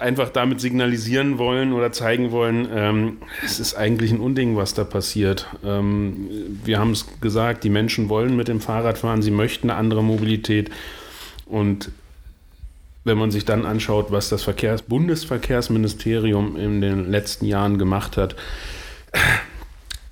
einfach 0.00 0.30
damit 0.30 0.60
signalisieren 0.60 1.38
wollen 1.38 1.72
oder 1.72 1.92
zeigen 1.92 2.30
wollen, 2.30 2.68
ähm, 2.74 3.18
es 3.44 3.60
ist 3.60 3.74
eigentlich 3.74 4.10
ein 4.10 4.20
Unding, 4.20 4.56
was 4.56 4.74
da 4.74 4.84
passiert. 4.84 5.46
Ähm, 5.64 6.28
wir 6.64 6.78
haben 6.78 6.92
es 6.92 7.06
gesagt, 7.20 7.64
die 7.64 7.70
Menschen 7.70 8.08
wollen 8.08 8.36
mit 8.36 8.48
dem 8.48 8.60
Fahrrad 8.60 8.98
fahren, 8.98 9.22
sie 9.22 9.30
möchten 9.30 9.70
eine 9.70 9.78
andere 9.78 10.02
Mobilität 10.02 10.70
und 11.46 11.90
wenn 13.04 13.18
man 13.18 13.30
sich 13.30 13.44
dann 13.44 13.64
anschaut, 13.64 14.10
was 14.10 14.28
das 14.28 14.42
Verkehrs 14.42 14.82
Bundesverkehrsministerium 14.82 16.56
in 16.56 16.80
den 16.80 17.10
letzten 17.10 17.46
Jahren 17.46 17.78
gemacht 17.78 18.16
hat, 18.16 18.36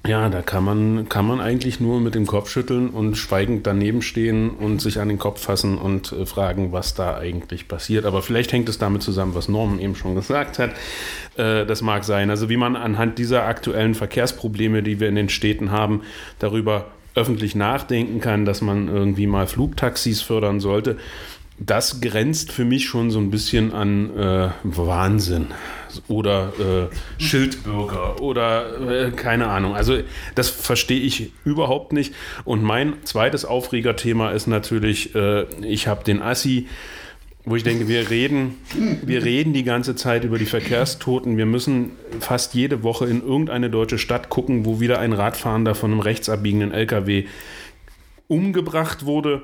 ja, 0.09 0.29
da 0.31 0.40
kann 0.40 0.64
man, 0.64 1.09
kann 1.09 1.27
man 1.27 1.40
eigentlich 1.40 1.81
nur 1.81 2.01
mit 2.01 2.14
dem 2.14 2.27
Kopf 2.27 2.49
schütteln 2.49 2.88
und 2.88 3.16
schweigend 3.16 3.66
daneben 3.66 4.01
stehen 4.01 4.51
und 4.51 4.81
sich 4.81 5.01
an 5.01 5.09
den 5.09 5.18
Kopf 5.18 5.42
fassen 5.42 5.77
und 5.77 6.12
äh, 6.12 6.25
fragen, 6.25 6.73
was 6.73 6.94
da 6.94 7.16
eigentlich 7.18 7.68
passiert. 7.68 8.07
Aber 8.07 8.23
vielleicht 8.23 8.53
hängt 8.53 8.68
es 8.68 8.79
damit 8.79 9.03
zusammen, 9.03 9.35
was 9.35 9.49
Norman 9.49 9.79
eben 9.79 9.94
schon 9.94 10.14
gesagt 10.14 10.59
hat. 10.59 10.71
Äh, 11.37 11.66
das 11.66 11.83
mag 11.83 12.05
sein. 12.05 12.31
Also 12.31 12.49
wie 12.49 12.57
man 12.57 12.75
anhand 12.75 13.18
dieser 13.18 13.44
aktuellen 13.44 13.94
Verkehrsprobleme, 13.94 14.83
die 14.83 14.99
wir 14.99 15.09
in 15.09 15.14
den 15.14 15.29
Städten 15.29 15.71
haben, 15.71 16.03
darüber 16.38 16.87
öffentlich 17.14 17.55
nachdenken 17.55 18.21
kann, 18.21 18.44
dass 18.44 18.61
man 18.62 18.88
irgendwie 18.88 19.27
mal 19.27 19.47
Flugtaxis 19.47 20.23
fördern 20.23 20.61
sollte. 20.61 20.97
Das 21.61 22.01
grenzt 22.01 22.53
für 22.53 22.64
mich 22.64 22.87
schon 22.87 23.11
so 23.11 23.18
ein 23.18 23.31
bisschen 23.31 23.73
an 23.73 24.16
äh, 24.16 24.51
Wahnsinn 24.62 25.49
oder 26.07 26.53
äh, 26.59 27.23
Schildbürger 27.23 28.21
oder 28.21 29.07
äh, 29.07 29.11
keine 29.11 29.49
Ahnung. 29.49 29.75
Also 29.75 29.99
das 30.35 30.49
verstehe 30.51 31.01
ich 31.01 31.33
überhaupt 31.44 31.92
nicht. 31.92 32.14
Und 32.44 32.62
mein 32.62 32.94
zweites 33.05 33.44
Aufregerthema 33.44 34.31
ist 34.31 34.47
natürlich, 34.47 35.14
äh, 35.14 35.44
ich 35.64 35.88
habe 35.88 36.05
den 36.05 36.23
Assi, 36.23 36.68
wo 37.44 37.57
ich 37.57 37.64
denke, 37.64 37.88
wir 37.88 38.11
reden, 38.11 38.57
wir 39.03 39.25
reden 39.25 39.53
die 39.53 39.64
ganze 39.64 39.97
Zeit 39.97 40.25
über 40.25 40.38
die 40.38 40.44
Verkehrstoten. 40.44 41.37
Wir 41.38 41.47
müssen 41.47 41.92
fast 42.21 42.55
jede 42.55 42.83
Woche 42.83 43.07
in 43.07 43.23
irgendeine 43.23 43.71
deutsche 43.71 43.99
Stadt 43.99 44.29
gucken, 44.29 44.64
wo 44.64 44.81
wieder 44.81 44.99
ein 44.99 45.12
Radfahrender 45.12 45.75
von 45.75 45.92
einem 45.92 46.01
rechtsabbiegenden 46.01 46.73
LKW 46.73 47.25
umgebracht 48.29 49.07
wurde. 49.07 49.42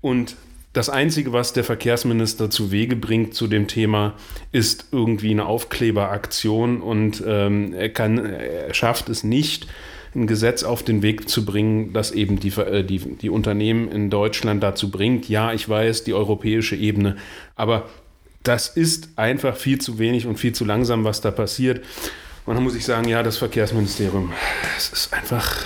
Und 0.00 0.36
das 0.78 0.88
Einzige, 0.88 1.32
was 1.32 1.52
der 1.52 1.64
Verkehrsminister 1.64 2.50
zu 2.50 2.70
Wege 2.70 2.94
bringt 2.94 3.34
zu 3.34 3.48
dem 3.48 3.66
Thema, 3.66 4.14
ist 4.52 4.86
irgendwie 4.92 5.32
eine 5.32 5.44
Aufkleberaktion 5.46 6.80
und 6.80 7.20
ähm, 7.26 7.72
er, 7.72 7.88
kann, 7.88 8.24
er 8.24 8.72
schafft 8.72 9.08
es 9.08 9.24
nicht, 9.24 9.66
ein 10.14 10.28
Gesetz 10.28 10.62
auf 10.62 10.84
den 10.84 11.02
Weg 11.02 11.28
zu 11.28 11.44
bringen, 11.44 11.92
das 11.92 12.12
eben 12.12 12.38
die, 12.38 12.50
äh, 12.60 12.84
die, 12.84 13.00
die 13.00 13.28
Unternehmen 13.28 13.90
in 13.90 14.08
Deutschland 14.08 14.62
dazu 14.62 14.92
bringt. 14.92 15.28
Ja, 15.28 15.52
ich 15.52 15.68
weiß, 15.68 16.04
die 16.04 16.14
europäische 16.14 16.76
Ebene, 16.76 17.16
aber 17.56 17.88
das 18.44 18.68
ist 18.68 19.08
einfach 19.16 19.56
viel 19.56 19.80
zu 19.80 19.98
wenig 19.98 20.28
und 20.28 20.38
viel 20.38 20.52
zu 20.52 20.64
langsam, 20.64 21.02
was 21.02 21.20
da 21.20 21.32
passiert. 21.32 21.84
Und 22.46 22.54
dann 22.54 22.62
muss 22.62 22.76
ich 22.76 22.84
sagen, 22.84 23.08
ja, 23.08 23.24
das 23.24 23.36
Verkehrsministerium, 23.36 24.32
es 24.76 24.90
ist 24.90 25.12
einfach 25.12 25.56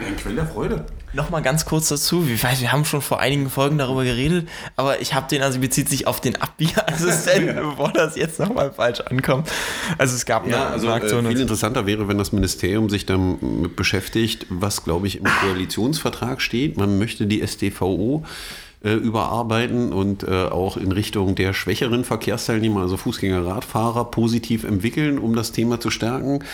Ein 0.00 0.16
Quell 0.16 0.34
der 0.34 0.46
Freude. 0.46 0.86
Nochmal 1.14 1.40
ganz 1.42 1.64
kurz 1.64 1.88
dazu. 1.88 2.26
Ich 2.32 2.42
weiß, 2.44 2.60
wir 2.60 2.70
haben 2.70 2.84
schon 2.84 3.00
vor 3.00 3.18
einigen 3.20 3.48
Folgen 3.48 3.78
darüber 3.78 4.04
geredet, 4.04 4.48
aber 4.76 5.00
ich 5.00 5.14
habe 5.14 5.26
den, 5.28 5.42
also 5.42 5.58
bezieht 5.58 5.88
sich 5.88 6.06
auf 6.06 6.20
den 6.20 6.36
Abbiegerassistenten, 6.36 7.56
bevor 7.70 7.92
das 7.92 8.14
jetzt 8.16 8.38
nochmal 8.38 8.72
falsch 8.72 9.00
ankommt. 9.00 9.48
Also 9.96 10.14
es 10.14 10.26
gab 10.26 10.46
Ja, 10.46 10.66
eine, 10.66 10.72
also 10.72 10.90
Aktion. 10.90 11.24
äh, 11.24 11.30
viel 11.30 11.40
interessanter 11.40 11.86
wäre, 11.86 12.08
wenn 12.08 12.18
das 12.18 12.32
Ministerium 12.32 12.90
sich 12.90 13.06
damit 13.06 13.74
beschäftigt, 13.74 14.46
was, 14.50 14.84
glaube 14.84 15.06
ich, 15.06 15.16
im 15.16 15.24
Koalitionsvertrag 15.24 16.42
steht. 16.42 16.76
Man 16.76 16.98
möchte 16.98 17.26
die 17.26 17.40
SDVO 17.40 18.24
äh, 18.84 18.92
überarbeiten 18.92 19.92
und 19.92 20.22
äh, 20.22 20.44
auch 20.44 20.76
in 20.76 20.92
Richtung 20.92 21.34
der 21.34 21.52
schwächeren 21.52 22.04
Verkehrsteilnehmer, 22.04 22.82
also 22.82 22.96
Fußgänger, 22.96 23.44
Radfahrer, 23.46 24.04
positiv 24.10 24.64
entwickeln, 24.64 25.18
um 25.18 25.34
das 25.34 25.52
Thema 25.52 25.80
zu 25.80 25.90
stärken. 25.90 26.44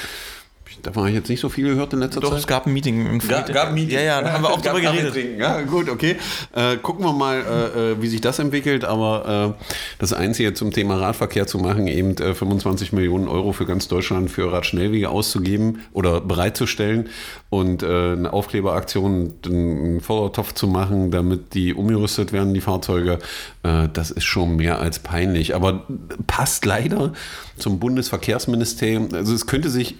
Davon 0.86 1.02
habe 1.02 1.10
ich 1.10 1.16
jetzt 1.16 1.28
nicht 1.28 1.40
so 1.40 1.48
viel 1.48 1.66
gehört 1.68 1.92
in 1.92 1.98
letzter 2.00 2.20
Doch, 2.20 2.30
Zeit. 2.30 2.38
es 2.38 2.46
gab 2.46 2.66
ein 2.66 2.72
Meeting 2.72 3.06
im 3.06 3.18
Ga- 3.18 3.40
gab 3.42 3.68
ein 3.68 3.74
Meeting. 3.74 3.94
Ja, 3.96 4.00
ja, 4.02 4.22
da 4.22 4.32
haben 4.32 4.42
wir 4.44 4.50
auch 4.50 4.60
drüber 4.60 4.80
geredet. 4.80 5.12
trinken. 5.12 5.40
Ja, 5.40 5.60
gut, 5.62 5.88
okay. 5.88 6.16
Äh, 6.54 6.76
gucken 6.76 7.04
wir 7.04 7.12
mal, 7.12 7.38
äh, 7.38 7.92
äh, 7.92 8.02
wie 8.02 8.08
sich 8.08 8.20
das 8.20 8.38
entwickelt. 8.38 8.84
Aber 8.84 9.56
äh, 9.58 9.64
das 9.98 10.12
Einzige 10.12 10.54
zum 10.54 10.70
Thema 10.72 10.96
Radverkehr 10.96 11.46
zu 11.46 11.58
machen, 11.58 11.86
eben 11.88 12.16
äh, 12.18 12.34
25 12.34 12.92
Millionen 12.92 13.28
Euro 13.28 13.52
für 13.52 13.66
ganz 13.66 13.88
Deutschland 13.88 14.30
für 14.30 14.52
Radschnellwege 14.52 15.08
auszugeben 15.08 15.80
oder 15.92 16.20
bereitzustellen 16.20 17.08
und 17.50 17.82
äh, 17.82 17.86
eine 18.12 18.32
Aufkleberaktion, 18.32 19.32
einen 19.46 20.00
Fördertopf 20.00 20.52
zu 20.54 20.66
machen, 20.66 21.10
damit 21.10 21.54
die 21.54 21.72
umgerüstet 21.74 22.32
werden, 22.32 22.52
die 22.54 22.60
Fahrzeuge, 22.60 23.18
äh, 23.62 23.88
das 23.92 24.10
ist 24.10 24.24
schon 24.24 24.56
mehr 24.56 24.80
als 24.80 24.98
peinlich. 24.98 25.54
Aber 25.54 25.84
passt 26.26 26.64
leider 26.66 27.12
zum 27.56 27.78
Bundesverkehrsministerium. 27.78 29.08
Also 29.12 29.34
es 29.34 29.46
könnte 29.46 29.70
sich 29.70 29.94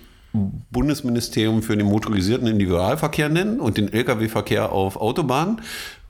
Bundesministerium 0.70 1.62
für 1.62 1.77
den 1.77 1.87
motorisierten 1.87 2.47
Individualverkehr 2.47 3.29
nennen 3.29 3.61
und 3.61 3.77
den 3.77 3.92
Lkw-Verkehr 3.92 4.73
auf 4.73 4.97
Autobahnen, 4.97 5.61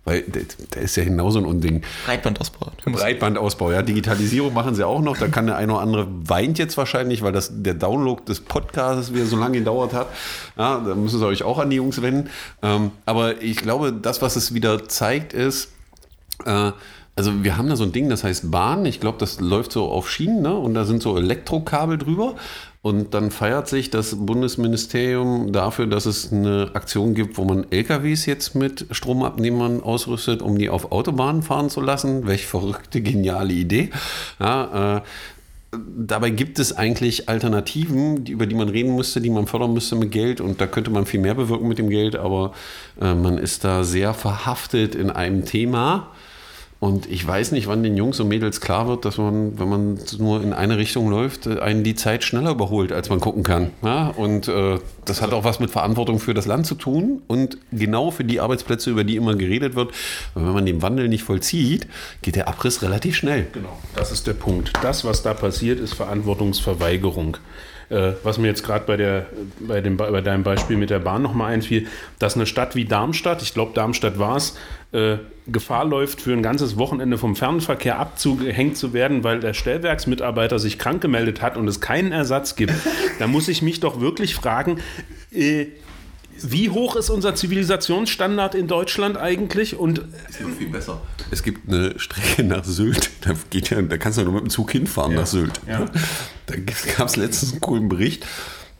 weil 0.05 0.23
der 0.23 0.83
ist 0.83 0.97
ja 0.97 1.05
genauso 1.05 1.39
ein 1.39 1.47
Unding. 1.47 1.83
Breitbandausbau. 2.07 2.73
Breitbandausbau, 2.87 3.73
ja, 3.73 3.83
Digitalisierung 3.83 4.53
machen 4.53 4.75
sie 4.75 4.87
auch 4.87 5.01
noch. 5.01 5.17
Da 5.17 5.29
kann 5.29 5.47
der 5.47 5.57
eine 5.57 5.73
oder 5.73 5.83
andere 5.83 6.09
weint 6.09 6.59
jetzt 6.59 6.77
wahrscheinlich, 6.77 7.23
weil 7.23 7.33
das 7.33 7.51
der 7.63 7.75
Download 7.75 8.23
des 8.27 8.41
Podcasts 8.41 9.15
wieder 9.15 9.27
so 9.27 9.37
lange 9.37 9.59
gedauert 9.59 9.95
hat. 9.95 10.09
Ja, 10.59 10.79
da 10.79 10.95
müssen 10.95 11.19
sie 11.19 11.27
euch 11.27 11.43
auch 11.43 11.59
an 11.59 11.71
die 11.71 11.77
Jungs 11.77 12.03
wenden. 12.03 12.31
Ähm, 12.63 12.91
aber 13.07 13.43
ich 13.43 13.59
glaube, 13.59 13.93
das, 13.93 14.21
was 14.21 14.37
es 14.37 14.53
wieder 14.53 14.89
zeigt, 14.89 15.33
ist, 15.33 15.73
äh, 16.45 16.73
also 17.17 17.45
wir 17.45 17.57
haben 17.57 17.69
da 17.69 17.77
so 17.77 17.85
ein 17.85 17.93
Ding, 17.93 18.09
das 18.09 18.25
heißt 18.25 18.51
Bahn. 18.51 18.85
Ich 18.87 19.01
glaube, 19.01 19.19
das 19.19 19.41
läuft 19.41 19.73
so 19.73 19.89
auf 19.91 20.11
Schienen, 20.11 20.43
ne? 20.43 20.55
Und 20.55 20.75
da 20.75 20.85
sind 20.85 21.03
so 21.03 21.17
Elektrokabel 21.17 21.97
drüber. 21.97 22.35
Und 22.85 23.15
dann 23.15 23.31
feiert 23.31 23.67
sich 23.67 23.89
das 23.89 24.15
Bundesministerium 24.15 25.55
dafür, 25.55 25.87
dass 25.87 26.05
es 26.05 26.31
eine 26.31 26.71
Aktion 26.75 27.15
gibt, 27.15 27.39
wo 27.39 27.45
man 27.47 27.65
LKWs 27.71 28.27
jetzt 28.27 28.55
mit 28.55 28.85
Stromabnehmern 28.91 29.83
ausrüstet, 29.83 30.43
um 30.43 30.59
die 30.59 30.69
auf 30.69 30.93
Autobahnen 30.93 31.43
fahren 31.43 31.71
zu 31.71 31.81
lassen. 31.81 32.27
Welch 32.27 32.45
verrückte, 32.45 33.01
geniale 33.01 33.55
Idee. 33.55 33.89
Ja, 34.39 34.99
äh, 34.99 35.01
Dabei 35.97 36.29
gibt 36.29 36.59
es 36.59 36.77
eigentlich 36.77 37.29
Alternativen, 37.29 38.23
die, 38.23 38.33
über 38.33 38.47
die 38.47 38.55
man 38.55 38.69
reden 38.69 38.95
müsste, 38.95 39.23
die 39.23 39.31
man 39.31 39.47
fördern 39.47 39.73
müsste 39.73 39.97
mit 39.97 40.13
Geld 40.13 40.43
und 40.43 40.61
da 40.61 40.67
könnte 40.67 40.91
man 40.91 41.07
viel 41.07 41.21
mehr 41.21 41.35
bewirken 41.35 41.67
mit 41.67 41.79
dem 41.79 41.89
Geld, 41.89 42.15
aber 42.15 42.53
äh, 43.01 43.15
man 43.15 43.39
ist 43.39 43.65
da 43.65 43.83
sehr 43.83 44.13
verhaftet 44.13 44.95
in 44.95 45.11
einem 45.11 45.47
Thema. 45.47 46.13
Und 46.85 47.11
ich 47.11 47.27
weiß 47.27 47.53
nicht, 47.53 47.67
wann 47.67 47.83
den 47.83 47.97
Jungs 47.97 48.21
und 48.21 48.29
Mädels 48.29 48.61
klar 48.61 48.87
wird, 48.87 49.07
dass 49.07 49.17
man, 49.17 49.59
wenn 49.59 49.71
man 49.71 49.99
nur 50.19 50.43
in 50.43 50.53
eine 50.53 50.77
Richtung 50.77 51.09
läuft, 51.09 51.49
einen 51.49 51.83
die 51.83 51.95
Zeit 51.95 52.25
schneller 52.25 52.51
überholt, 52.51 52.93
als 52.93 53.09
man 53.09 53.21
gucken 53.21 53.43
kann. 53.43 53.71
Ja? 53.83 54.09
Und 54.09 54.49
äh, 54.49 54.79
das 55.07 55.23
hat 55.23 55.33
auch 55.33 55.45
was 55.45 55.61
mit 55.61 55.71
Verantwortung 55.71 56.19
für 56.19 56.35
das 56.35 56.45
Land 56.45 56.67
zu 56.67 56.75
tun 56.75 57.23
und 57.27 57.57
genau 57.73 58.11
für 58.11 58.25
die 58.25 58.39
Arbeitsplätze, 58.39 58.91
über 58.91 59.03
die 59.03 59.17
immer 59.17 59.35
geredet 59.35 59.77
wird. 59.77 59.95
Wenn 60.35 60.53
man 60.53 60.67
den 60.67 60.83
Wandel 60.83 61.09
nicht 61.09 61.23
vollzieht, 61.23 61.87
geht 62.21 62.37
der 62.37 62.49
Abriss 62.49 62.83
relativ 62.83 63.17
schnell. 63.17 63.47
Genau, 63.55 63.79
das 63.97 64.13
ist 64.13 64.27
der 64.27 64.35
Punkt. 64.35 64.75
Das, 64.83 65.07
was 65.07 65.23
da 65.23 65.33
passiert, 65.33 65.81
ist 65.81 65.95
Verantwortungsverweigerung. 65.95 67.39
Äh, 67.91 68.13
was 68.23 68.39
mir 68.39 68.47
jetzt 68.49 68.65
gerade 68.65 68.85
bei, 68.87 68.97
der- 68.97 69.27
bei, 69.61 69.81
dem- 69.81 69.97
bei 69.97 70.21
deinem 70.21 70.43
Beispiel 70.43 70.77
mit 70.77 70.91
der 70.91 70.99
Bahn 71.01 71.23
nochmal 71.23 71.53
einfiel, 71.53 71.87
dass 72.19 72.35
eine 72.35 72.47
Stadt 72.47 72.75
wie 72.77 72.85
Darmstadt, 72.87 73.43
ich 73.43 73.53
glaube 73.55 73.73
Darmstadt 73.75 74.19
war 74.19 74.37
es, 74.37 74.57
äh, 74.93 75.17
Gefahr 75.47 75.85
läuft, 75.85 76.23
für 76.23 76.33
ein 76.33 76.43
ganzes 76.43 76.79
Wochenende 76.79 77.19
vom 77.19 77.37
Fernverkehr 77.37 77.99
abgehängt 77.99 78.79
zu 78.79 78.93
werden, 78.95 79.23
weil 79.25 79.41
der 79.41 79.53
Stellwerksmitarbeiter 79.55 80.59
sich 80.59 80.79
krank 80.79 81.03
gemeldet 81.03 81.43
hat 81.43 81.57
und 81.59 81.69
es 81.69 81.81
keinen 81.81 82.13
Ersatz 82.13 82.57
gibt. 82.57 82.73
Da 83.19 83.27
muss 83.27 83.49
ich 83.49 83.61
mich 83.63 83.79
doch 83.81 84.01
wirklich 84.01 84.35
fragen, 84.35 84.79
äh, 85.33 85.67
wie 86.41 86.71
hoch 86.71 86.97
ist 86.97 87.11
unser 87.11 87.35
Zivilisationsstandard 87.35 88.55
in 88.55 88.67
Deutschland 88.67 89.17
eigentlich? 89.17 89.77
Und 89.77 90.03
viel 90.59 90.69
besser. 90.69 91.01
Es 91.31 91.43
gibt 91.43 91.69
eine 91.69 91.99
Strecke 91.99 92.45
nach 92.45 92.65
Sylt, 92.65 93.11
da, 93.23 93.35
geht 93.51 93.71
ja, 93.71 93.81
da 93.83 93.97
kannst 93.97 94.19
du 94.19 94.23
nur 94.25 94.35
mit 94.35 94.43
dem 94.43 94.51
Zug 94.51 94.71
hinfahren 94.73 95.15
nach 95.15 95.27
Sylt. 95.27 95.61
Ja. 95.67 95.87
Da 96.47 96.57
gab 96.97 97.09
es 97.09 97.17
letztens 97.17 97.53
einen 97.53 97.61
coolen 97.61 97.89
Bericht. 97.89 98.27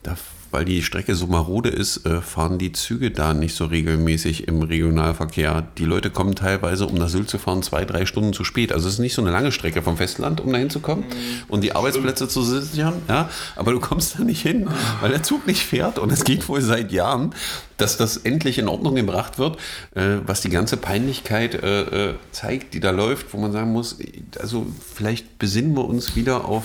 Da 0.03 0.15
weil 0.55 0.63
die 0.63 0.83
Strecke 0.83 1.15
so 1.15 1.27
marode 1.27 1.67
ist, 1.67 2.05
äh, 2.05 2.21
fahren 2.21 2.57
die 2.57 2.71
Züge 2.71 3.11
da 3.11 3.33
nicht 3.33 3.53
so 3.55 3.65
regelmäßig 3.65 4.47
im 4.47 4.61
Regionalverkehr. 4.61 5.67
Die 5.77 5.83
Leute 5.83 6.09
kommen 6.09 6.33
teilweise, 6.33 6.85
um 6.85 6.95
nach 6.95 7.09
Sylt 7.09 7.29
zu 7.29 7.37
fahren, 7.37 7.61
zwei, 7.61 7.83
drei 7.83 8.05
Stunden 8.05 8.31
zu 8.31 8.45
spät. 8.45 8.71
Also 8.71 8.87
es 8.87 8.93
ist 8.93 8.99
nicht 9.01 9.15
so 9.15 9.21
eine 9.21 9.31
lange 9.31 9.51
Strecke 9.51 9.81
vom 9.81 9.97
Festland, 9.97 10.39
um 10.39 10.53
da 10.53 10.57
hinzukommen 10.57 11.03
und 11.49 11.59
die 11.65 11.75
Arbeitsplätze 11.75 12.29
zu 12.29 12.41
sichern. 12.41 13.01
Ja? 13.09 13.29
Aber 13.57 13.73
du 13.73 13.81
kommst 13.81 14.17
da 14.17 14.23
nicht 14.23 14.43
hin, 14.43 14.69
weil 15.01 15.09
der 15.09 15.23
Zug 15.23 15.45
nicht 15.45 15.61
fährt 15.61 15.99
und 15.99 16.09
es 16.09 16.23
geht 16.23 16.47
wohl 16.47 16.61
seit 16.61 16.93
Jahren, 16.93 17.33
dass 17.77 17.97
das 17.97 18.17
endlich 18.17 18.57
in 18.57 18.67
Ordnung 18.67 18.95
gebracht 18.95 19.37
wird, 19.37 19.57
äh, 19.95 20.17
was 20.25 20.41
die 20.41 20.49
ganze 20.49 20.77
Peinlichkeit 20.77 21.55
äh, 21.55 22.09
äh, 22.09 22.15
zeigt, 22.31 22.73
die 22.73 22.79
da 22.79 22.91
läuft, 22.91 23.33
wo 23.33 23.37
man 23.37 23.51
sagen 23.51 23.71
muss, 23.71 23.97
also 24.39 24.65
vielleicht 24.93 25.39
besinnen 25.39 25.75
wir 25.75 25.85
uns 25.85 26.15
wieder 26.15 26.45
auf 26.45 26.63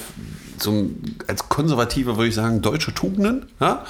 so 0.58 0.70
ein, 0.72 1.16
als 1.26 1.48
Konservativer 1.48 2.16
würde 2.16 2.28
ich 2.28 2.34
sagen, 2.34 2.62
deutsche 2.62 2.94
Tugenden, 2.94 3.46
ja? 3.60 3.84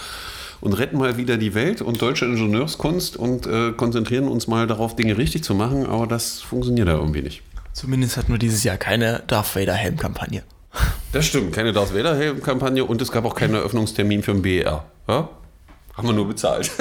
und 0.61 0.75
retten 0.75 0.99
mal 0.99 1.17
wieder 1.17 1.37
die 1.37 1.55
Welt 1.55 1.83
und 1.83 2.01
deutsche 2.03 2.27
Ingenieurskunst 2.27 3.17
und 3.17 3.47
äh, 3.47 3.73
konzentrieren 3.73 4.29
uns 4.29 4.47
mal 4.47 4.67
darauf, 4.67 4.95
Dinge 4.95 5.17
richtig 5.17 5.43
zu 5.43 5.55
machen, 5.55 5.87
aber 5.87 6.07
das 6.07 6.41
funktioniert 6.41 6.89
da 6.89 6.93
irgendwie 6.93 7.23
nicht. 7.23 7.43
Zumindest 7.73 8.17
hatten 8.17 8.33
wir 8.33 8.39
dieses 8.39 8.65
Jahr 8.65 8.77
keine 8.77 9.23
Darth 9.27 9.57
Vader 9.57 9.75
Helm-Kampagne. 9.75 10.43
Das 11.13 11.27
stimmt, 11.27 11.53
keine 11.53 11.73
Darth 11.73 11.95
Vader 11.95 12.17
Helm-Kampagne 12.17 12.85
und 12.85 13.01
es 13.01 13.11
gab 13.11 13.25
auch 13.25 13.35
keinen 13.35 13.55
Eröffnungstermin 13.57 14.23
für 14.23 14.33
den 14.33 14.43
BER. 14.43 14.85
Ja? 15.09 15.29
Haben 15.95 16.09
wir 16.09 16.15
nur 16.15 16.29
bezahlt. 16.29 16.71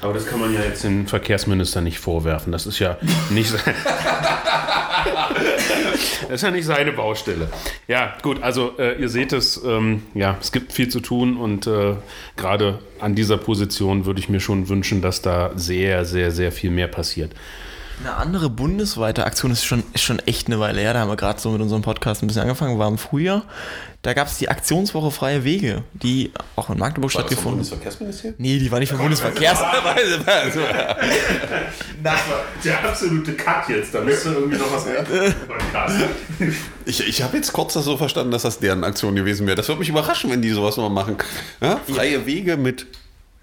Aber 0.00 0.12
das 0.12 0.26
kann 0.26 0.38
man 0.40 0.52
ja 0.52 0.60
jetzt 0.60 0.84
den 0.84 1.06
Verkehrsminister 1.06 1.80
nicht 1.80 1.98
vorwerfen. 1.98 2.52
Das 2.52 2.66
ist 2.66 2.78
ja 2.78 2.98
nicht. 3.30 3.54
das 6.22 6.30
ist 6.30 6.42
ja 6.42 6.50
nicht 6.50 6.66
seine 6.66 6.92
Baustelle. 6.92 7.48
Ja, 7.88 8.12
gut, 8.22 8.42
also 8.42 8.74
äh, 8.78 9.00
ihr 9.00 9.08
seht 9.08 9.32
es, 9.32 9.62
ähm, 9.64 10.02
ja, 10.12 10.36
es 10.40 10.52
gibt 10.52 10.74
viel 10.74 10.88
zu 10.90 11.00
tun 11.00 11.38
und 11.38 11.66
äh, 11.66 11.96
gerade 12.36 12.80
an 13.00 13.14
dieser 13.14 13.38
Position 13.38 14.04
würde 14.04 14.20
ich 14.20 14.28
mir 14.28 14.40
schon 14.40 14.68
wünschen, 14.68 15.00
dass 15.00 15.22
da 15.22 15.52
sehr, 15.56 16.04
sehr, 16.04 16.30
sehr 16.32 16.52
viel 16.52 16.70
mehr 16.70 16.88
passiert. 16.88 17.32
Eine 18.04 18.16
andere 18.16 18.50
bundesweite 18.50 19.24
Aktion 19.24 19.50
ist 19.50 19.64
schon, 19.64 19.82
ist 19.94 20.02
schon 20.02 20.18
echt 20.18 20.48
eine 20.48 20.60
Weile 20.60 20.82
her. 20.82 20.92
Da 20.92 21.00
haben 21.00 21.08
wir 21.08 21.16
gerade 21.16 21.40
so 21.40 21.50
mit 21.50 21.62
unserem 21.62 21.80
Podcast 21.80 22.22
ein 22.22 22.26
bisschen 22.26 22.42
angefangen, 22.42 22.78
war 22.78 22.86
im 22.86 22.98
Frühjahr. 22.98 23.44
Da 24.02 24.12
gab 24.12 24.28
es 24.28 24.36
die 24.36 24.50
Aktionswoche 24.50 25.10
Freie 25.10 25.42
Wege, 25.42 25.84
die 25.94 26.30
auch 26.54 26.68
in 26.68 26.78
Magdeburg 26.78 27.14
War 27.14 27.22
das 27.22 27.30
vom 27.30 27.30
stattgefunden 27.30 27.60
Bundesverkehrsministerium? 27.60 28.34
Nee, 28.36 28.58
die 28.58 28.70
war 28.70 28.78
nicht 28.78 28.90
vom 28.90 28.98
Bundesverkehrs. 28.98 29.58
Das 32.02 32.18
war 32.28 32.40
der 32.62 32.84
absolute 32.84 33.32
Cut 33.32 33.70
jetzt. 33.70 33.94
Da 33.94 34.02
müsste 34.02 34.28
irgendwie 34.28 34.58
noch 34.58 34.70
was 34.70 34.84
Ich, 36.84 37.08
ich 37.08 37.22
habe 37.22 37.38
jetzt 37.38 37.54
kurz 37.54 37.72
das 37.72 37.86
so 37.86 37.96
verstanden, 37.96 38.32
dass 38.32 38.42
das 38.42 38.58
deren 38.58 38.84
Aktion 38.84 39.14
gewesen 39.14 39.46
wäre. 39.46 39.56
Das 39.56 39.68
würde 39.68 39.78
mich 39.78 39.88
überraschen, 39.88 40.30
wenn 40.30 40.42
die 40.42 40.50
sowas 40.50 40.76
mal 40.76 40.90
machen. 40.90 41.16
Ja? 41.62 41.80
Freie 41.86 42.26
Wege 42.26 42.58
mit 42.58 42.86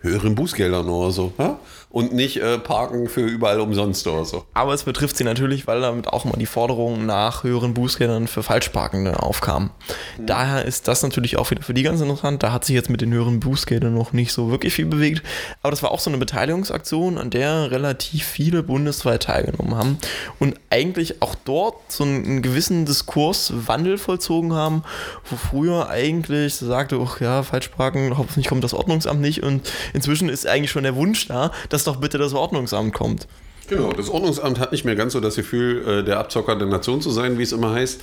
höheren 0.02 0.36
Bußgeldern 0.36 0.88
oder 0.88 1.12
so. 1.12 1.34
Ja? 1.40 1.58
Und 1.92 2.14
nicht 2.14 2.38
äh, 2.38 2.58
parken 2.58 3.10
für 3.10 3.22
überall 3.22 3.60
umsonst 3.60 4.08
oder 4.08 4.26
so. 4.26 4.46
Aber 4.54 4.74
es 4.74 4.84
betrifft 4.84 5.18
sie 5.18 5.24
natürlich, 5.24 5.68
weil 5.68 5.82
damit 5.82 6.08
auch 6.08 6.26
mal 6.26 6.38
die 6.38 6.46
Forderung 6.46 7.06
nach 7.06 7.44
höheren 7.44 7.74
Bußgeldern 7.74 8.28
für 8.28 8.44
Falschparkende 8.44 9.22
aufkam. 9.22 9.72
Daher 10.18 10.66
ist 10.66 10.88
das 10.88 11.04
natürlich 11.04 11.38
auch 11.38 11.52
wieder 11.52 11.64
für 11.64 11.74
die 11.74 11.84
ganz 11.84 12.00
interessant. 12.02 12.44
Da 12.44 12.52
hat 12.52 12.66
sich 12.66 12.76
jetzt 12.76 12.90
mit 12.90 13.02
den 13.02 13.12
höheren 13.14 13.40
Bußgeldern 13.40 13.94
noch 13.94 14.14
nicht 14.14 14.32
so 14.32 14.52
wirklich 14.52 14.74
viel 14.74 14.86
bewegt. 14.86 15.22
Aber 15.62 15.72
das 15.72 15.84
war 15.84 15.92
auch 15.92 16.00
so 16.00 16.10
eine 16.10 16.18
Beteiligungsaktion, 16.18 17.18
an 17.18 17.30
der 17.30 17.72
relativ 17.72 18.26
viele 18.26 18.64
bundesweit 18.64 19.24
teilgenommen 19.24 19.76
haben 19.76 19.98
und 20.40 20.56
eigentlich 20.70 21.22
auch 21.22 21.36
dort 21.36 21.76
so 21.92 22.04
einen, 22.04 22.42
gewissen 22.42 22.86
Diskurswandel 22.86 23.98
vollzogen 23.98 24.54
haben, 24.54 24.84
wo 25.30 25.36
früher 25.36 25.90
eigentlich 25.90 26.56
sagte, 26.56 27.00
ach 27.04 27.20
ja, 27.22 27.44
Falschparken, 27.44 28.18
hoffentlich 28.18 28.48
kommt 28.48 28.64
das 28.64 28.74
Ordnungsamt 28.74 29.22
nicht 29.22 29.44
und 29.44 29.72
inzwischen 29.94 30.30
ist 30.30 30.48
eigentlich 30.48 30.72
schon 30.72 30.84
der 30.84 30.96
Wunsch 30.96 31.28
da, 31.28 31.52
dass 31.70 31.81
doch 31.88 31.98
bitte 31.98 32.18
das 32.18 32.34
Ordnungsamt 32.34 32.94
kommt. 32.94 33.28
Genau, 33.68 33.94
das 33.94 34.10
Ordnungsamt 34.10 34.60
hat 34.60 34.72
nicht 34.72 34.86
mehr 34.86 34.96
ganz 34.96 35.14
so 35.14 35.20
das 35.20 35.36
Gefühl, 35.36 35.88
äh, 35.88 36.04
der 36.04 36.20
Abzocker 36.20 36.56
der 36.56 36.68
Nation 36.68 37.02
zu 37.02 37.10
sein, 37.10 37.38
wie 37.38 37.44
es 37.44 37.52
immer 37.52 37.72
heißt. 37.72 38.02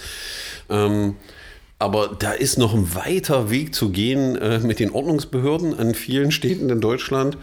Ähm, 0.70 1.16
aber 1.78 2.16
da 2.18 2.32
ist 2.32 2.58
noch 2.58 2.74
ein 2.74 2.94
weiter 2.94 3.50
Weg 3.50 3.74
zu 3.74 3.90
gehen 3.90 4.36
äh, 4.36 4.58
mit 4.58 4.80
den 4.80 4.90
Ordnungsbehörden 4.90 5.78
an 5.78 5.94
vielen 5.94 6.32
Städten 6.32 6.70
in 6.70 6.80
Deutschland. 6.80 7.38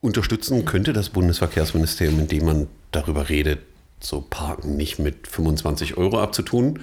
Unterstützen 0.00 0.64
könnte 0.64 0.92
das 0.92 1.10
Bundesverkehrsministerium, 1.10 2.20
indem 2.20 2.44
man 2.44 2.66
darüber 2.90 3.28
redet, 3.28 3.60
so 4.00 4.24
Parken 4.28 4.76
nicht 4.76 4.98
mit 4.98 5.26
25 5.26 5.96
Euro 5.96 6.20
abzutun, 6.20 6.80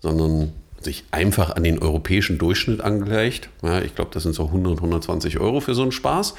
sondern 0.00 0.52
sich 0.84 1.04
einfach 1.10 1.56
an 1.56 1.64
den 1.64 1.78
europäischen 1.80 2.38
Durchschnitt 2.38 2.80
angleicht. 2.80 3.48
Ja, 3.62 3.80
ich 3.80 3.94
glaube, 3.94 4.10
das 4.12 4.22
sind 4.22 4.34
so 4.34 4.46
100, 4.46 4.78
120 4.78 5.38
Euro 5.38 5.60
für 5.60 5.74
so 5.74 5.82
einen 5.82 5.92
Spaß. 5.92 6.34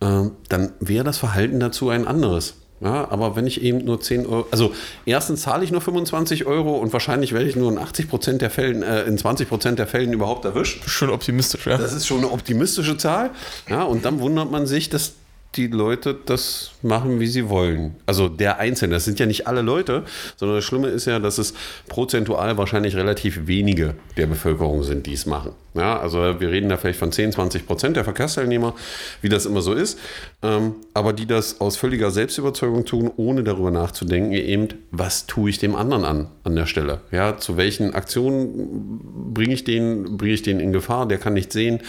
Ähm, 0.00 0.32
dann 0.48 0.72
wäre 0.80 1.04
das 1.04 1.18
Verhalten 1.18 1.60
dazu 1.60 1.88
ein 1.90 2.06
anderes. 2.06 2.54
Ja, 2.80 3.08
aber 3.10 3.36
wenn 3.36 3.46
ich 3.46 3.62
eben 3.62 3.84
nur 3.84 4.00
10 4.00 4.26
Euro, 4.26 4.46
also 4.50 4.72
erstens 5.06 5.42
zahle 5.42 5.64
ich 5.64 5.70
nur 5.70 5.80
25 5.80 6.44
Euro 6.44 6.76
und 6.76 6.92
wahrscheinlich 6.92 7.32
werde 7.32 7.48
ich 7.48 7.56
nur 7.56 7.72
in 7.72 7.78
80 7.78 8.10
Prozent 8.10 8.42
der 8.42 8.50
Fällen, 8.50 8.82
äh, 8.82 9.04
in 9.04 9.16
20 9.16 9.48
Prozent 9.48 9.78
der 9.78 9.86
Fällen 9.86 10.12
überhaupt 10.12 10.44
erwischt. 10.44 10.82
Schon 10.86 11.08
optimistisch, 11.10 11.66
ja. 11.66 11.78
Das 11.78 11.92
ist 11.94 12.06
schon 12.06 12.18
eine 12.18 12.30
optimistische 12.30 12.96
Zahl. 12.96 13.30
Ja, 13.70 13.84
und 13.84 14.04
dann 14.04 14.20
wundert 14.20 14.50
man 14.50 14.66
sich, 14.66 14.90
dass 14.90 15.14
die 15.56 15.68
Leute 15.68 16.16
das 16.26 16.72
machen, 16.82 17.20
wie 17.20 17.26
sie 17.26 17.48
wollen. 17.48 17.96
Also 18.06 18.28
der 18.28 18.58
Einzelne, 18.58 18.94
das 18.94 19.04
sind 19.04 19.18
ja 19.18 19.26
nicht 19.26 19.46
alle 19.46 19.62
Leute, 19.62 20.04
sondern 20.36 20.58
das 20.58 20.64
Schlimme 20.64 20.88
ist 20.88 21.06
ja, 21.06 21.18
dass 21.18 21.38
es 21.38 21.54
prozentual 21.88 22.56
wahrscheinlich 22.58 22.96
relativ 22.96 23.46
wenige 23.46 23.94
der 24.16 24.26
Bevölkerung 24.26 24.82
sind, 24.82 25.06
die 25.06 25.14
es 25.14 25.26
machen. 25.26 25.52
Ja, 25.74 25.98
also 25.98 26.18
wir 26.18 26.50
reden 26.50 26.68
da 26.68 26.76
vielleicht 26.76 27.00
von 27.00 27.10
10, 27.10 27.32
20 27.32 27.66
Prozent 27.66 27.96
der 27.96 28.04
Verkehrsteilnehmer, 28.04 28.74
wie 29.22 29.28
das 29.28 29.44
immer 29.44 29.60
so 29.60 29.72
ist, 29.72 29.98
ähm, 30.42 30.76
aber 30.94 31.12
die 31.12 31.26
das 31.26 31.60
aus 31.60 31.76
völliger 31.76 32.12
Selbstüberzeugung 32.12 32.84
tun, 32.84 33.10
ohne 33.16 33.42
darüber 33.42 33.72
nachzudenken, 33.72 34.32
eben, 34.32 34.68
was 34.92 35.26
tue 35.26 35.50
ich 35.50 35.58
dem 35.58 35.74
anderen 35.74 36.04
an, 36.04 36.28
an 36.44 36.54
der 36.54 36.66
Stelle? 36.66 37.00
Ja, 37.10 37.38
zu 37.38 37.56
welchen 37.56 37.92
Aktionen 37.92 39.00
bringe 39.34 39.54
ich 39.54 39.64
den, 39.64 40.16
bringe 40.16 40.34
ich 40.34 40.42
den 40.42 40.60
in 40.60 40.72
Gefahr, 40.72 41.08
der 41.08 41.18
kann 41.18 41.32
nicht 41.32 41.52
sehen. 41.52 41.80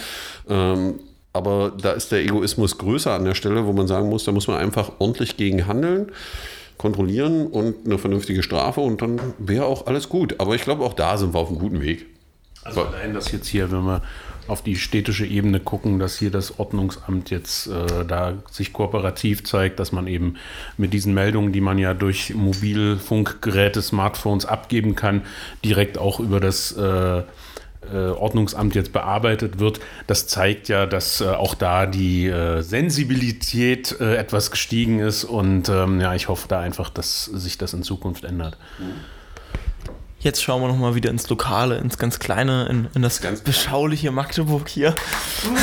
Ähm, 0.48 0.98
aber 1.36 1.72
da 1.80 1.92
ist 1.92 2.12
der 2.12 2.22
Egoismus 2.24 2.78
größer 2.78 3.12
an 3.12 3.24
der 3.24 3.34
Stelle, 3.34 3.66
wo 3.66 3.72
man 3.72 3.86
sagen 3.86 4.08
muss, 4.08 4.24
da 4.24 4.32
muss 4.32 4.48
man 4.48 4.58
einfach 4.58 4.92
ordentlich 4.98 5.36
gegen 5.36 5.66
handeln, 5.66 6.10
kontrollieren 6.78 7.46
und 7.46 7.86
eine 7.86 7.98
vernünftige 7.98 8.42
Strafe 8.42 8.80
und 8.80 9.02
dann 9.02 9.20
wäre 9.38 9.66
auch 9.66 9.86
alles 9.86 10.08
gut. 10.08 10.36
Aber 10.38 10.54
ich 10.54 10.62
glaube, 10.62 10.84
auch 10.84 10.94
da 10.94 11.16
sind 11.16 11.34
wir 11.34 11.38
auf 11.38 11.48
einem 11.48 11.58
guten 11.58 11.80
Weg. 11.80 12.06
Also 12.64 12.82
allein 12.82 13.14
das 13.14 13.30
jetzt 13.30 13.46
hier, 13.46 13.70
wenn 13.70 13.84
wir 13.84 14.02
auf 14.48 14.62
die 14.62 14.76
städtische 14.76 15.26
Ebene 15.26 15.60
gucken, 15.60 15.98
dass 15.98 16.18
hier 16.18 16.30
das 16.30 16.58
Ordnungsamt 16.58 17.30
jetzt 17.30 17.66
äh, 17.66 18.04
da 18.06 18.34
sich 18.50 18.72
kooperativ 18.72 19.44
zeigt, 19.44 19.80
dass 19.80 19.92
man 19.92 20.06
eben 20.06 20.36
mit 20.76 20.92
diesen 20.92 21.14
Meldungen, 21.14 21.52
die 21.52 21.60
man 21.60 21.78
ja 21.78 21.94
durch 21.94 22.34
Mobilfunkgeräte, 22.34 23.82
Smartphones 23.82 24.46
abgeben 24.46 24.94
kann, 24.94 25.22
direkt 25.64 25.98
auch 25.98 26.20
über 26.20 26.40
das 26.40 26.72
äh, 26.72 27.22
äh, 27.92 28.10
Ordnungsamt 28.10 28.74
jetzt 28.74 28.92
bearbeitet 28.92 29.58
wird, 29.58 29.80
das 30.06 30.26
zeigt 30.26 30.68
ja, 30.68 30.86
dass 30.86 31.20
äh, 31.20 31.28
auch 31.28 31.54
da 31.54 31.86
die 31.86 32.26
äh, 32.26 32.62
Sensibilität 32.62 34.00
etwas 34.00 34.50
gestiegen 34.50 35.00
ist 35.00 35.24
und 35.24 35.68
ähm, 35.68 36.00
ja, 36.00 36.14
ich 36.14 36.28
hoffe 36.28 36.48
da 36.48 36.60
einfach, 36.60 36.90
dass 36.90 37.24
sich 37.24 37.58
das 37.58 37.72
in 37.72 37.82
Zukunft 37.82 38.24
ändert. 38.24 38.58
Jetzt 40.26 40.42
schauen 40.42 40.60
wir 40.60 40.66
nochmal 40.66 40.94
wieder 40.96 41.10
ins 41.10 41.28
Lokale, 41.28 41.76
ins 41.78 41.98
ganz 41.98 42.18
kleine, 42.18 42.66
in, 42.66 42.88
in 42.94 43.02
das 43.02 43.20
Ganz 43.20 43.42
beschauliche 43.42 44.10
Magdeburg 44.10 44.68
hier. 44.68 44.94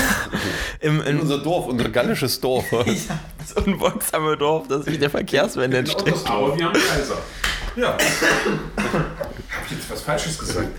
Im, 0.79 1.01
In 1.01 1.07
in 1.07 1.19
unser 1.19 1.39
Dorf, 1.39 1.67
unser 1.67 1.89
gallisches 1.89 2.39
Dorf. 2.39 2.71
ja, 2.71 2.83
das 3.39 3.53
unwirksame 3.53 4.37
Dorf, 4.37 4.67
das 4.69 4.85
sich 4.85 4.99
der 4.99 5.09
Verkehrswende 5.09 5.79
entsteckt. 5.79 6.29
Aber 6.29 6.57
wir 6.57 6.65
haben 6.65 6.73
Kaiser. 6.73 7.17
Ja. 7.75 7.89
Hab 8.77 9.65
ich 9.65 9.71
jetzt 9.71 9.89
was 9.89 10.01
Falsches 10.01 10.37
gesagt? 10.37 10.69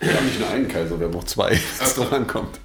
Wir 0.00 0.14
haben 0.14 0.26
nicht 0.26 0.38
nur 0.40 0.48
einen 0.50 0.68
Kaiser, 0.68 0.98
wir 0.98 1.06
haben 1.08 1.16
auch 1.16 1.24
zwei, 1.24 1.58
was 1.80 1.94
drauf 1.94 2.12
ankommt. 2.12 2.60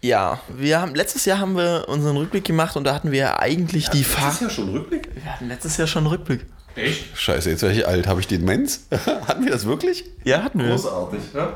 Ja, 0.00 0.40
wir 0.48 0.80
haben, 0.80 0.94
letztes 0.94 1.24
Jahr 1.26 1.38
haben 1.38 1.56
wir 1.56 1.84
unseren 1.88 2.16
Rückblick 2.16 2.44
gemacht 2.44 2.76
und 2.76 2.84
da 2.84 2.94
hatten 2.94 3.12
wir 3.12 3.18
ja 3.20 3.38
eigentlich 3.38 3.88
die 3.90 4.02
Das 4.02 4.10
Fahrt. 4.12 4.32
ist 4.34 4.40
ja 4.42 4.50
schon 4.50 4.68
Rückblick. 4.70 5.08
Wir 5.14 5.32
hatten 5.32 5.48
letztes 5.48 5.76
Jahr 5.76 5.86
schon 5.86 6.04
einen 6.04 6.12
Rückblick. 6.12 6.44
Echt? 6.74 7.16
Scheiße, 7.16 7.50
jetzt 7.50 7.62
werde 7.62 7.74
ich 7.76 7.86
alt. 7.86 8.06
Habe 8.08 8.18
ich 8.20 8.26
den 8.26 8.44
Mens? 8.44 8.86
Hatten 9.26 9.44
wir 9.44 9.52
das 9.52 9.66
wirklich? 9.66 10.04
Ja, 10.24 10.42
hatten 10.42 10.58
wir. 10.60 10.70
Großartig, 10.70 11.20
ja. 11.34 11.52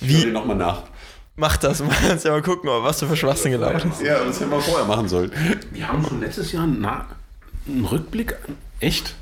Ich 0.00 0.08
Wie- 0.08 0.30
nochmal 0.30 0.56
nach. 0.56 0.84
Mach 1.36 1.56
das, 1.56 1.80
mal 1.82 1.90
kannst 2.08 2.24
ja 2.24 2.30
mal 2.30 2.40
gucken, 2.42 2.70
was 2.70 2.98
du 3.00 3.06
für 3.06 3.16
Schwachsinn 3.16 3.50
gelaufen 3.52 3.90
hast. 3.90 4.00
Ja, 4.02 4.24
das 4.24 4.38
hätten 4.40 4.50
wir 4.52 4.60
vorher 4.60 4.86
machen 4.86 5.08
sollen. 5.08 5.32
Wir 5.72 5.88
haben 5.88 6.06
schon 6.06 6.20
letztes 6.20 6.52
Jahr 6.52 6.64
na, 6.66 7.06
einen 7.66 7.84
Rückblick. 7.84 8.36
Echt? 8.78 9.16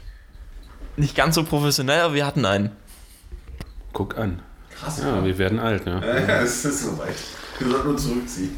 Nicht 0.99 1.17
ganz 1.17 1.37
so 1.37 1.43
professionell, 1.45 2.03
aber 2.03 2.15
wir 2.15 2.27
hatten 2.27 2.45
einen. 2.45 2.71
Guck 3.93 4.19
an. 4.19 4.41
Krass. 4.79 5.01
Ja, 5.03 5.25
wir 5.25 5.39
werden 5.39 5.59
alt, 5.59 5.87
ne? 5.87 6.03
Ja, 6.05 6.41
es 6.41 6.65
ist 6.65 6.85
soweit. 6.85 7.15
Wir 7.59 7.71
sollten 7.71 7.89
uns 7.89 8.03
zurückziehen. 8.03 8.57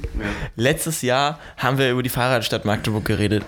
Letztes 0.56 1.02
Jahr 1.02 1.38
haben 1.56 1.78
wir 1.78 1.90
über 1.90 2.02
die 2.02 2.08
Fahrradstadt 2.08 2.64
Magdeburg 2.64 3.04
geredet. 3.04 3.44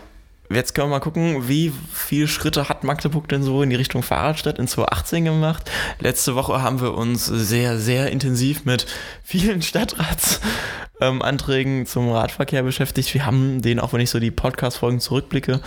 Jetzt 0.48 0.74
können 0.74 0.88
wir 0.88 0.96
mal 0.96 1.00
gucken, 1.00 1.48
wie 1.48 1.72
viele 1.92 2.28
Schritte 2.28 2.68
hat 2.68 2.84
Magdeburg 2.84 3.28
denn 3.28 3.42
so 3.42 3.62
in 3.62 3.70
die 3.70 3.76
Richtung 3.76 4.04
Fahrradstadt 4.04 4.60
in 4.60 4.68
2018 4.68 5.24
gemacht. 5.24 5.68
Letzte 5.98 6.36
Woche 6.36 6.62
haben 6.62 6.80
wir 6.80 6.94
uns 6.94 7.26
sehr, 7.26 7.78
sehr 7.78 8.12
intensiv 8.12 8.64
mit 8.64 8.86
vielen 9.24 9.62
Stadtratsanträgen 9.62 11.80
ähm, 11.80 11.86
zum 11.86 12.12
Radverkehr 12.12 12.62
beschäftigt. 12.62 13.12
Wir 13.12 13.26
haben 13.26 13.60
den, 13.60 13.80
auch 13.80 13.92
wenn 13.92 14.00
ich 14.00 14.10
so 14.10 14.20
die 14.20 14.30
Podcast-Folgen 14.30 15.00
zurückblicke, 15.00 15.60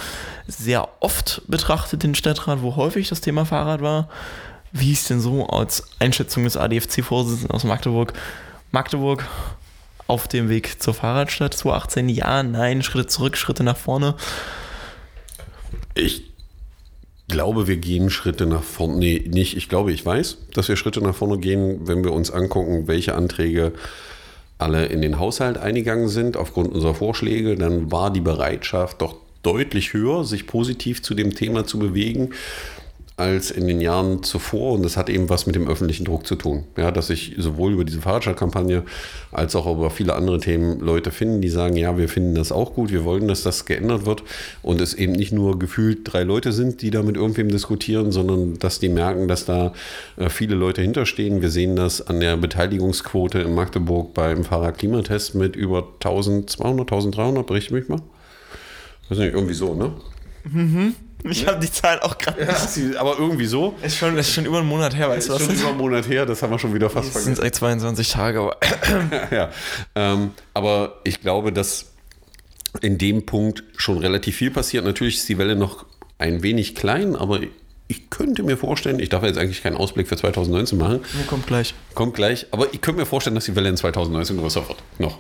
sehr 0.48 0.88
oft 1.02 1.42
betrachtet, 1.48 2.04
den 2.04 2.16
Stadtrat, 2.16 2.62
wo 2.62 2.78
häufig 2.78 3.10
das 3.10 3.20
Thema 3.20 3.44
Fahrrad 3.46 3.82
war. 3.82 4.08
Wie 4.72 4.92
ist 4.92 5.10
denn 5.10 5.20
so 5.20 5.48
als 5.48 5.84
Einschätzung 6.00 6.44
des 6.44 6.56
ADFC-Vorsitzenden 6.56 7.52
aus 7.52 7.64
Magdeburg? 7.64 8.14
Magdeburg 8.72 9.28
auf 10.08 10.28
dem 10.28 10.50
Weg 10.50 10.82
zur 10.82 10.94
Fahrradstadt 10.94 11.56
2018? 11.56 12.10
Ja, 12.10 12.44
nein, 12.44 12.84
Schritte 12.84 13.08
zurück, 13.08 13.36
Schritte 13.36 13.64
nach 13.64 13.78
vorne. 13.78 14.16
Ich 15.96 16.24
glaube, 17.28 17.68
wir 17.68 17.78
gehen 17.78 18.12
Schritte 18.12 18.46
nach 18.46 18.64
vorne. 18.64 18.98
Nee, 18.98 19.26
nicht. 19.28 19.58
Ich 19.58 19.70
glaube, 19.70 19.92
ich 19.92 20.06
weiß, 20.06 20.38
dass 20.54 20.68
wir 20.68 20.76
Schritte 20.76 21.02
nach 21.02 21.16
vorne 21.16 21.40
gehen, 21.40 21.88
wenn 21.88 22.04
wir 22.04 22.14
uns 22.14 22.30
angucken, 22.30 22.88
welche 22.88 23.16
Anträge 23.16 23.74
alle 24.60 24.86
in 24.88 25.02
den 25.02 25.20
Haushalt 25.20 25.58
eingegangen 25.58 26.10
sind 26.10 26.38
aufgrund 26.38 26.74
unserer 26.74 26.94
Vorschläge. 26.94 27.56
Dann 27.56 27.92
war 27.92 28.12
die 28.12 28.22
Bereitschaft 28.22 29.02
doch 29.02 29.16
deutlich 29.42 29.94
höher, 29.94 30.26
sich 30.26 30.46
positiv 30.46 31.02
zu 31.02 31.16
dem 31.16 31.34
Thema 31.34 31.66
zu 31.66 31.80
bewegen 31.80 32.34
als 33.20 33.52
in 33.52 33.68
den 33.68 33.82
Jahren 33.82 34.24
zuvor. 34.24 34.74
Und 34.74 34.84
das 34.84 34.98
hat 34.98 35.10
eben 35.10 35.30
was 35.30 35.46
mit 35.46 35.56
dem 35.56 35.68
öffentlichen 35.68 36.06
Druck 36.06 36.26
zu 36.26 36.36
tun. 36.36 36.64
Ja, 36.78 36.92
dass 36.92 37.08
sich 37.08 37.36
sowohl 37.38 37.74
über 37.74 37.84
diese 37.84 38.02
Fahrradkampagne 38.02 38.84
als 39.32 39.56
auch 39.56 39.72
über 39.72 39.90
viele 39.90 40.16
andere 40.16 40.40
Themen 40.40 40.80
Leute 40.80 41.12
finden, 41.12 41.42
die 41.42 41.50
sagen, 41.50 41.76
ja, 41.76 41.98
wir 41.98 42.10
finden 42.10 42.36
das 42.36 42.52
auch 42.52 42.74
gut, 42.74 42.92
wir 42.92 43.04
wollen, 43.04 43.28
dass 43.28 43.44
das 43.44 43.66
geändert 43.66 44.06
wird. 44.06 44.24
Und 44.62 44.82
es 44.82 44.94
eben 44.94 45.14
nicht 45.14 45.32
nur 45.32 45.60
gefühlt 45.60 46.00
drei 46.04 46.24
Leute 46.24 46.52
sind, 46.52 46.82
die 46.82 46.92
da 46.92 47.04
mit 47.04 47.18
irgendwem 47.18 47.50
diskutieren, 47.50 48.12
sondern 48.12 48.58
dass 48.60 48.80
die 48.80 48.90
merken, 48.90 49.28
dass 49.28 49.46
da 49.46 49.74
äh, 50.18 50.30
viele 50.30 50.56
Leute 50.56 50.82
hinterstehen. 50.82 51.42
Wir 51.42 51.50
sehen 51.50 51.76
das 51.76 52.06
an 52.06 52.20
der 52.20 52.38
Beteiligungsquote 52.38 53.40
in 53.40 53.54
Magdeburg 53.54 54.14
beim 54.14 54.44
Fahrradklimatest 54.44 55.36
mit 55.36 55.56
über 55.56 55.80
1200, 55.96 56.92
1300, 56.92 57.46
berichte 57.46 57.74
mich 57.74 57.88
mal. 57.90 58.02
Ist 59.10 59.18
nicht 59.18 59.34
irgendwie 59.34 59.56
so, 59.56 59.74
ne? 59.74 59.94
Mhm. 60.44 60.96
Ich 61.24 61.46
habe 61.48 61.60
die 61.60 61.72
Zahl 61.72 62.00
auch 62.00 62.18
gerade. 62.18 62.46
Ja, 62.46 63.00
aber 63.00 63.18
irgendwie 63.20 63.46
so. 63.46 63.76
Ist 63.82 63.98
schon, 63.98 64.18
ist 64.18 64.32
schon 64.34 64.46
über 64.46 64.60
einen 64.60 64.68
Monat 64.68 64.96
her, 64.96 65.10
weißt 65.10 65.30
du 65.30 65.34
was? 65.34 65.42
Ist 65.42 65.48
schon 65.48 65.56
über 65.58 65.70
einen 65.70 65.78
Monat 65.78 66.08
her, 66.08 66.26
das 66.26 66.42
haben 66.42 66.52
wir 66.52 66.60
schon 66.60 66.74
wieder 66.74 66.90
fast 66.90 67.10
vergessen. 67.12 67.36
Das 67.36 67.44
sind 67.44 67.56
22 67.56 68.10
Tage, 68.10 68.40
aber. 68.40 68.58
ja, 69.32 69.50
ähm, 69.96 70.32
aber 70.54 71.00
ich 71.04 71.22
glaube, 71.22 71.52
dass 71.52 71.88
in 72.82 72.98
dem 72.98 73.26
Punkt 73.26 73.64
schon 73.76 73.98
relativ 73.98 74.38
viel 74.38 74.52
passiert. 74.52 74.86
Natürlich 74.86 75.18
ist 75.18 75.30
die 75.30 75.38
Welle 75.38 75.56
noch 75.56 75.86
ein 76.18 76.44
wenig 76.44 76.76
klein, 76.76 77.16
aber 77.16 77.42
ich 77.88 78.10
könnte 78.10 78.44
mir 78.44 78.56
vorstellen, 78.56 79.00
ich 79.00 79.10
darf 79.10 79.24
jetzt 79.24 79.38
eigentlich 79.38 79.64
keinen 79.64 79.76
Ausblick 79.76 80.08
für 80.08 80.16
2019 80.16 80.78
machen. 80.78 81.02
Kommt 81.28 81.48
gleich. 81.48 81.74
Kommt 81.96 82.14
gleich, 82.14 82.46
aber 82.52 82.72
ich 82.72 82.82
könnte 82.82 83.00
mir 83.00 83.06
vorstellen, 83.08 83.36
dass 83.36 83.46
die 83.46 83.56
Welle 83.56 83.70
in 83.70 83.78
2019 83.78 84.38
größer 84.38 84.68
wird. 84.68 84.78
Noch. 85.00 85.18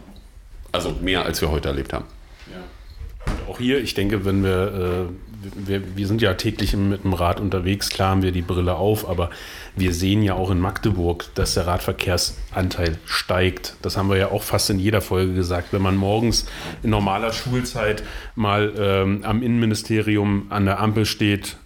Also 0.71 0.91
mehr, 1.01 1.25
als 1.25 1.41
wir 1.41 1.49
heute 1.49 1.69
erlebt 1.69 1.93
haben. 1.93 2.05
Ja. 2.51 3.33
Und 3.33 3.49
auch 3.49 3.57
hier, 3.57 3.81
ich 3.81 3.95
denke, 3.95 4.23
wenn 4.23 4.43
wir 4.43 5.07
äh, 5.09 5.28
wir, 5.41 5.95
wir, 5.95 6.07
sind 6.07 6.21
ja 6.21 6.33
täglich 6.33 6.75
mit 6.75 7.03
dem 7.03 7.13
Rad 7.13 7.39
unterwegs, 7.39 7.89
klar 7.89 8.09
haben 8.09 8.21
wir 8.21 8.31
die 8.31 8.41
Brille 8.41 8.75
auf, 8.75 9.07
aber 9.07 9.29
wir 9.75 9.93
sehen 9.93 10.23
ja 10.23 10.33
auch 10.33 10.51
in 10.51 10.59
Magdeburg, 10.59 11.25
dass 11.35 11.53
der 11.53 11.67
Radverkehrsanteil 11.67 12.97
steigt. 13.05 13.75
Das 13.81 13.97
haben 13.97 14.09
wir 14.09 14.17
ja 14.17 14.31
auch 14.31 14.43
fast 14.43 14.69
in 14.69 14.79
jeder 14.79 15.01
Folge 15.01 15.33
gesagt. 15.33 15.71
Wenn 15.71 15.81
man 15.81 15.95
morgens 15.95 16.45
in 16.83 16.89
normaler 16.89 17.31
Schulzeit 17.31 18.03
mal 18.35 18.73
ähm, 18.77 19.23
am 19.23 19.41
Innenministerium 19.41 20.47
an 20.49 20.65
der 20.65 20.79
Ampel 20.79 21.05
steht, 21.05 21.57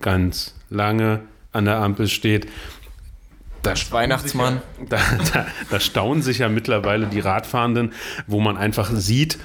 ganz 0.00 0.54
lange 0.68 1.20
an 1.52 1.64
der 1.64 1.76
Ampel 1.78 2.08
steht, 2.08 2.48
da 3.62 3.74
Weihnachtsmann. 3.90 4.62
Ja, 4.78 4.86
da, 4.88 4.98
da, 5.32 5.46
da 5.70 5.80
staunen 5.80 6.22
sich 6.22 6.38
ja 6.38 6.48
mittlerweile 6.48 7.06
die 7.06 7.20
Radfahrenden, 7.20 7.92
wo 8.26 8.40
man 8.40 8.56
einfach 8.56 8.90
sieht, 8.92 9.38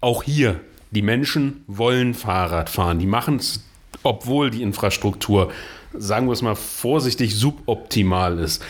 auch 0.00 0.22
hier 0.22 0.60
die 0.90 1.02
Menschen 1.02 1.64
wollen 1.66 2.14
Fahrrad 2.14 2.70
fahren. 2.70 2.98
Die 2.98 3.06
machen 3.06 3.36
es, 3.36 3.64
obwohl 4.02 4.50
die 4.50 4.62
Infrastruktur, 4.62 5.50
sagen 5.92 6.26
wir 6.26 6.32
es 6.32 6.42
mal 6.42 6.54
vorsichtig, 6.54 7.34
suboptimal 7.34 8.38
ist. 8.38 8.64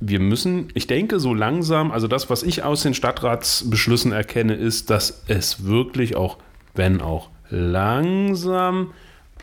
Wir 0.00 0.20
müssen, 0.20 0.68
ich 0.74 0.86
denke, 0.86 1.18
so 1.18 1.32
langsam, 1.32 1.90
also 1.90 2.08
das, 2.08 2.28
was 2.28 2.42
ich 2.42 2.62
aus 2.62 2.82
den 2.82 2.94
Stadtratsbeschlüssen 2.94 4.12
erkenne, 4.12 4.54
ist, 4.54 4.90
dass 4.90 5.24
es 5.28 5.64
wirklich 5.64 6.16
auch, 6.16 6.38
wenn 6.74 7.00
auch 7.00 7.30
langsam, 7.48 8.92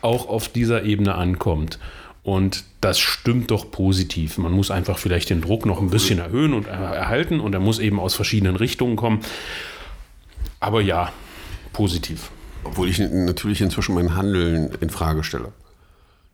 auch 0.02 0.28
auf 0.28 0.48
dieser 0.48 0.84
Ebene 0.84 1.14
ankommt. 1.14 1.78
Und 2.22 2.64
das 2.80 3.00
stimmt 3.00 3.50
doch 3.50 3.70
positiv. 3.70 4.38
Man 4.38 4.52
muss 4.52 4.70
einfach 4.70 4.98
vielleicht 4.98 5.30
den 5.30 5.40
Druck 5.40 5.66
noch 5.66 5.80
ein 5.80 5.90
bisschen 5.90 6.20
erhöhen 6.20 6.52
und 6.54 6.66
erhalten 6.66 7.40
und 7.40 7.52
er 7.52 7.60
muss 7.60 7.80
eben 7.80 7.98
aus 7.98 8.14
verschiedenen 8.14 8.54
Richtungen 8.54 8.94
kommen. 8.94 9.20
Aber 10.60 10.80
ja, 10.80 11.12
positiv. 11.72 12.30
Obwohl 12.64 12.88
ich 12.88 12.98
natürlich 12.98 13.60
inzwischen 13.60 13.94
mein 13.94 14.14
Handeln 14.14 14.70
in 14.80 14.90
Frage 14.90 15.24
stelle. 15.24 15.52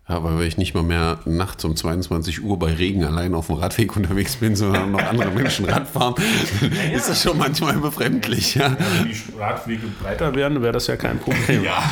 Ja, 0.08 0.24
weil 0.24 0.42
ich 0.46 0.56
nicht 0.56 0.72
mal 0.74 0.82
mehr 0.82 1.18
nachts 1.26 1.64
um 1.66 1.76
22 1.76 2.42
Uhr 2.42 2.58
bei 2.58 2.72
Regen 2.72 3.04
allein 3.04 3.34
auf 3.34 3.48
dem 3.48 3.56
Radweg 3.56 3.94
unterwegs 3.94 4.36
bin, 4.36 4.56
sondern 4.56 4.90
noch 4.92 5.02
andere 5.02 5.30
Menschen 5.30 5.66
Rad 5.66 5.86
fahren, 5.86 6.14
ja, 6.62 6.96
ist 6.96 7.10
das 7.10 7.22
schon 7.22 7.36
manchmal 7.36 7.76
befremdlich. 7.76 8.54
Ja. 8.54 8.74
wenn 8.78 9.08
die 9.10 9.38
Radwege 9.38 9.86
breiter 10.02 10.34
werden, 10.34 10.62
wäre 10.62 10.72
das 10.72 10.86
ja 10.86 10.96
kein 10.96 11.18
Problem. 11.18 11.62
Ja. 11.62 11.82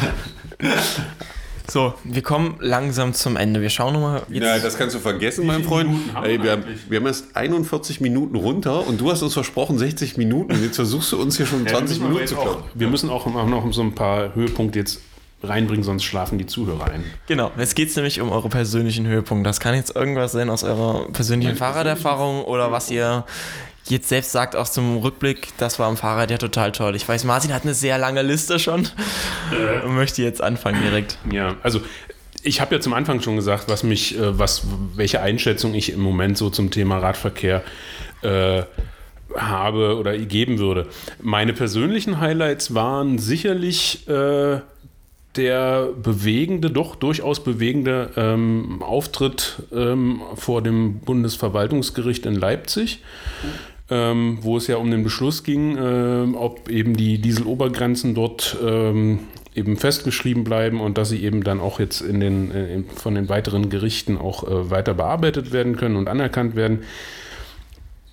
So, 1.68 1.94
wir 2.04 2.22
kommen 2.22 2.56
langsam 2.60 3.12
zum 3.12 3.36
Ende. 3.36 3.60
Wir 3.60 3.70
schauen 3.70 3.94
nochmal. 3.94 4.22
Ja, 4.28 4.58
das 4.58 4.76
kannst 4.76 4.94
du 4.94 5.00
vergessen, 5.00 5.46
mein 5.46 5.64
Freund. 5.64 5.90
Ey, 6.22 6.42
wir, 6.42 6.52
haben, 6.52 6.64
wir, 6.88 6.98
haben 6.98 7.06
erst 7.06 7.34
41 7.34 8.00
Minuten 8.00 8.36
runter 8.36 8.86
und 8.86 9.00
du 9.00 9.10
hast 9.10 9.22
uns 9.22 9.34
versprochen 9.34 9.78
60 9.78 10.16
Minuten. 10.16 10.62
Jetzt 10.62 10.76
versuchst 10.76 11.12
du 11.12 11.20
uns 11.20 11.36
hier 11.36 11.46
schon 11.46 11.66
20 11.66 11.98
ja, 11.98 12.04
Minuten 12.04 12.26
zu 12.26 12.36
klauen. 12.36 12.62
Wir 12.74 12.88
müssen 12.88 13.10
auch 13.10 13.26
noch 13.26 13.72
so 13.72 13.82
ein 13.82 13.94
paar 13.94 14.34
Höhepunkte 14.34 14.78
jetzt 14.78 15.00
reinbringen, 15.42 15.82
sonst 15.82 16.04
schlafen 16.04 16.38
die 16.38 16.46
Zuhörer 16.46 16.90
ein. 16.90 17.04
Genau, 17.26 17.50
jetzt 17.58 17.74
geht 17.74 17.88
es 17.88 17.96
nämlich 17.96 18.20
um 18.20 18.30
eure 18.30 18.48
persönlichen 18.48 19.06
Höhepunkte. 19.06 19.48
Das 19.48 19.60
kann 19.60 19.74
jetzt 19.74 19.94
irgendwas 19.94 20.32
sein 20.32 20.50
aus 20.50 20.64
eurer 20.64 21.08
persönlichen 21.12 21.56
Fahrraderfahrung 21.56 22.44
oder 22.44 22.72
was 22.72 22.90
ihr 22.90 23.24
jetzt 23.89 24.09
selbst 24.09 24.32
sagt 24.32 24.57
auch 24.57 24.68
zum 24.68 24.99
Rückblick, 24.99 25.49
das 25.59 25.78
war 25.78 25.89
am 25.89 25.97
Fahrrad 25.97 26.30
ja 26.30 26.39
total 26.39 26.72
toll. 26.72 26.97
Ich 26.97 27.09
weiß, 27.09 27.24
Martin 27.24 27.53
hat 27.53 27.62
eine 27.62 27.74
sehr 27.74 27.99
lange 27.99 28.22
Liste 28.22 28.59
schon 28.59 28.89
äh. 29.53 29.84
und 29.84 29.95
möchte 29.95 30.22
jetzt 30.22 30.43
anfangen 30.43 30.82
direkt. 30.82 31.18
Ja, 31.30 31.57
also 31.62 31.80
ich 32.43 32.61
habe 32.61 32.76
ja 32.76 32.80
zum 32.80 32.93
Anfang 32.93 33.20
schon 33.20 33.37
gesagt, 33.37 33.68
was 33.68 33.82
mich, 33.82 34.18
äh, 34.18 34.39
was, 34.39 34.62
welche 34.95 35.20
Einschätzung 35.20 35.74
ich 35.74 35.93
im 35.93 36.01
Moment 36.01 36.39
so 36.39 36.51
zum 36.51 36.70
Thema 36.70 36.99
Radverkehr 36.99 37.62
äh, 38.22 38.62
habe 39.37 39.97
oder 39.97 40.16
geben 40.16 40.59
würde. 40.59 40.87
Meine 41.20 41.53
persönlichen 41.53 42.20
Highlights 42.20 42.74
waren 42.74 43.18
sicherlich 43.18 44.09
äh, 44.09 44.61
der 45.37 45.89
bewegende, 46.03 46.70
doch 46.70 46.97
durchaus 46.97 47.43
bewegende 47.45 48.11
ähm, 48.16 48.82
Auftritt 48.82 49.62
ähm, 49.72 50.22
vor 50.34 50.62
dem 50.62 51.01
Bundesverwaltungsgericht 51.01 52.24
in 52.26 52.34
Leipzig 52.34 53.03
ähm, 53.91 54.39
wo 54.41 54.57
es 54.57 54.66
ja 54.66 54.76
um 54.76 54.91
den 54.91 55.05
Beschluss 55.05 55.45
ging, 55.45 55.76
äh, 55.76 56.37
ob 56.37 56.68
eben 56.68 56.97
die 56.97 57.18
Dieselobergrenzen 57.18 58.14
dort 58.14 58.57
ähm, 58.64 59.20
eben 59.55 59.76
festgeschrieben 59.76 60.45
bleiben 60.45 60.80
und 60.80 60.99
dass 60.99 61.09
sie 61.09 61.22
eben 61.22 61.45
dann 61.45 61.61
auch 61.61 61.80
jetzt 61.80 62.01
in 62.01 62.20
den, 62.20 62.51
äh, 62.51 62.82
von 62.95 63.14
den 63.14 63.28
weiteren 63.28 63.70
Gerichten 63.70 64.18
auch 64.18 64.45
äh, 64.45 64.70
weiter 64.70 64.95
bearbeitet 64.95 65.53
werden 65.53 65.76
können 65.76 65.97
und 65.97 66.09
anerkannt 66.09 66.57
werden. 66.57 66.82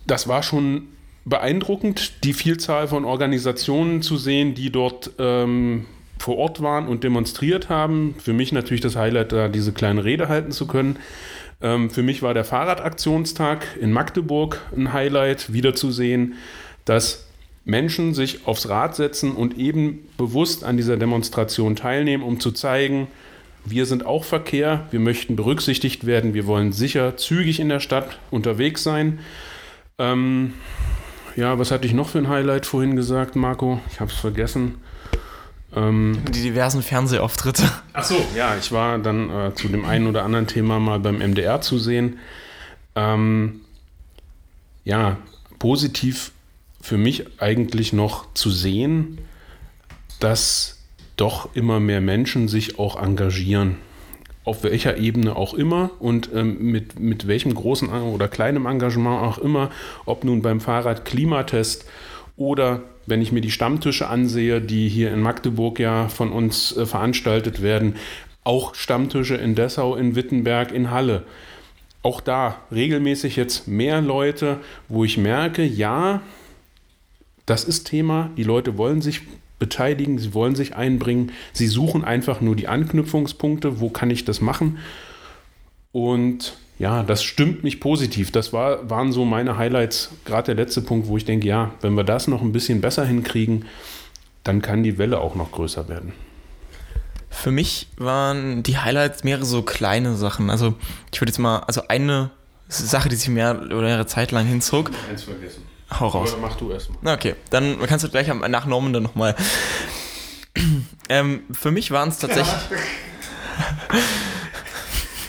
Das 0.05 0.27
war 0.27 0.43
schon 0.43 0.83
beeindruckend, 1.25 2.23
die 2.23 2.33
Vielzahl 2.33 2.87
von 2.87 3.05
Organisationen 3.05 4.01
zu 4.01 4.17
sehen, 4.17 4.53
die 4.53 4.71
dort 4.71 5.11
ähm, 5.19 5.85
vor 6.19 6.37
Ort 6.37 6.61
waren 6.61 6.87
und 6.87 7.03
demonstriert 7.03 7.69
haben. 7.69 8.15
Für 8.17 8.33
mich 8.33 8.51
natürlich 8.51 8.81
das 8.81 8.95
Highlight, 8.95 9.31
da 9.31 9.47
diese 9.49 9.73
kleine 9.73 10.05
Rede 10.05 10.29
halten 10.29 10.51
zu 10.51 10.67
können. 10.67 10.97
Ähm, 11.63 11.89
für 11.89 12.03
mich 12.03 12.21
war 12.21 12.33
der 12.33 12.43
Fahrradaktionstag 12.43 13.77
in 13.79 13.91
Magdeburg 13.91 14.59
ein 14.75 14.93
Highlight, 14.93 15.53
wiederzusehen, 15.53 16.35
dass 16.85 17.25
Menschen 17.65 18.13
sich 18.13 18.45
aufs 18.45 18.67
Rad 18.67 18.95
setzen 18.95 19.31
und 19.31 19.57
eben 19.57 20.07
bewusst 20.17 20.65
an 20.65 20.75
dieser 20.75 20.97
Demonstration 20.97 21.77
teilnehmen, 21.77 22.21
um 22.21 22.41
zu 22.41 22.51
zeigen, 22.51 23.07
wir 23.65 23.85
sind 23.85 24.05
auch 24.05 24.25
Verkehr, 24.25 24.87
wir 24.91 24.99
möchten 24.99 25.37
berücksichtigt 25.37 26.05
werden, 26.05 26.33
wir 26.33 26.45
wollen 26.47 26.73
sicher, 26.73 27.15
zügig 27.15 27.61
in 27.61 27.69
der 27.69 27.79
Stadt 27.79 28.19
unterwegs 28.29 28.83
sein. 28.83 29.19
Ähm, 29.97 30.53
ja, 31.37 31.57
was 31.57 31.71
hatte 31.71 31.87
ich 31.87 31.93
noch 31.93 32.09
für 32.09 32.17
ein 32.17 32.27
Highlight 32.27 32.65
vorhin 32.65 32.97
gesagt, 32.97 33.37
Marco? 33.37 33.79
Ich 33.89 34.01
habe 34.01 34.11
es 34.11 34.17
vergessen. 34.17 34.75
Ähm, 35.75 36.21
die 36.31 36.41
diversen 36.41 36.81
Fernsehauftritte. 36.83 37.63
Ach 37.93 38.03
so, 38.03 38.15
ja, 38.35 38.55
ich 38.57 38.71
war 38.71 38.99
dann 38.99 39.29
äh, 39.29 39.55
zu 39.55 39.67
dem 39.67 39.85
einen 39.85 40.07
oder 40.07 40.23
anderen 40.23 40.47
Thema 40.47 40.79
mal 40.79 40.99
beim 40.99 41.17
MDR 41.17 41.61
zu 41.61 41.79
sehen. 41.79 42.19
Ähm, 42.95 43.61
ja, 44.83 45.17
positiv 45.59 46.31
für 46.81 46.97
mich 46.97 47.41
eigentlich 47.41 47.93
noch 47.93 48.33
zu 48.33 48.51
sehen, 48.51 49.19
dass 50.19 50.79
doch 51.15 51.55
immer 51.55 51.79
mehr 51.79 52.01
Menschen 52.01 52.47
sich 52.47 52.77
auch 52.79 53.01
engagieren. 53.01 53.77
Auf 54.45 54.63
welcher 54.63 54.97
Ebene 54.97 55.35
auch 55.37 55.53
immer 55.53 55.91
und 55.99 56.29
ähm, 56.33 56.71
mit, 56.71 56.99
mit 56.99 57.27
welchem 57.27 57.53
großen 57.53 57.89
oder 57.89 58.27
kleinem 58.27 58.65
Engagement 58.65 59.21
auch 59.21 59.37
immer, 59.37 59.71
ob 60.05 60.25
nun 60.25 60.41
beim 60.41 60.59
Fahrrad 60.59 61.05
Klimatest 61.05 61.85
oder 62.35 62.81
wenn 63.05 63.21
ich 63.21 63.31
mir 63.31 63.41
die 63.41 63.51
Stammtische 63.51 64.07
ansehe, 64.07 64.61
die 64.61 64.87
hier 64.89 65.11
in 65.11 65.21
Magdeburg 65.21 65.79
ja 65.79 66.07
von 66.07 66.31
uns 66.31 66.75
äh, 66.75 66.85
veranstaltet 66.85 67.61
werden, 67.61 67.95
auch 68.43 68.75
Stammtische 68.75 69.35
in 69.35 69.55
Dessau, 69.55 69.95
in 69.95 70.15
Wittenberg, 70.15 70.71
in 70.71 70.91
Halle. 70.91 71.23
Auch 72.01 72.19
da 72.19 72.57
regelmäßig 72.71 73.35
jetzt 73.35 73.67
mehr 73.67 74.01
Leute, 74.01 74.59
wo 74.89 75.05
ich 75.05 75.17
merke, 75.17 75.63
ja, 75.63 76.21
das 77.45 77.63
ist 77.63 77.85
Thema, 77.85 78.29
die 78.35 78.43
Leute 78.43 78.77
wollen 78.77 79.01
sich 79.01 79.21
beteiligen, 79.59 80.17
sie 80.17 80.33
wollen 80.33 80.55
sich 80.55 80.75
einbringen, 80.75 81.31
sie 81.53 81.67
suchen 81.67 82.03
einfach 82.03 82.41
nur 82.41 82.55
die 82.55 82.67
Anknüpfungspunkte, 82.67 83.79
wo 83.79 83.89
kann 83.89 84.09
ich 84.09 84.25
das 84.25 84.41
machen. 84.41 84.79
Und 85.93 86.57
ja, 86.79 87.03
das 87.03 87.23
stimmt 87.23 87.63
mich 87.63 87.79
positiv. 87.79 88.31
Das 88.31 88.51
war, 88.51 88.89
waren 88.89 89.11
so 89.11 89.25
meine 89.25 89.57
Highlights, 89.57 90.09
gerade 90.25 90.53
der 90.53 90.55
letzte 90.55 90.81
Punkt, 90.81 91.07
wo 91.07 91.17
ich 91.17 91.25
denke, 91.25 91.47
ja, 91.47 91.71
wenn 91.81 91.93
wir 91.93 92.03
das 92.03 92.27
noch 92.27 92.41
ein 92.41 92.51
bisschen 92.51 92.81
besser 92.81 93.05
hinkriegen, 93.05 93.65
dann 94.43 94.61
kann 94.61 94.83
die 94.83 94.97
Welle 94.97 95.19
auch 95.19 95.35
noch 95.35 95.51
größer 95.51 95.87
werden. 95.87 96.13
Für 97.29 97.51
mich 97.51 97.87
waren 97.97 98.63
die 98.63 98.77
Highlights 98.77 99.23
mehrere 99.23 99.45
so 99.45 99.61
kleine 99.61 100.15
Sachen. 100.15 100.49
Also 100.49 100.75
ich 101.11 101.21
würde 101.21 101.31
jetzt 101.31 101.39
mal, 101.39 101.59
also 101.59 101.87
eine 101.87 102.31
Sache, 102.67 103.09
die 103.09 103.15
sich 103.15 103.29
mehr 103.29 103.61
oder 103.61 103.81
mehrere 103.81 104.05
Zeit 104.05 104.31
lang 104.31 104.45
hinzog. 104.45 104.91
Eins 105.09 105.23
vergessen. 105.23 105.63
Hau 105.99 106.07
raus. 106.07 106.33
Aber 106.33 106.47
mach 106.47 106.55
du 106.55 106.71
erstmal. 106.71 107.15
Okay, 107.15 107.35
dann 107.49 107.77
kannst 107.87 108.03
du 108.05 108.09
gleich 108.09 108.27
nach 108.27 108.65
Norman 108.65 108.93
dann 108.93 109.03
nochmal. 109.03 109.35
ähm, 111.09 111.41
für 111.51 111.71
mich 111.71 111.91
waren 111.91 112.09
es 112.09 112.19
tatsächlich. 112.19 112.53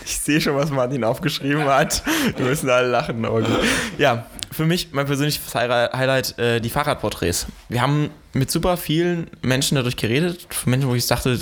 ich 0.04 0.18
sehe 0.18 0.40
schon, 0.40 0.54
was 0.56 0.70
Martin 0.70 1.04
aufgeschrieben 1.04 1.64
hat. 1.64 2.02
Wir 2.36 2.46
müssen 2.46 2.68
alle 2.70 2.88
lachen. 2.88 3.24
aber 3.24 3.40
gut. 3.40 3.50
Ja, 3.98 4.26
für 4.50 4.66
mich 4.66 4.88
mein 4.92 5.06
persönliches 5.06 5.54
Highlight, 5.54 6.38
äh, 6.38 6.60
die 6.60 6.70
Fahrradporträts. 6.70 7.46
Wir 7.68 7.82
haben 7.82 8.10
mit 8.32 8.50
super 8.50 8.76
vielen 8.76 9.28
Menschen 9.42 9.76
dadurch 9.76 9.96
geredet. 9.96 10.46
Menschen, 10.66 10.88
wo 10.88 10.94
ich 10.94 11.06
dachte, 11.06 11.38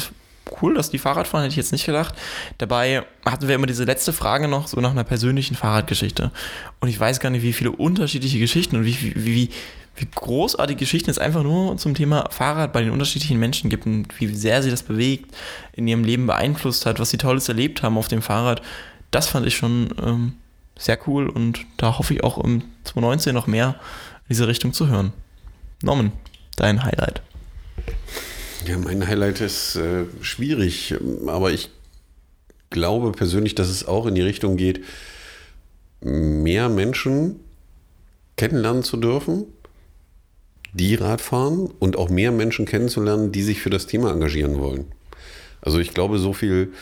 cool, 0.61 0.75
dass 0.75 0.91
die 0.91 0.99
Fahrrad 0.99 1.27
fahren, 1.27 1.43
hätte 1.43 1.53
ich 1.53 1.57
jetzt 1.57 1.73
nicht 1.73 1.87
gedacht. 1.87 2.15
Dabei 2.59 3.05
hatten 3.25 3.49
wir 3.49 3.55
immer 3.55 3.67
diese 3.67 3.85
letzte 3.85 4.13
Frage 4.13 4.49
noch, 4.49 4.67
so 4.69 4.81
nach 4.81 4.91
einer 4.91 5.05
persönlichen 5.05 5.57
Fahrradgeschichte. 5.57 6.31
Und 6.81 6.89
ich 6.89 6.99
weiß 6.99 7.21
gar 7.21 7.31
nicht, 7.31 7.43
wie 7.43 7.53
viele 7.53 7.73
unterschiedliche 7.73 8.39
Geschichten 8.39 8.77
und 8.77 8.85
wie, 8.85 9.15
wie, 9.15 9.25
wie, 9.25 9.51
wie 9.97 10.09
großartige 10.13 10.79
Geschichten 10.79 11.11
es 11.11 11.19
einfach 11.19 11.43
nur 11.43 11.77
zum 11.77 11.95
Thema 11.95 12.29
Fahrrad 12.31 12.73
bei 12.73 12.83
den 12.83 12.91
unterschiedlichen 12.91 13.39
Menschen 13.39 13.69
gibt 13.69 13.87
und 13.87 14.21
wie 14.21 14.35
sehr 14.35 14.63
sie 14.63 14.71
das 14.71 14.83
bewegt, 14.83 15.35
in 15.75 15.87
ihrem 15.87 16.05
Leben 16.05 16.27
beeinflusst 16.27 16.87
hat, 16.87 16.99
was 16.99 17.11
sie 17.11 17.19
Tolles 17.19 17.49
erlebt 17.49 17.83
haben 17.83 17.99
auf 17.99 18.09
dem 18.09 18.23
Fahrrad. 18.23 18.63
Das 19.11 19.29
fand 19.29 19.47
ich 19.47 19.57
schon 19.57 19.95
ähm, 20.03 20.33
sehr 20.79 20.99
cool 21.07 21.29
und 21.29 21.67
da 21.77 21.99
hoffe 21.99 22.15
ich 22.15 22.25
auch 22.25 22.39
im 22.43 22.63
2019 22.85 23.35
noch 23.35 23.47
mehr 23.47 23.77
in 24.23 24.29
diese 24.31 24.49
Richtung 24.49 24.73
zu 24.73 24.89
hören. 24.89 25.13
Norman, 25.83 26.13
dein 26.57 26.83
Highlight. 26.83 27.21
Ja, 28.67 28.79
mein 28.79 29.07
Highlight 29.07 29.41
ist 29.41 29.77
äh, 29.77 30.05
schwierig, 30.21 30.95
aber 31.27 31.53
ich 31.53 31.71
glaube 32.71 33.13
persönlich, 33.13 33.55
dass 33.55 33.69
es 33.69 33.87
auch 33.87 34.07
in 34.07 34.15
die 34.15 34.23
Richtung 34.23 34.57
geht, 34.57 34.85
mehr 36.01 36.69
Menschen 36.69 37.41
kennenlernen 38.37 38.83
zu 38.83 38.97
dürfen, 38.97 39.47
die 40.73 40.95
Rad 40.95 41.21
fahren 41.21 41.71
und 41.79 41.97
auch 41.97 42.09
mehr 42.09 42.33
Menschen 42.33 42.65
kennenzulernen, 42.65 43.33
die 43.33 43.43
sich 43.43 43.61
für 43.61 43.71
das 43.71 43.87
Thema 43.87 44.11
engagieren 44.13 44.59
wollen. 44.59 44.87
Also 45.61 45.79
ich 45.79 45.95
glaube, 45.95 46.19
so 46.19 46.33
viel 46.33 46.73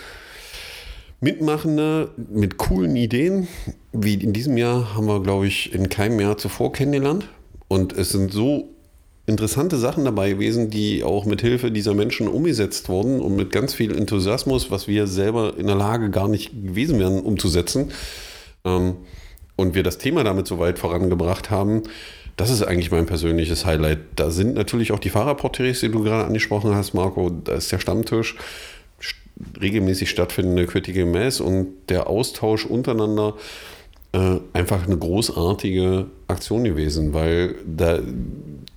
Mitmachende 1.20 2.10
mit 2.30 2.56
coolen 2.56 2.96
Ideen 2.96 3.46
wie 3.92 4.14
in 4.14 4.32
diesem 4.32 4.56
Jahr 4.56 4.94
haben 4.94 5.06
wir, 5.06 5.22
glaube 5.22 5.46
ich, 5.46 5.74
in 5.74 5.88
keinem 5.88 6.18
Jahr 6.20 6.38
zuvor 6.38 6.72
kennengelernt. 6.72 7.28
Und 7.68 7.92
es 7.92 8.10
sind 8.10 8.32
so 8.32 8.70
interessante 9.26 9.76
Sachen 9.76 10.04
dabei 10.04 10.30
gewesen, 10.30 10.70
die 10.70 11.04
auch 11.04 11.26
mit 11.26 11.40
Hilfe 11.40 11.70
dieser 11.70 11.94
Menschen 11.94 12.26
umgesetzt 12.26 12.88
wurden 12.88 13.20
und 13.20 13.36
mit 13.36 13.52
ganz 13.52 13.74
viel 13.74 13.96
Enthusiasmus, 13.96 14.70
was 14.70 14.88
wir 14.88 15.06
selber 15.06 15.56
in 15.58 15.66
der 15.66 15.76
Lage 15.76 16.10
gar 16.10 16.28
nicht 16.28 16.50
gewesen 16.52 16.98
wären 16.98 17.20
umzusetzen. 17.20 17.92
Ähm, 18.64 18.96
und 19.56 19.74
wir 19.74 19.82
das 19.82 19.98
Thema 19.98 20.24
damit 20.24 20.46
so 20.46 20.58
weit 20.58 20.78
vorangebracht 20.78 21.50
haben, 21.50 21.82
das 22.40 22.48
ist 22.48 22.62
eigentlich 22.62 22.90
mein 22.90 23.04
persönliches 23.04 23.66
Highlight. 23.66 23.98
Da 24.16 24.30
sind 24.30 24.54
natürlich 24.54 24.92
auch 24.92 24.98
die 24.98 25.10
Fahrerporträts, 25.10 25.80
die 25.80 25.90
du 25.90 26.02
gerade 26.02 26.24
angesprochen 26.24 26.74
hast, 26.74 26.94
Marco. 26.94 27.28
Da 27.28 27.52
ist 27.52 27.70
der 27.70 27.78
Stammtisch, 27.78 28.34
st- 28.98 29.60
regelmäßig 29.60 30.08
stattfindende 30.08 30.64
Critical 30.64 31.04
Mass 31.04 31.42
und 31.42 31.68
der 31.90 32.08
Austausch 32.08 32.64
untereinander 32.64 33.34
äh, 34.12 34.36
einfach 34.54 34.86
eine 34.86 34.96
großartige 34.96 36.06
Aktion 36.28 36.64
gewesen, 36.64 37.12
weil 37.12 37.56
da 37.66 37.98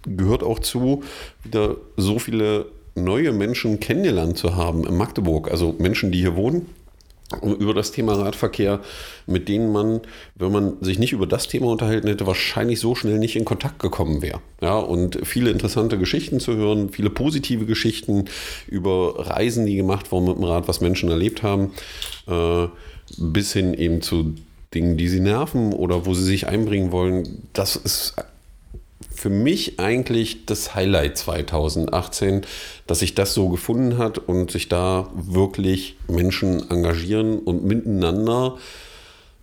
gehört 0.06 0.44
auch 0.44 0.60
zu, 0.60 1.04
wieder 1.46 1.78
so 1.96 2.20
viele 2.20 2.66
neue 2.96 3.32
Menschen 3.32 3.80
kennengelernt 3.80 4.38
zu 4.38 4.58
haben 4.58 4.86
in 4.86 4.98
Magdeburg. 4.98 5.50
Also 5.50 5.74
Menschen, 5.80 6.12
die 6.12 6.20
hier 6.20 6.36
wohnen, 6.36 6.66
über 7.42 7.74
das 7.74 7.92
Thema 7.92 8.14
Radverkehr, 8.14 8.80
mit 9.26 9.50
denen 9.50 9.72
man, 9.72 10.02
wenn 10.36 10.52
man 10.52 10.78
sich 10.82 11.00
nicht 11.00 11.14
über 11.14 11.26
das 11.26 11.48
Thema 11.48 11.68
unterhalten 11.68 12.08
hätte, 12.08 12.28
wahrscheinlich 12.28 12.80
so 12.80 12.96
schnell 12.96 13.18
nicht 13.18 13.36
in 13.36 13.46
Kontakt 13.46 13.80
gekommen 13.80 14.22
wäre. 14.22 14.40
Ja, 14.62 14.78
und 14.78 15.20
viele 15.24 15.50
interessante 15.50 15.98
Geschichten 15.98 16.40
zu 16.40 16.56
hören, 16.56 16.90
viele 16.90 17.10
positive 17.10 17.66
Geschichten 17.66 18.26
über 18.68 19.16
Reisen, 19.30 19.66
die 19.66 19.76
gemacht 19.76 20.12
wurden 20.12 20.28
mit 20.28 20.38
dem 20.38 20.44
Rad, 20.44 20.68
was 20.68 20.82
Menschen 20.82 21.10
erlebt 21.10 21.44
haben, 21.44 21.72
äh, 22.28 22.68
bis 23.18 23.54
hin 23.54 23.74
eben 23.74 24.02
zu 24.02 24.36
Dingen, 24.74 24.98
die 24.98 25.08
sie 25.08 25.20
nerven 25.20 25.74
oder 25.74 26.06
wo 26.06 26.14
sie 26.14 26.24
sich 26.24 26.48
einbringen 26.48 26.92
wollen. 26.92 27.48
Das 27.54 27.76
ist 27.76 28.16
für 29.24 29.30
mich 29.30 29.80
eigentlich 29.80 30.46
das 30.48 30.76
Highlight 30.76 31.18
2018, 31.18 32.42
dass 32.88 33.00
sich 33.00 33.16
das 33.16 33.34
so 33.34 33.48
gefunden 33.48 33.98
hat 33.98 34.18
und 34.18 34.52
sich 34.52 34.68
da 34.68 35.10
wirklich 35.14 35.96
Menschen 36.10 36.70
engagieren 36.70 37.40
und 37.40 37.64
miteinander 37.64 38.58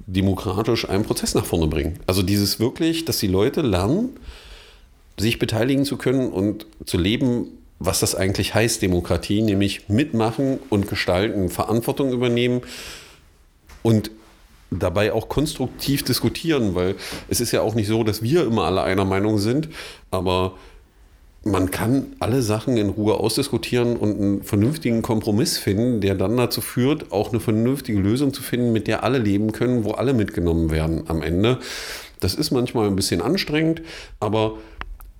demokratisch 0.07 0.87
einen 0.87 1.05
Prozess 1.05 1.35
nach 1.35 1.47
vorne 1.47 1.67
bringen. 1.67 1.99
Also 2.07 2.21
dieses 2.23 2.61
wirklich, 2.61 3.07
dass 3.07 3.21
die 3.21 3.27
Leute 3.27 3.63
lernen, 3.63 4.11
sich 5.19 5.39
beteiligen 5.39 5.87
zu 5.87 5.97
können 5.97 6.31
und 6.31 6.67
zu 6.85 6.99
leben, 6.99 7.47
was 7.79 8.01
das 8.01 8.15
eigentlich 8.15 8.55
heißt, 8.55 8.83
Demokratie, 8.83 9.41
nämlich 9.41 9.89
mitmachen 9.89 10.59
und 10.69 10.89
gestalten, 10.89 11.49
Verantwortung 11.49 12.13
übernehmen 12.13 12.61
und 13.81 14.11
dabei 14.71 15.13
auch 15.13 15.29
konstruktiv 15.29 16.05
diskutieren, 16.05 16.75
weil 16.75 16.95
es 17.29 17.41
ist 17.41 17.53
ja 17.53 17.61
auch 17.63 17.75
nicht 17.75 17.89
so, 17.89 18.05
dass 18.05 18.23
wir 18.23 18.45
immer 18.45 18.65
alle 18.65 18.83
einer 18.83 19.05
Meinung 19.05 19.39
sind, 19.39 19.69
aber 20.11 20.55
man 21.43 21.71
kann 21.71 22.15
alle 22.21 22.43
Sachen 22.43 22.77
in 22.77 22.91
Ruhe 22.91 23.15
ausdiskutieren 23.15 23.97
und 23.97 24.21
einen 24.21 24.43
vernünftigen 24.43 25.01
Kompromiss 25.01 25.57
finden, 25.57 26.01
der 26.01 26.15
dann 26.15 26.37
dazu 26.37 26.61
führt, 26.61 27.13
auch 27.13 27.31
eine 27.31 27.41
vernünftige 27.41 27.99
Lösung 27.99 28.35
zu 28.35 28.43
finden, 28.43 28.73
mit 28.73 28.87
der 28.87 29.05
alle 29.05 29.19
leben 29.19 29.53
können, 29.53 29.85
wo 29.85 29.93
alle 29.93 30.13
mitgenommen 30.13 30.71
werden 30.71 31.05
am 31.09 31.23
Ende. 31.23 31.59
Das 32.21 32.35
ist 32.35 32.51
manchmal 32.51 32.89
ein 32.89 32.97
bisschen 32.97 33.23
anstrengend, 33.23 33.81
aber 34.21 34.59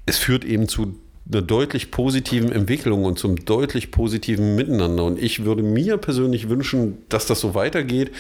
es 0.05 0.19
führt 0.19 0.45
eben 0.45 0.69
zu 0.69 0.95
einer 1.31 1.43
deutlich 1.43 1.91
positiven 1.91 2.53
Entwicklung 2.53 3.05
und 3.05 3.19
zum 3.19 3.45
deutlich 3.45 3.91
positiven 3.91 4.57
Miteinander. 4.57 5.05
Und 5.05 5.21
ich 5.21 5.45
würde 5.45 5.63
mir 5.63 5.97
persönlich 5.97 6.49
wünschen, 6.49 6.99
dass 7.09 7.27
das 7.27 7.41
so 7.41 7.55
weitergeht, 7.55 8.11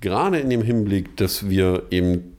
gerade 0.00 0.38
in 0.38 0.50
dem 0.50 0.62
Hinblick, 0.62 1.16
dass 1.16 1.48
wir 1.48 1.84
eben 1.90 2.36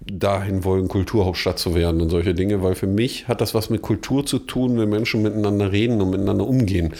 dahin 0.00 0.64
wollen, 0.64 0.88
Kulturhauptstadt 0.88 1.58
zu 1.58 1.74
werden 1.74 2.00
und 2.00 2.10
solche 2.10 2.34
Dinge, 2.34 2.62
weil 2.62 2.74
für 2.74 2.86
mich 2.86 3.28
hat 3.28 3.40
das 3.40 3.54
was 3.54 3.70
mit 3.70 3.82
Kultur 3.82 4.24
zu 4.24 4.38
tun, 4.38 4.78
wenn 4.78 4.88
Menschen 4.88 5.22
miteinander 5.22 5.72
reden 5.72 6.00
und 6.00 6.10
miteinander 6.10 6.46
umgehen 6.46 6.94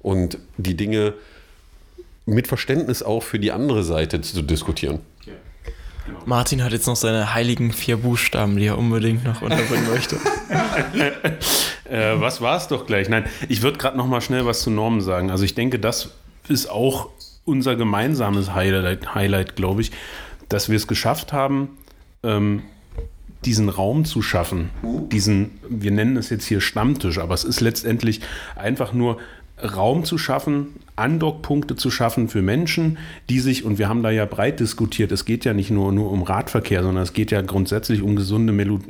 und 0.00 0.38
die 0.58 0.76
Dinge 0.76 1.14
mit 2.26 2.46
Verständnis 2.46 3.02
auch 3.02 3.22
für 3.22 3.38
die 3.38 3.52
andere 3.52 3.82
Seite 3.82 4.20
zu 4.20 4.42
diskutieren. 4.42 5.00
Martin 6.24 6.62
hat 6.62 6.72
jetzt 6.72 6.86
noch 6.86 6.96
seine 6.96 7.34
heiligen 7.34 7.72
vier 7.72 7.96
Buchstaben, 7.96 8.56
die 8.56 8.66
er 8.66 8.78
unbedingt 8.78 9.24
noch 9.24 9.42
unterbringen 9.42 9.88
möchte. 9.88 10.16
Äh, 11.92 12.18
was 12.20 12.40
war 12.40 12.56
es 12.56 12.68
doch 12.68 12.86
gleich? 12.86 13.10
Nein, 13.10 13.26
ich 13.50 13.60
würde 13.60 13.76
gerade 13.76 13.98
noch 13.98 14.06
mal 14.06 14.22
schnell 14.22 14.46
was 14.46 14.62
zu 14.62 14.70
Normen 14.70 15.02
sagen. 15.02 15.30
Also 15.30 15.44
ich 15.44 15.54
denke, 15.54 15.78
das 15.78 16.08
ist 16.48 16.70
auch 16.70 17.10
unser 17.44 17.76
gemeinsames 17.76 18.54
Highlight, 18.54 19.14
Highlight 19.14 19.56
glaube 19.56 19.82
ich, 19.82 19.90
dass 20.48 20.70
wir 20.70 20.76
es 20.76 20.86
geschafft 20.86 21.34
haben, 21.34 21.76
ähm, 22.22 22.62
diesen 23.44 23.68
Raum 23.68 24.04
zu 24.04 24.22
schaffen. 24.22 24.70
Diesen, 25.10 25.58
wir 25.68 25.90
nennen 25.90 26.16
es 26.16 26.30
jetzt 26.30 26.46
hier 26.46 26.62
Stammtisch, 26.62 27.18
aber 27.18 27.34
es 27.34 27.44
ist 27.44 27.60
letztendlich 27.60 28.20
einfach 28.56 28.92
nur 28.94 29.18
Raum 29.62 30.04
zu 30.04 30.18
schaffen, 30.18 30.68
Andockpunkte 30.96 31.76
zu 31.76 31.90
schaffen 31.90 32.28
für 32.28 32.42
Menschen, 32.42 32.98
die 33.28 33.40
sich, 33.40 33.64
und 33.64 33.78
wir 33.78 33.88
haben 33.88 34.02
da 34.02 34.10
ja 34.10 34.24
breit 34.26 34.60
diskutiert, 34.60 35.12
es 35.12 35.24
geht 35.24 35.44
ja 35.44 35.54
nicht 35.54 35.70
nur, 35.70 35.92
nur 35.92 36.10
um 36.10 36.22
Radverkehr, 36.22 36.82
sondern 36.82 37.02
es 37.02 37.12
geht 37.12 37.30
ja 37.30 37.42
grundsätzlich 37.42 38.02
um 38.02 38.16
gesunde 38.16 38.52
Melo 38.52 38.80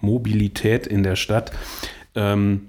Mobilität 0.00 0.86
in 0.86 1.02
der 1.02 1.16
Stadt. 1.16 1.52
Ähm, 2.14 2.68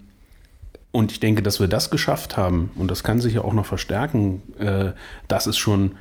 Und 0.93 1.13
ich 1.13 1.21
denke, 1.21 1.41
dass 1.41 1.61
wir 1.61 1.69
das 1.69 1.89
geschafft 1.89 2.35
haben, 2.35 2.71
und 2.75 2.91
das 2.91 3.03
kann 3.03 3.21
sich 3.21 3.35
ja 3.35 3.41
auch 3.45 3.53
noch 3.53 3.65
verstärken, 3.65 4.41
äh, 4.59 4.91
das 5.29 5.47
ist 5.47 5.57
schon 5.57 5.95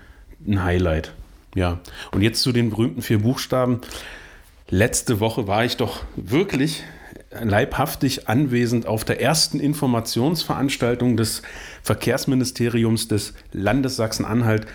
ein 0.45 0.64
Highlight. 0.64 1.14
Ja. 1.55 1.79
Und 2.11 2.23
jetzt 2.23 2.43
zu 2.43 2.51
den 2.51 2.71
berühmten 2.71 3.03
vier 3.03 3.21
Buchstaben. 3.21 3.81
Letzte 4.68 5.21
Woche 5.21 5.47
war 5.47 5.64
ich 5.64 5.77
doch 5.77 6.03
wirklich 6.16 6.83
leibhaftig 7.31 8.28
anwesend 8.28 8.87
auf 8.87 9.05
der 9.05 9.20
ersten 9.20 9.61
Informationsveranstaltung 9.61 11.16
des 11.16 11.43
Verkehrsministeriums 11.83 13.09
des 13.09 13.35
Landes 13.53 13.97
Sachsen-Anhalt 13.97 14.66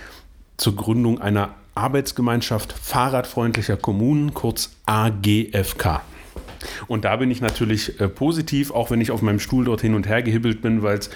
zur 0.58 0.76
Gründung 0.76 1.20
einer 1.20 1.56
Arbeitsgemeinschaft 1.76 2.72
fahrradfreundlicher 2.72 3.76
Kommunen, 3.76 4.34
kurz 4.34 4.72
AGFK. 4.86 6.02
Und 6.88 7.06
da 7.06 7.18
bin 7.18 7.30
ich 7.30 7.42
natürlich 7.42 8.00
äh, 8.00 8.08
positiv, 8.08 8.72
auch 8.72 8.90
wenn 8.90 9.02
ich 9.02 9.12
auf 9.12 9.22
meinem 9.22 9.40
Stuhl 9.40 9.66
dort 9.66 9.82
hin 9.82 9.94
und 9.94 10.08
her 10.08 10.24
gehibbelt 10.24 10.62
bin, 10.62 10.82
weil 10.82 10.98
es 10.98 11.10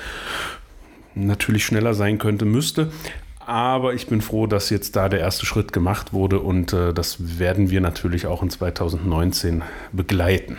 natürlich 1.16 1.66
schneller 1.66 1.94
sein 1.94 2.18
könnte, 2.18 2.46
müsste. 2.46 2.92
Aber 3.40 3.94
ich 3.94 4.08
bin 4.08 4.22
froh, 4.22 4.46
dass 4.46 4.70
jetzt 4.70 4.96
da 4.96 5.10
der 5.10 5.22
erste 5.22 5.46
Schritt 5.46 5.74
gemacht 5.74 6.14
wurde 6.14 6.40
und 6.40 6.74
äh, 6.74 6.94
das 6.94 7.40
werden 7.40 7.72
wir 7.72 7.82
natürlich 7.82 8.28
auch 8.28 8.44
in 8.44 8.50
2019 8.50 9.64
begleiten. 9.92 10.58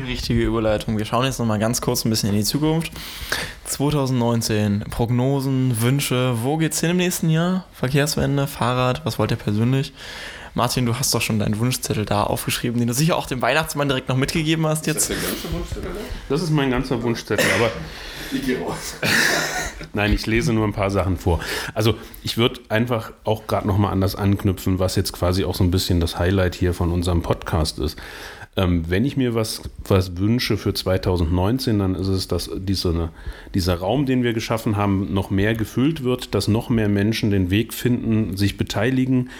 Die 0.00 0.12
richtige 0.12 0.42
Überleitung. 0.42 0.96
Wir 0.96 1.04
schauen 1.04 1.26
jetzt 1.26 1.38
nochmal 1.38 1.58
ganz 1.58 1.82
kurz 1.82 2.04
ein 2.04 2.10
bisschen 2.10 2.30
in 2.30 2.36
die 2.36 2.44
Zukunft. 2.44 2.90
2019, 3.66 4.84
Prognosen, 4.90 5.82
Wünsche. 5.82 6.42
Wo 6.42 6.56
geht's 6.56 6.80
hin 6.80 6.90
im 6.90 6.96
nächsten 6.96 7.28
Jahr? 7.28 7.66
Verkehrswende, 7.72 8.46
Fahrrad, 8.46 9.04
was 9.04 9.18
wollt 9.18 9.30
ihr 9.30 9.36
persönlich? 9.36 9.92
Martin, 10.54 10.86
du 10.86 10.96
hast 10.96 11.12
doch 11.14 11.20
schon 11.20 11.38
deinen 11.38 11.58
Wunschzettel 11.58 12.06
da 12.06 12.24
aufgeschrieben, 12.24 12.78
den 12.78 12.88
du 12.88 12.94
sicher 12.94 13.16
auch 13.16 13.26
dem 13.26 13.42
Weihnachtsmann 13.42 13.88
direkt 13.88 14.08
noch 14.08 14.16
mitgegeben 14.16 14.66
hast 14.66 14.86
jetzt. 14.86 15.10
Ist 15.10 15.10
das 15.10 15.18
der 15.18 15.30
ganze 15.30 15.52
Wunschzettel? 15.52 15.90
Das 16.28 16.42
ist 16.42 16.50
mein 16.50 16.70
ganzer 16.70 17.02
Wunschzettel, 17.02 17.46
aber. 17.56 17.70
Ich 18.32 18.46
gehe 18.46 18.60
raus. 18.60 18.94
Nein, 19.92 20.12
ich 20.12 20.24
lese 20.24 20.52
nur 20.52 20.64
ein 20.64 20.72
paar 20.72 20.92
Sachen 20.92 21.16
vor. 21.16 21.40
Also 21.74 21.96
ich 22.22 22.36
würde 22.36 22.60
einfach 22.68 23.10
auch 23.24 23.48
gerade 23.48 23.66
nochmal 23.66 23.90
anders 23.90 24.14
anknüpfen, 24.14 24.78
was 24.78 24.94
jetzt 24.94 25.12
quasi 25.12 25.44
auch 25.44 25.56
so 25.56 25.64
ein 25.64 25.72
bisschen 25.72 25.98
das 25.98 26.16
Highlight 26.16 26.54
hier 26.54 26.72
von 26.72 26.92
unserem 26.92 27.22
Podcast 27.22 27.80
ist. 27.80 27.98
Ähm, 28.56 28.84
wenn 28.88 29.04
ich 29.04 29.16
mir 29.16 29.34
was, 29.34 29.62
was 29.86 30.16
wünsche 30.16 30.56
für 30.56 30.74
2019, 30.74 31.78
dann 31.78 31.94
ist 31.94 32.08
es, 32.08 32.26
dass 32.26 32.50
diese, 32.56 33.10
dieser 33.54 33.76
Raum, 33.76 34.06
den 34.06 34.24
wir 34.24 34.32
geschaffen 34.32 34.76
haben, 34.76 35.14
noch 35.14 35.30
mehr 35.30 35.54
gefüllt 35.54 36.02
wird, 36.02 36.34
dass 36.34 36.48
noch 36.48 36.68
mehr 36.68 36.88
Menschen 36.88 37.30
den 37.30 37.50
Weg 37.50 37.72
finden, 37.72 38.36
sich 38.36 38.56
beteiligen. 38.56 39.30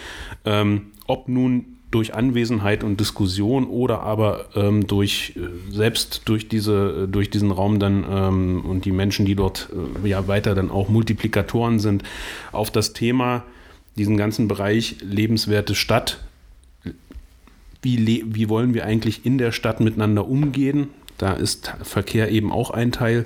Ähm, 0.45 0.91
ob 1.07 1.27
nun 1.27 1.65
durch 1.91 2.13
Anwesenheit 2.13 2.85
und 2.85 3.01
Diskussion 3.01 3.65
oder 3.65 4.01
aber 4.01 4.45
ähm, 4.55 4.87
durch 4.87 5.33
äh, 5.35 5.73
selbst 5.73 6.21
durch 6.25 6.47
diese 6.47 7.07
durch 7.09 7.29
diesen 7.29 7.51
Raum 7.51 7.79
dann 7.79 8.05
ähm, 8.09 8.65
und 8.65 8.85
die 8.85 8.93
Menschen, 8.93 9.25
die 9.25 9.35
dort 9.35 9.69
äh, 10.03 10.07
ja 10.07 10.29
weiter 10.29 10.55
dann 10.55 10.71
auch 10.71 10.87
Multiplikatoren 10.87 11.79
sind, 11.79 12.03
auf 12.53 12.71
das 12.71 12.93
Thema 12.93 13.43
diesen 13.97 14.15
ganzen 14.15 14.47
Bereich 14.47 14.95
lebenswerte 15.01 15.75
Stadt 15.75 16.23
wie, 17.81 18.23
wie 18.25 18.49
wollen 18.49 18.73
wir 18.73 18.85
eigentlich 18.85 19.25
in 19.25 19.37
der 19.37 19.51
Stadt 19.51 19.79
miteinander 19.79 20.27
umgehen. 20.27 20.89
Da 21.17 21.33
ist 21.33 21.73
Verkehr 21.83 22.31
eben 22.31 22.51
auch 22.51 22.71
ein 22.71 22.91
Teil, 22.91 23.25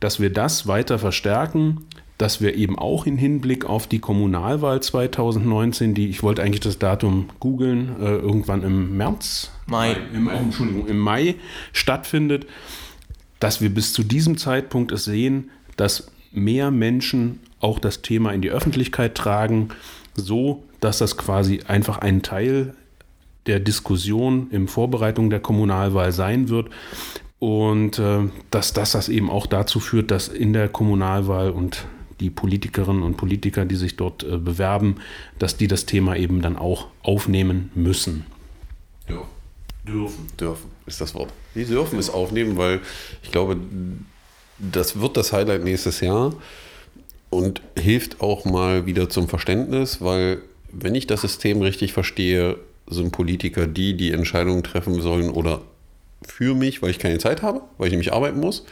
dass 0.00 0.20
wir 0.20 0.30
das 0.30 0.66
weiter 0.66 0.98
verstärken, 0.98 1.86
dass 2.18 2.40
wir 2.40 2.54
eben 2.54 2.78
auch 2.78 3.06
im 3.06 3.16
Hinblick 3.16 3.64
auf 3.64 3.86
die 3.86 3.98
Kommunalwahl 3.98 4.80
2019, 4.80 5.94
die 5.94 6.08
ich 6.08 6.22
wollte 6.22 6.42
eigentlich 6.42 6.60
das 6.60 6.78
Datum 6.78 7.28
googeln, 7.40 7.96
äh, 8.00 8.16
irgendwann 8.16 8.62
im 8.62 8.96
März, 8.96 9.50
Mai. 9.66 9.96
Im, 10.12 10.28
Entschuldigung, 10.28 10.86
im 10.86 10.98
Mai 10.98 11.36
stattfindet, 11.72 12.46
dass 13.40 13.60
wir 13.60 13.70
bis 13.70 13.92
zu 13.92 14.02
diesem 14.02 14.36
Zeitpunkt 14.36 14.92
es 14.92 15.04
sehen, 15.04 15.50
dass 15.76 16.10
mehr 16.30 16.70
Menschen 16.70 17.40
auch 17.60 17.78
das 17.78 18.02
Thema 18.02 18.32
in 18.32 18.42
die 18.42 18.50
Öffentlichkeit 18.50 19.14
tragen, 19.14 19.70
so 20.14 20.62
dass 20.80 20.98
das 20.98 21.16
quasi 21.16 21.60
einfach 21.66 21.98
ein 21.98 22.22
Teil 22.22 22.74
der 23.46 23.60
Diskussion 23.60 24.48
in 24.50 24.68
Vorbereitung 24.68 25.30
der 25.30 25.40
Kommunalwahl 25.40 26.12
sein 26.12 26.48
wird. 26.48 26.68
Und 27.38 27.98
äh, 27.98 28.20
dass, 28.50 28.72
dass 28.72 28.92
das 28.92 29.08
eben 29.08 29.28
auch 29.28 29.46
dazu 29.46 29.80
führt, 29.80 30.10
dass 30.10 30.28
in 30.28 30.52
der 30.52 30.68
Kommunalwahl 30.68 31.50
und 31.50 31.84
die 32.20 32.30
Politikerinnen 32.30 33.02
und 33.02 33.16
Politiker, 33.16 33.64
die 33.64 33.76
sich 33.76 33.96
dort 33.96 34.22
äh, 34.22 34.38
bewerben, 34.38 34.96
dass 35.38 35.56
die 35.56 35.68
das 35.68 35.84
Thema 35.84 36.16
eben 36.16 36.40
dann 36.42 36.56
auch 36.56 36.86
aufnehmen 37.02 37.70
müssen. 37.74 38.24
Ja. 39.08 39.22
Dürfen. 39.86 40.26
Dürfen 40.40 40.70
ist 40.86 41.00
das 41.00 41.14
Wort. 41.14 41.30
Die 41.54 41.64
dürfen 41.64 41.98
es 41.98 42.08
aufnehmen, 42.08 42.56
weil 42.56 42.80
ich 43.22 43.30
glaube, 43.30 43.58
das 44.58 44.98
wird 45.00 45.16
das 45.16 45.32
Highlight 45.32 45.62
nächstes 45.62 46.00
Jahr 46.00 46.32
und 47.28 47.60
hilft 47.76 48.20
auch 48.20 48.44
mal 48.44 48.86
wieder 48.86 49.10
zum 49.10 49.28
Verständnis, 49.28 50.00
weil 50.00 50.40
wenn 50.72 50.94
ich 50.94 51.06
das 51.06 51.20
System 51.20 51.60
richtig 51.60 51.92
verstehe, 51.92 52.56
sind 52.88 53.12
Politiker 53.12 53.66
die, 53.66 53.96
die 53.96 54.12
Entscheidungen 54.12 54.62
treffen 54.62 55.00
sollen 55.00 55.30
oder 55.30 55.62
für 56.26 56.54
mich, 56.54 56.82
weil 56.82 56.90
ich 56.90 56.98
keine 56.98 57.18
Zeit 57.18 57.42
habe, 57.42 57.62
weil 57.78 57.88
ich 57.88 57.92
nämlich 57.92 58.12
arbeiten 58.12 58.40
muss. 58.40 58.64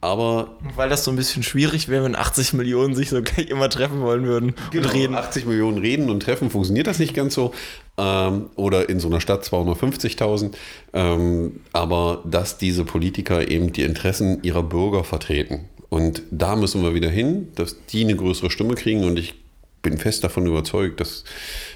Aber. 0.00 0.56
Weil 0.74 0.88
das 0.88 1.04
so 1.04 1.10
ein 1.10 1.16
bisschen 1.16 1.42
schwierig 1.42 1.88
wäre, 1.88 2.04
wenn 2.04 2.16
80 2.16 2.52
Millionen 2.52 2.94
sich 2.94 3.08
so 3.08 3.22
gleich 3.22 3.48
immer 3.48 3.68
treffen 3.68 4.00
wollen 4.00 4.24
würden 4.24 4.54
genau, 4.70 4.88
und 4.88 4.94
reden. 4.94 5.14
80 5.14 5.46
Millionen 5.46 5.78
reden 5.78 6.10
und 6.10 6.20
treffen, 6.20 6.50
funktioniert 6.50 6.86
das 6.86 6.98
nicht 6.98 7.14
ganz 7.14 7.34
so. 7.34 7.52
Ähm, 7.96 8.50
oder 8.56 8.88
in 8.88 9.00
so 9.00 9.08
einer 9.08 9.20
Stadt 9.20 9.44
250.000. 9.44 10.52
Ähm, 10.92 11.60
aber 11.72 12.22
dass 12.24 12.58
diese 12.58 12.84
Politiker 12.84 13.48
eben 13.48 13.72
die 13.72 13.82
Interessen 13.82 14.42
ihrer 14.42 14.62
Bürger 14.62 15.02
vertreten. 15.02 15.68
Und 15.88 16.22
da 16.30 16.56
müssen 16.56 16.82
wir 16.82 16.94
wieder 16.94 17.10
hin, 17.10 17.48
dass 17.54 17.86
die 17.86 18.04
eine 18.04 18.16
größere 18.16 18.50
Stimme 18.50 18.74
kriegen. 18.74 19.04
Und 19.04 19.18
ich 19.18 19.34
bin 19.82 19.98
fest 19.98 20.24
davon 20.24 20.46
überzeugt, 20.46 21.00
dass 21.00 21.24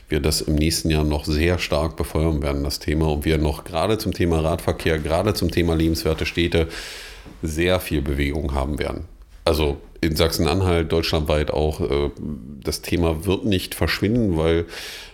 wir 0.09 0.21
das 0.21 0.41
im 0.41 0.57
nächsten 0.57 0.91
Jahr 0.91 1.05
noch 1.05 1.25
sehr 1.25 1.59
stark 1.59 1.97
befeuern 1.97 2.43
werden, 2.43 2.65
das 2.65 2.79
Thema. 2.79 3.09
Und 3.11 3.25
wir 3.25 3.39
noch 3.39 3.65
gerade 3.65 3.99
zum 3.99 4.13
Thema 4.13 4.41
Radverkehr, 4.41 4.99
gerade 4.99 5.35
zum 5.35 5.51
Thema 5.51 5.75
lebenswerte 5.75 6.27
Städte 6.27 6.69
sehr 7.43 7.81
viel 7.81 8.03
Bewegung 8.03 8.55
haben 8.55 8.79
werden. 8.79 9.05
Also 9.45 9.79
in 10.01 10.17
Sachsen-Anhalt, 10.17 10.91
deutschlandweit 10.93 11.51
auch, 11.51 11.81
äh, 11.81 12.11
das 12.63 12.83
Thema 12.83 13.27
wird 13.27 13.45
nicht 13.45 13.75
verschwinden, 13.75 14.37
weil 14.37 14.67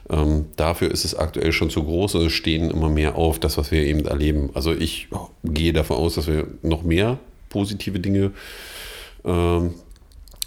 ähm, 0.09 0.47
dafür 0.57 0.91
ist 0.91 1.05
es 1.05 1.14
aktuell 1.14 1.53
schon 1.53 1.70
zu 1.70 1.82
groß. 1.82 2.14
Also 2.14 2.26
es 2.26 2.32
stehen 2.32 2.70
immer 2.70 2.89
mehr 2.89 3.16
auf, 3.16 3.39
das, 3.39 3.59
was 3.59 3.70
wir 3.70 3.82
eben 3.82 4.07
erleben. 4.07 4.51
Also 4.55 4.72
ich 4.72 5.09
gehe 5.45 5.72
davon 5.72 5.97
aus, 5.97 6.14
dass 6.14 6.26
wir 6.26 6.47
noch 6.62 6.82
mehr 6.82 7.18
positive 7.49 7.99
Dinge 7.99 8.32
ähm, 9.24 9.74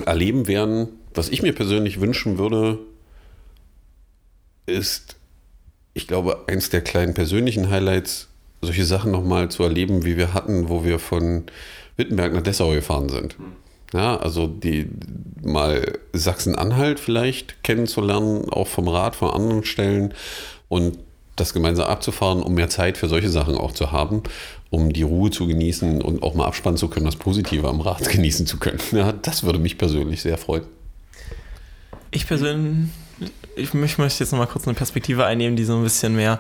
erleben 0.06 0.48
werden. 0.48 0.88
Was 1.14 1.30
ich 1.30 1.42
mir 1.42 1.54
persönlich 1.54 2.00
wünschen 2.00 2.38
würde, 2.38 2.80
ist, 4.66 5.16
ich 5.94 6.08
glaube, 6.08 6.46
eins 6.48 6.70
der 6.70 6.82
kleinen 6.82 7.14
persönlichen 7.14 7.70
Highlights, 7.70 8.28
solche 8.62 8.86
Sachen 8.86 9.12
nochmal 9.12 9.50
zu 9.50 9.64
erleben, 9.64 10.06
wie 10.06 10.18
wir 10.18 10.34
hatten, 10.34 10.70
wo 10.70 10.84
wir 10.84 11.00
von 11.00 11.44
Wittenberg 11.98 12.34
nach 12.34 12.42
Dessau 12.42 12.72
gefahren 12.72 13.10
sind. 13.10 13.38
Ja, 13.94 14.18
also 14.18 14.48
die 14.48 14.88
mal 15.42 15.98
Sachsen-Anhalt 16.14 17.00
vielleicht 17.00 17.64
kennenzulernen, 17.64 18.50
auch 18.50 18.68
vom 18.68 18.88
Rad 18.88 19.16
von 19.16 19.32
anderen 19.32 19.64
Stellen 19.64 20.14
und 20.68 21.00
das 21.36 21.54
gemeinsam 21.54 21.88
abzufahren, 21.88 22.44
um 22.44 22.54
mehr 22.54 22.70
Zeit 22.70 22.98
für 22.98 23.08
solche 23.08 23.30
Sachen 23.30 23.56
auch 23.56 23.72
zu 23.72 23.92
haben, 23.92 24.24
um 24.70 24.94
die 24.94 25.04
Ruhe 25.04 25.32
zu 25.32 25.48
genießen 25.48 26.02
und 26.02 26.22
auch 26.22 26.36
mal 26.36 26.46
abspannen 26.46 26.78
zu 26.78 26.90
können, 26.90 27.06
das 27.06 27.16
Positive 27.16 27.68
am 27.68 27.82
Rad 27.82 28.08
genießen 28.12 28.46
zu 28.46 28.58
können. 28.58 28.80
Ja, 28.92 29.14
das 29.14 29.44
würde 29.44 29.60
mich 29.60 29.78
persönlich 29.78 30.22
sehr 30.22 30.38
freuen. 30.38 30.66
Ich 32.12 32.28
persönlich 32.28 32.90
ich 33.60 33.74
möchte 33.74 34.24
jetzt 34.24 34.32
nochmal 34.32 34.48
kurz 34.48 34.68
eine 34.68 34.76
Perspektive 34.76 35.26
einnehmen, 35.26 35.56
die 35.56 35.66
so 35.66 35.76
ein 35.76 35.84
bisschen 35.84 36.16
mehr 36.16 36.40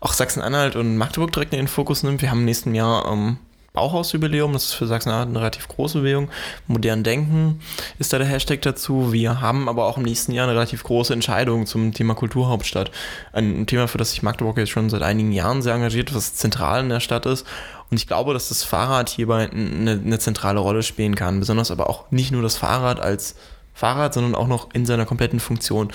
auch 0.00 0.12
Sachsen-Anhalt 0.12 0.76
und 0.76 0.96
Magdeburg 0.96 1.32
direkt 1.32 1.52
in 1.52 1.58
den 1.58 1.68
Fokus 1.68 2.02
nimmt. 2.02 2.22
Wir 2.22 2.30
haben 2.30 2.40
im 2.40 2.44
nächsten 2.44 2.74
Jahr 2.74 3.10
ähm, 3.10 3.38
Bauhausjubiläum, 3.72 4.52
das 4.52 4.66
ist 4.66 4.74
für 4.74 4.86
Sachsen-Anhalt 4.86 5.28
eine 5.28 5.40
relativ 5.40 5.66
große 5.68 6.00
Bewegung. 6.00 6.28
Modern 6.66 7.02
Denken 7.02 7.60
ist 7.98 8.12
da 8.12 8.18
der 8.18 8.26
Hashtag 8.26 8.62
dazu. 8.62 9.12
Wir 9.12 9.40
haben 9.40 9.68
aber 9.68 9.86
auch 9.86 9.96
im 9.96 10.04
nächsten 10.04 10.32
Jahr 10.32 10.46
eine 10.46 10.54
relativ 10.54 10.84
große 10.84 11.12
Entscheidung 11.12 11.66
zum 11.66 11.92
Thema 11.92 12.14
Kulturhauptstadt. 12.14 12.90
Ein 13.32 13.66
Thema, 13.66 13.88
für 13.88 13.98
das 13.98 14.10
sich 14.10 14.22
Magdeburg 14.22 14.58
jetzt 14.58 14.70
schon 14.70 14.90
seit 14.90 15.02
einigen 15.02 15.32
Jahren 15.32 15.62
sehr 15.62 15.74
engagiert, 15.74 16.14
was 16.14 16.34
zentral 16.34 16.82
in 16.82 16.90
der 16.90 17.00
Stadt 17.00 17.26
ist. 17.26 17.46
Und 17.90 17.96
ich 17.96 18.06
glaube, 18.06 18.34
dass 18.34 18.48
das 18.48 18.62
Fahrrad 18.62 19.08
hierbei 19.08 19.50
eine, 19.50 19.92
eine 19.92 20.18
zentrale 20.18 20.60
Rolle 20.60 20.82
spielen 20.82 21.14
kann. 21.14 21.40
Besonders 21.40 21.70
aber 21.70 21.88
auch 21.88 22.10
nicht 22.10 22.30
nur 22.30 22.42
das 22.42 22.56
Fahrrad 22.56 23.00
als 23.00 23.36
Fahrrad, 23.74 24.14
sondern 24.14 24.34
auch 24.34 24.46
noch 24.46 24.72
in 24.72 24.86
seiner 24.86 25.04
kompletten 25.04 25.40
Funktion. 25.40 25.92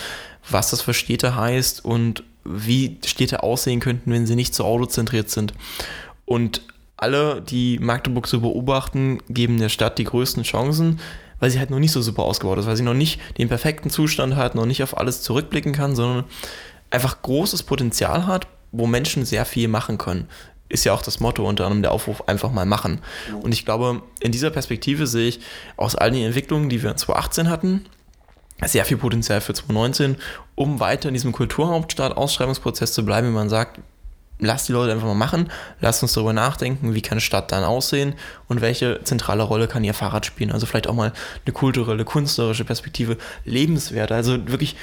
Was 0.49 0.69
das 0.69 0.81
für 0.81 0.93
Städte 0.93 1.35
heißt 1.35 1.83
und 1.83 2.23
wie 2.43 2.97
Städte 3.05 3.43
aussehen 3.43 3.79
könnten, 3.79 4.11
wenn 4.11 4.27
sie 4.27 4.35
nicht 4.35 4.53
so 4.53 4.65
autozentriert 4.65 5.29
sind. 5.29 5.53
Und 6.25 6.61
alle, 6.97 7.41
die 7.41 7.79
Magdeburg 7.79 8.27
so 8.27 8.41
beobachten, 8.41 9.19
geben 9.29 9.57
der 9.57 9.69
Stadt 9.69 9.97
die 9.97 10.03
größten 10.03 10.43
Chancen, 10.43 10.99
weil 11.39 11.49
sie 11.49 11.59
halt 11.59 11.69
noch 11.69 11.79
nicht 11.79 11.93
so 11.93 12.01
super 12.01 12.23
ausgebaut 12.23 12.59
ist, 12.59 12.65
weil 12.65 12.75
sie 12.75 12.83
noch 12.83 12.93
nicht 12.93 13.19
den 13.37 13.47
perfekten 13.47 13.89
Zustand 13.89 14.35
hat, 14.35 14.55
noch 14.55 14.65
nicht 14.65 14.83
auf 14.83 14.97
alles 14.97 15.21
zurückblicken 15.21 15.71
kann, 15.71 15.95
sondern 15.95 16.25
einfach 16.89 17.21
großes 17.21 17.63
Potenzial 17.63 18.27
hat, 18.27 18.47
wo 18.71 18.85
Menschen 18.85 19.25
sehr 19.25 19.45
viel 19.45 19.67
machen 19.67 19.97
können. 19.97 20.27
Ist 20.69 20.85
ja 20.85 20.93
auch 20.93 21.01
das 21.01 21.19
Motto 21.19 21.47
unter 21.47 21.65
anderem 21.65 21.81
der 21.81 21.91
Aufruf, 21.91 22.27
einfach 22.27 22.51
mal 22.51 22.65
machen. 22.65 23.01
Und 23.41 23.51
ich 23.51 23.65
glaube, 23.65 24.01
in 24.19 24.31
dieser 24.31 24.51
Perspektive 24.51 25.07
sehe 25.07 25.27
ich 25.27 25.39
aus 25.77 25.95
all 25.95 26.11
den 26.11 26.23
Entwicklungen, 26.23 26.69
die 26.69 26.81
wir 26.81 26.95
2018 26.95 27.49
hatten, 27.49 27.85
sehr 28.65 28.85
viel 28.85 28.97
Potenzial 28.97 29.41
für 29.41 29.53
2019, 29.53 30.17
um 30.55 30.79
weiter 30.79 31.07
in 31.07 31.13
diesem 31.13 31.31
Kulturhauptstadt-Ausschreibungsprozess 31.31 32.93
zu 32.93 33.05
bleiben, 33.05 33.27
wenn 33.27 33.33
man 33.33 33.49
sagt, 33.49 33.79
lass 34.39 34.65
die 34.65 34.71
Leute 34.71 34.91
einfach 34.91 35.07
mal 35.07 35.15
machen, 35.15 35.51
lass 35.81 36.01
uns 36.01 36.13
darüber 36.13 36.33
nachdenken, 36.33 36.93
wie 36.93 37.01
kann 37.01 37.19
Stadt 37.19 37.51
dann 37.51 37.63
aussehen 37.63 38.13
und 38.47 38.61
welche 38.61 39.03
zentrale 39.03 39.43
Rolle 39.43 39.67
kann 39.67 39.83
ihr 39.83 39.93
Fahrrad 39.93 40.25
spielen. 40.25 40.51
Also 40.51 40.65
vielleicht 40.65 40.87
auch 40.87 40.93
mal 40.93 41.13
eine 41.45 41.53
kulturelle, 41.53 42.05
künstlerische 42.05 42.65
Perspektive, 42.65 43.17
lebenswert, 43.43 44.11
also 44.11 44.47
wirklich 44.47 44.75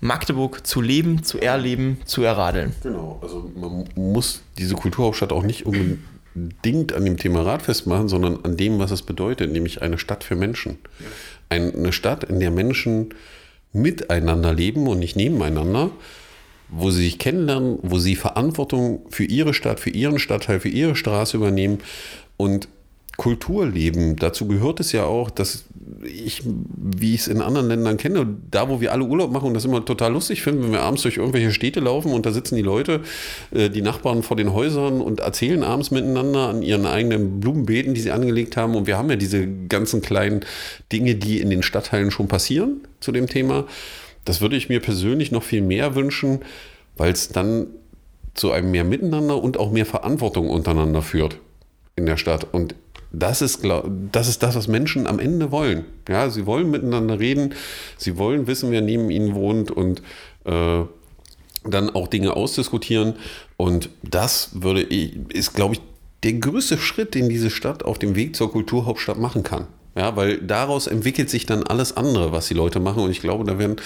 Magdeburg 0.00 0.66
zu 0.66 0.80
leben, 0.80 1.22
zu 1.22 1.38
erleben, 1.38 1.98
zu 2.06 2.22
erradeln. 2.22 2.74
Genau, 2.82 3.18
also 3.22 3.50
man 3.54 3.88
muss 3.94 4.42
diese 4.58 4.74
Kulturhauptstadt 4.74 5.32
auch 5.32 5.42
nicht 5.42 5.66
unbedingt 5.66 6.92
an 6.92 7.04
dem 7.04 7.16
Thema 7.16 7.42
Rad 7.42 7.62
festmachen, 7.62 8.08
sondern 8.08 8.44
an 8.44 8.56
dem, 8.56 8.78
was 8.78 8.90
es 8.90 9.02
bedeutet, 9.02 9.52
nämlich 9.52 9.82
eine 9.82 9.98
Stadt 9.98 10.24
für 10.24 10.36
Menschen. 10.36 10.78
Eine 11.48 11.92
Stadt, 11.92 12.24
in 12.24 12.40
der 12.40 12.50
Menschen 12.50 13.14
miteinander 13.72 14.54
leben 14.54 14.86
und 14.86 14.98
nicht 14.98 15.16
nebeneinander 15.16 15.90
wo 16.70 16.90
sie 16.90 17.04
sich 17.04 17.18
kennenlernen, 17.18 17.78
wo 17.82 17.98
sie 17.98 18.16
Verantwortung 18.16 19.06
für 19.10 19.24
ihre 19.24 19.54
Stadt, 19.54 19.80
für 19.80 19.90
ihren 19.90 20.18
Stadtteil, 20.18 20.60
für 20.60 20.68
ihre 20.68 20.96
Straße 20.96 21.36
übernehmen 21.36 21.78
und 22.36 22.68
Kultur 23.20 23.66
leben. 23.66 24.16
Dazu 24.16 24.48
gehört 24.48 24.80
es 24.80 24.92
ja 24.92 25.04
auch, 25.04 25.28
dass 25.28 25.66
ich, 26.02 26.42
wie 26.42 27.14
ich 27.14 27.20
es 27.20 27.28
in 27.28 27.42
anderen 27.42 27.68
Ländern 27.68 27.98
kenne, 27.98 28.26
da 28.50 28.70
wo 28.70 28.80
wir 28.80 28.92
alle 28.92 29.04
Urlaub 29.04 29.30
machen 29.30 29.48
und 29.48 29.52
das 29.52 29.66
immer 29.66 29.84
total 29.84 30.14
lustig 30.14 30.40
finden, 30.40 30.62
wenn 30.62 30.72
wir 30.72 30.80
abends 30.80 31.02
durch 31.02 31.18
irgendwelche 31.18 31.52
Städte 31.52 31.80
laufen 31.80 32.14
und 32.14 32.24
da 32.24 32.32
sitzen 32.32 32.56
die 32.56 32.62
Leute, 32.62 33.02
äh, 33.50 33.68
die 33.68 33.82
Nachbarn 33.82 34.22
vor 34.22 34.38
den 34.38 34.54
Häusern 34.54 35.02
und 35.02 35.20
erzählen 35.20 35.62
abends 35.62 35.90
miteinander 35.90 36.48
an 36.48 36.62
ihren 36.62 36.86
eigenen 36.86 37.40
Blumenbeeten, 37.40 37.92
die 37.92 38.00
sie 38.00 38.10
angelegt 38.10 38.56
haben. 38.56 38.74
Und 38.74 38.86
wir 38.86 38.96
haben 38.96 39.10
ja 39.10 39.16
diese 39.16 39.46
ganzen 39.68 40.00
kleinen 40.00 40.40
Dinge, 40.90 41.14
die 41.14 41.40
in 41.40 41.50
den 41.50 41.62
Stadtteilen 41.62 42.10
schon 42.10 42.26
passieren 42.26 42.80
zu 43.00 43.12
dem 43.12 43.26
Thema. 43.26 43.66
Das 44.24 44.40
würde 44.40 44.56
ich 44.56 44.70
mir 44.70 44.80
persönlich 44.80 45.30
noch 45.30 45.42
viel 45.42 45.60
mehr 45.60 45.94
wünschen, 45.94 46.38
weil 46.96 47.12
es 47.12 47.28
dann 47.28 47.66
zu 48.32 48.50
einem 48.50 48.70
mehr 48.70 48.84
Miteinander 48.84 49.42
und 49.42 49.58
auch 49.58 49.70
mehr 49.70 49.84
Verantwortung 49.84 50.48
untereinander 50.48 51.02
führt 51.02 51.36
in 51.96 52.06
der 52.06 52.16
Stadt. 52.16 52.46
Und 52.50 52.74
das 53.12 53.42
ist, 53.42 53.64
das 54.12 54.28
ist 54.28 54.42
das, 54.42 54.54
was 54.54 54.68
Menschen 54.68 55.06
am 55.06 55.18
Ende 55.18 55.50
wollen. 55.50 55.84
Ja, 56.08 56.30
sie 56.30 56.46
wollen 56.46 56.70
miteinander 56.70 57.18
reden, 57.18 57.54
sie 57.96 58.18
wollen 58.18 58.46
wissen, 58.46 58.70
wer 58.70 58.82
neben 58.82 59.10
ihnen 59.10 59.34
wohnt 59.34 59.70
und 59.70 60.02
äh, 60.44 60.82
dann 61.64 61.90
auch 61.90 62.08
Dinge 62.08 62.36
ausdiskutieren. 62.36 63.14
Und 63.56 63.90
das 64.02 64.50
würde 64.54 64.82
ist, 64.82 65.54
glaube 65.54 65.74
ich, 65.74 65.80
der 66.22 66.34
größte 66.34 66.78
Schritt, 66.78 67.14
den 67.14 67.28
diese 67.28 67.50
Stadt 67.50 67.84
auf 67.84 67.98
dem 67.98 68.14
Weg 68.14 68.36
zur 68.36 68.52
Kulturhauptstadt 68.52 69.18
machen 69.18 69.42
kann. 69.42 69.66
Ja, 69.96 70.14
weil 70.16 70.38
daraus 70.38 70.86
entwickelt 70.86 71.30
sich 71.30 71.46
dann 71.46 71.64
alles 71.64 71.96
andere, 71.96 72.32
was 72.32 72.48
die 72.48 72.54
Leute 72.54 72.78
machen. 72.78 73.02
Und 73.02 73.10
ich 73.10 73.20
glaube, 73.20 73.44
da 73.44 73.58
werden 73.58 73.76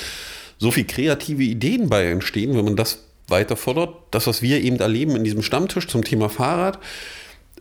so 0.59 0.71
viele 0.71 0.87
kreative 0.87 1.43
Ideen 1.43 1.89
bei 1.89 2.07
entstehen, 2.07 2.57
wenn 2.57 2.65
man 2.65 2.77
das 2.77 3.05
weiter 3.29 3.57
fordert. 3.57 3.95
Das, 4.11 4.27
was 4.27 4.43
wir 4.43 4.61
eben 4.61 4.77
erleben 4.77 5.17
in 5.17 5.25
diesem 5.25 5.43
Stammtisch 5.43 5.89
zum 5.89 6.05
Thema 6.05 6.29
Fahrrad, 6.29 6.79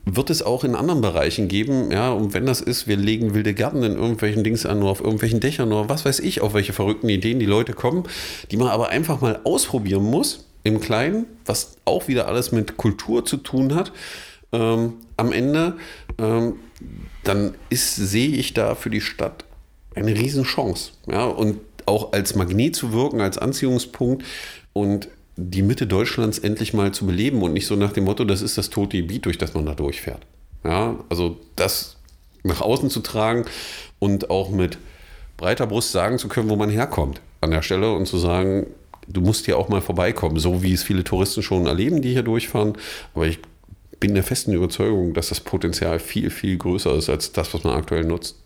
wird 0.05 0.29
es 0.29 0.41
auch 0.41 0.63
in 0.63 0.75
anderen 0.75 1.01
Bereichen 1.01 1.47
geben. 1.47 1.91
Ja, 1.91 2.11
und 2.11 2.33
wenn 2.33 2.45
das 2.45 2.61
ist, 2.61 2.87
wir 2.87 2.97
legen 2.97 3.33
wilde 3.33 3.53
Gärten 3.53 3.83
in 3.83 3.93
irgendwelchen 3.93 4.43
Dings 4.43 4.65
an, 4.65 4.79
nur 4.79 4.89
auf 4.89 4.99
irgendwelchen 4.99 5.39
Dächern, 5.39 5.69
nur 5.69 5.89
was 5.89 6.05
weiß 6.05 6.19
ich, 6.19 6.41
auf 6.41 6.53
welche 6.53 6.73
verrückten 6.73 7.09
Ideen 7.09 7.39
die 7.39 7.45
Leute 7.45 7.73
kommen, 7.73 8.03
die 8.51 8.57
man 8.57 8.67
aber 8.67 8.89
einfach 8.89 9.21
mal 9.21 9.39
ausprobieren 9.43 10.03
muss 10.03 10.45
im 10.63 10.79
Kleinen, 10.79 11.25
was 11.45 11.77
auch 11.85 12.07
wieder 12.07 12.27
alles 12.27 12.51
mit 12.51 12.77
Kultur 12.77 13.25
zu 13.25 13.37
tun 13.37 13.75
hat. 13.75 13.91
Ähm, 14.51 14.93
am 15.17 15.31
Ende 15.31 15.77
ähm, 16.17 16.55
dann 17.23 17.55
ist, 17.69 17.95
sehe 17.95 18.29
ich 18.29 18.53
da 18.53 18.75
für 18.75 18.89
die 18.89 19.01
Stadt 19.01 19.45
eine 19.95 20.15
Riesenchance. 20.15 20.91
Ja, 21.07 21.25
und 21.25 21.59
auch 21.85 22.13
als 22.13 22.35
Magnet 22.35 22.75
zu 22.75 22.93
wirken, 22.93 23.21
als 23.21 23.37
Anziehungspunkt 23.37 24.23
und 24.73 25.07
die 25.35 25.61
Mitte 25.61 25.87
Deutschlands 25.87 26.39
endlich 26.39 26.73
mal 26.73 26.91
zu 26.91 27.05
beleben 27.05 27.41
und 27.41 27.53
nicht 27.53 27.65
so 27.67 27.75
nach 27.75 27.93
dem 27.93 28.03
Motto, 28.03 28.23
das 28.23 28.41
ist 28.41 28.57
das 28.57 28.69
tote 28.69 28.97
Gebiet, 28.97 29.25
durch 29.25 29.37
das 29.37 29.53
man 29.53 29.65
da 29.65 29.73
durchfährt. 29.73 30.21
Ja, 30.63 30.95
also 31.09 31.37
das 31.55 31.97
nach 32.43 32.61
außen 32.61 32.89
zu 32.89 32.99
tragen 32.99 33.45
und 33.99 34.29
auch 34.29 34.49
mit 34.49 34.77
breiter 35.37 35.67
Brust 35.67 35.91
sagen 35.91 36.19
zu 36.19 36.27
können, 36.27 36.49
wo 36.49 36.55
man 36.55 36.69
herkommt 36.69 37.21
an 37.41 37.51
der 37.51 37.61
Stelle 37.61 37.93
und 37.93 38.05
zu 38.05 38.17
sagen, 38.17 38.67
du 39.07 39.21
musst 39.21 39.45
hier 39.45 39.57
auch 39.57 39.69
mal 39.69 39.81
vorbeikommen, 39.81 40.39
so 40.39 40.63
wie 40.63 40.73
es 40.73 40.83
viele 40.83 41.03
Touristen 41.03 41.41
schon 41.41 41.65
erleben, 41.65 42.01
die 42.01 42.13
hier 42.13 42.23
durchfahren. 42.23 42.73
Aber 43.13 43.25
ich 43.25 43.39
bin 43.99 44.13
der 44.13 44.23
festen 44.23 44.53
Überzeugung, 44.53 45.13
dass 45.13 45.29
das 45.29 45.39
Potenzial 45.39 45.99
viel, 45.99 46.29
viel 46.29 46.57
größer 46.57 46.95
ist 46.95 47.09
als 47.09 47.31
das, 47.31 47.53
was 47.53 47.63
man 47.63 47.75
aktuell 47.75 48.03
nutzt. 48.03 48.42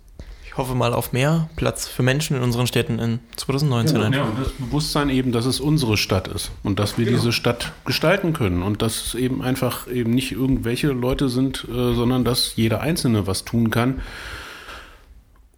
Ich 0.57 0.59
hoffe 0.59 0.73
mal 0.73 0.91
auf 0.91 1.13
mehr 1.13 1.51
Platz 1.55 1.87
für 1.87 2.01
Menschen 2.01 2.35
in 2.35 2.41
unseren 2.41 2.65
Städten 2.65 2.97
in 2.97 3.19
2019. 3.35 4.01
Genau, 4.01 4.17
ja, 4.17 4.23
und 4.23 4.39
das 4.39 4.53
Bewusstsein 4.53 5.11
eben, 5.11 5.31
dass 5.31 5.45
es 5.45 5.59
unsere 5.59 5.97
Stadt 5.97 6.27
ist 6.27 6.49
und 6.63 6.79
dass 6.79 6.97
wir 6.97 7.05
genau. 7.05 7.17
diese 7.17 7.31
Stadt 7.31 7.73
gestalten 7.85 8.33
können 8.33 8.63
und 8.63 8.81
dass 8.81 9.05
es 9.05 9.13
eben 9.13 9.43
einfach 9.43 9.87
eben 9.87 10.15
nicht 10.15 10.31
irgendwelche 10.31 10.87
Leute 10.87 11.29
sind, 11.29 11.67
äh, 11.69 11.93
sondern 11.93 12.25
dass 12.25 12.55
jeder 12.55 12.81
Einzelne 12.81 13.27
was 13.27 13.45
tun 13.45 13.69
kann 13.69 14.01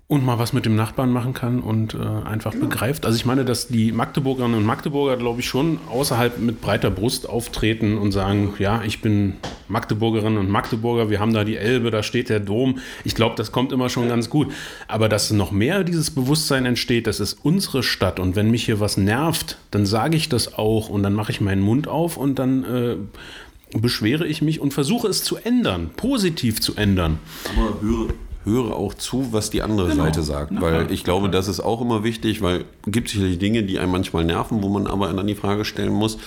und 0.10 0.26
mal 0.26 0.40
was 0.40 0.54
mit 0.54 0.66
dem 0.66 0.76
Nachbarn 0.76 1.12
machen 1.12 1.36
kann 1.36 1.60
und 1.60 1.94
äh, 1.94 2.00
einfach 2.28 2.54
genau. 2.54 2.66
begreift. 2.66 3.06
Also 3.06 3.16
ich 3.16 3.26
meine, 3.26 3.46
dass 3.46 3.68
die 3.68 3.92
Magdeburgerinnen 3.92 4.58
und 4.58 4.66
Magdeburger, 4.66 5.18
glaube 5.18 5.42
ich, 5.42 5.48
schon 5.48 5.78
außerhalb 5.88 6.40
mit 6.40 6.62
breiter 6.62 6.90
Brust 6.90 7.30
auftreten 7.30 7.96
und 7.96 8.12
sagen, 8.12 8.56
ja, 8.58 8.82
ich 8.82 9.02
bin 9.02 9.36
Magdeburgerin 9.68 10.38
und 10.38 10.50
Magdeburger, 10.50 11.12
wir 11.12 11.20
haben 11.20 11.32
da 11.32 11.44
die 11.44 11.58
Elbe, 11.58 11.92
da 11.92 12.02
steht 12.02 12.30
der 12.30 12.40
Dom. 12.40 12.80
Ich 13.04 13.14
glaube, 13.14 13.36
das 13.36 13.52
kommt 13.52 13.72
immer 13.72 13.88
schon 13.90 14.10
ganz 14.10 14.32
gut. 14.32 14.52
Aber 14.88 15.10
dass 15.10 15.30
noch 15.30 15.52
mehr 15.52 15.84
dieses 15.84 16.10
Bewusstsein 16.10 16.66
entsteht, 16.66 17.06
das 17.06 17.20
ist 17.20 17.38
unsere 17.44 17.84
Stadt 17.84 18.20
und 18.20 18.36
wenn 18.36 18.50
mich 18.50 18.66
hier 18.66 18.80
was 18.80 18.98
nervt, 18.98 19.60
dann 19.70 19.86
sage 19.86 20.18
ich 20.18 20.28
das 20.28 20.56
auch 20.56 20.90
und 20.90 21.04
dann 21.04 21.14
mache 21.14 21.32
ich 21.32 21.40
meinen 21.40 21.62
Mund 21.62 21.88
auf 21.88 22.18
und 22.18 22.40
dann 22.40 22.64
äh, 22.64 23.78
beschwere 23.78 24.26
ich 24.26 24.42
mich 24.42 24.60
und 24.60 24.74
versuche 24.74 25.08
es 25.08 25.24
zu 25.24 25.38
ändern, 25.38 25.92
positiv 25.96 26.62
zu 26.62 26.76
ändern. 26.76 27.20
Aber 27.56 27.80
höre, 27.80 28.08
höre 28.46 28.76
auch 28.76 28.94
zu, 28.94 29.32
was 29.32 29.50
die 29.50 29.62
andere 29.62 29.90
genau. 29.90 30.04
Seite 30.06 30.24
sagt. 30.24 30.52
Ja, 30.52 30.62
weil 30.62 30.92
ich 30.92 31.04
glaube, 31.04 31.30
das 31.30 31.48
ist 31.48 31.60
auch 31.60 31.82
immer 31.82 32.04
wichtig, 32.04 32.42
weil 32.42 32.66
es 32.86 32.92
gibt 32.92 33.10
sicherlich 33.10 33.38
Dinge, 33.40 33.64
die 33.64 33.80
einem 33.80 33.92
manchmal 33.92 34.24
nerven, 34.24 34.64
wo 34.64 34.70
man 34.70 34.88
aber 34.88 35.12
dann 35.12 35.28
die 35.28 35.36
Frage 35.36 35.66
stellen 35.66 35.94
muss, 35.94 36.18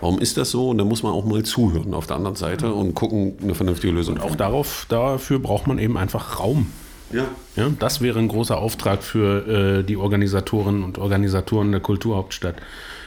warum 0.00 0.18
ist 0.18 0.36
das 0.36 0.50
so? 0.50 0.70
Und 0.70 0.78
da 0.78 0.84
muss 0.84 1.02
man 1.02 1.12
auch 1.12 1.24
mal 1.24 1.42
zuhören 1.42 1.94
auf 1.94 2.06
der 2.06 2.16
anderen 2.16 2.36
Seite 2.36 2.72
und 2.72 2.94
gucken, 2.94 3.34
eine 3.42 3.54
vernünftige 3.54 3.92
Lösung. 3.92 4.16
Und 4.16 4.22
auch 4.22 4.36
darauf, 4.36 4.86
dafür 4.88 5.38
braucht 5.38 5.66
man 5.66 5.78
eben 5.78 5.96
einfach 5.96 6.38
Raum. 6.38 6.66
Ja. 7.12 7.24
ja. 7.56 7.70
Das 7.78 8.00
wäre 8.00 8.18
ein 8.18 8.28
großer 8.28 8.58
Auftrag 8.58 9.02
für 9.02 9.80
äh, 9.80 9.84
die 9.84 9.96
Organisatorinnen 9.96 10.82
und 10.82 10.98
Organisatoren 10.98 11.70
der 11.70 11.80
Kulturhauptstadt. 11.80 12.56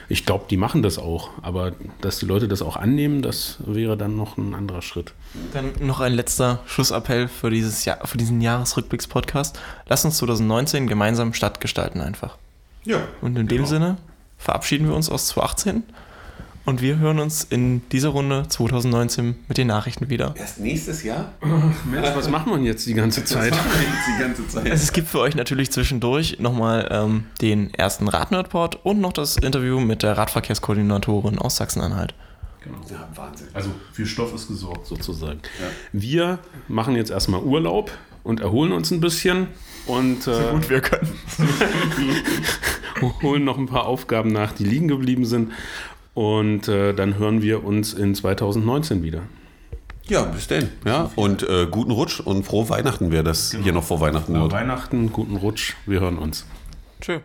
Ich 0.08 0.26
glaube, 0.26 0.46
die 0.50 0.58
machen 0.58 0.84
das 0.84 0.98
auch, 0.98 1.30
aber 1.42 1.74
dass 2.02 2.20
die 2.20 2.26
Leute 2.26 2.48
das 2.48 2.62
auch 2.62 2.76
annehmen, 2.76 3.22
das 3.22 3.58
wäre 3.66 3.98
dann 3.98 4.16
noch 4.16 4.38
ein 4.38 4.54
anderer 4.54 4.82
Schritt. 4.82 5.14
Dann 5.54 5.72
noch 5.80 6.00
ein 6.00 6.14
letzter 6.14 6.60
Schlussappell 6.68 7.28
für, 7.28 7.50
dieses 7.50 7.86
Jahr, 7.86 8.06
für 8.06 8.18
diesen 8.18 8.42
Jahresrückblicks-Podcast. 8.42 9.60
Lass 9.88 10.06
uns 10.06 10.18
2019 10.18 10.88
gemeinsam 10.88 11.34
Stadt 11.34 11.60
gestalten 11.60 12.02
einfach. 12.02 12.38
Ja. 12.84 13.00
Und 13.22 13.38
in 13.38 13.48
genau. 13.48 13.64
dem 13.64 13.66
Sinne 13.66 13.98
verabschieden 14.38 14.88
wir 14.88 14.96
uns 14.96 15.10
aus 15.10 15.28
2018 15.28 15.84
und 16.66 16.82
wir 16.82 16.98
hören 16.98 17.20
uns 17.20 17.44
in 17.44 17.88
dieser 17.90 18.10
Runde 18.10 18.48
2019 18.48 19.36
mit 19.48 19.58
den 19.58 19.68
Nachrichten 19.68 20.10
wieder. 20.10 20.34
Erst 20.38 20.60
nächstes 20.60 21.04
Jahr? 21.04 21.32
Mensch, 21.90 22.10
was 22.16 22.30
macht 22.30 22.48
man 22.48 22.64
jetzt 22.64 22.88
die 22.88 22.94
ganze 22.94 23.24
Zeit? 23.24 23.54
Die 23.54 24.22
ganze 24.22 24.48
Zeit? 24.48 24.66
Es 24.66 24.92
gibt 24.92 25.08
für 25.08 25.20
euch 25.20 25.36
natürlich 25.36 25.72
zwischendurch 25.72 26.40
nochmal 26.40 26.88
ähm, 26.92 27.26
den 27.42 27.74
ersten 27.74 28.08
Radnerdport 28.08 28.84
und 28.84 29.00
noch 29.00 29.14
das 29.14 29.38
Interview 29.38 29.80
mit 29.80 30.04
der 30.04 30.18
Radverkehrskoordinatorin 30.18 31.38
aus 31.38 31.58
Sachsen-Anhalt. 31.58 32.14
Genau. 32.64 32.78
Ja, 32.90 33.08
Wahnsinn. 33.16 33.48
Also 33.54 33.70
für 33.94 34.08
Stoff 34.08 34.34
ist 34.34 34.48
gesorgt 34.48 34.88
sozusagen. 34.88 35.40
Ja. 35.60 35.68
Wir 35.94 36.40
machen 36.68 36.96
jetzt 36.96 37.12
erstmal 37.12 37.42
Urlaub 37.42 37.92
und 38.24 38.40
erholen 38.40 38.72
uns 38.72 38.90
ein 38.90 39.02
bisschen 39.02 39.48
und 39.86 40.22
äh, 40.22 40.34
so 40.34 40.42
gut 40.54 40.70
wir 40.70 40.82
können. 40.82 41.14
holen 43.22 43.44
noch 43.44 43.60
ein 43.60 43.68
paar 43.68 43.86
Aufgaben 43.86 44.32
nach, 44.32 44.52
die 44.52 44.64
liegen 44.64 44.88
geblieben 44.88 45.26
sind 45.26 45.52
und 46.16 46.68
äh, 46.68 46.94
dann 46.94 47.20
hören 47.20 47.44
wir 47.44 47.64
uns 47.64 47.94
in 47.94 48.16
2019 48.16 49.04
wieder. 49.04 49.22
Ja, 50.08 50.24
bis 50.24 50.48
denn. 50.48 50.70
Ja, 50.86 51.12
und 51.16 51.44
äh, 51.44 51.68
guten 51.70 51.92
Rutsch 51.92 52.20
und 52.20 52.44
frohe 52.44 52.70
Weihnachten, 52.70 53.12
wer 53.12 53.22
das 53.22 53.52
genau. 53.52 53.64
hier 53.64 53.74
noch 53.74 53.84
vor 53.84 54.00
Weihnachten 54.00 54.36
Frohe 54.36 54.52
Weihnachten, 54.52 55.12
guten 55.12 55.36
Rutsch. 55.36 55.76
Wir 55.86 56.00
hören 56.00 56.18
uns. 56.18 56.46
Tschüss. 57.02 57.22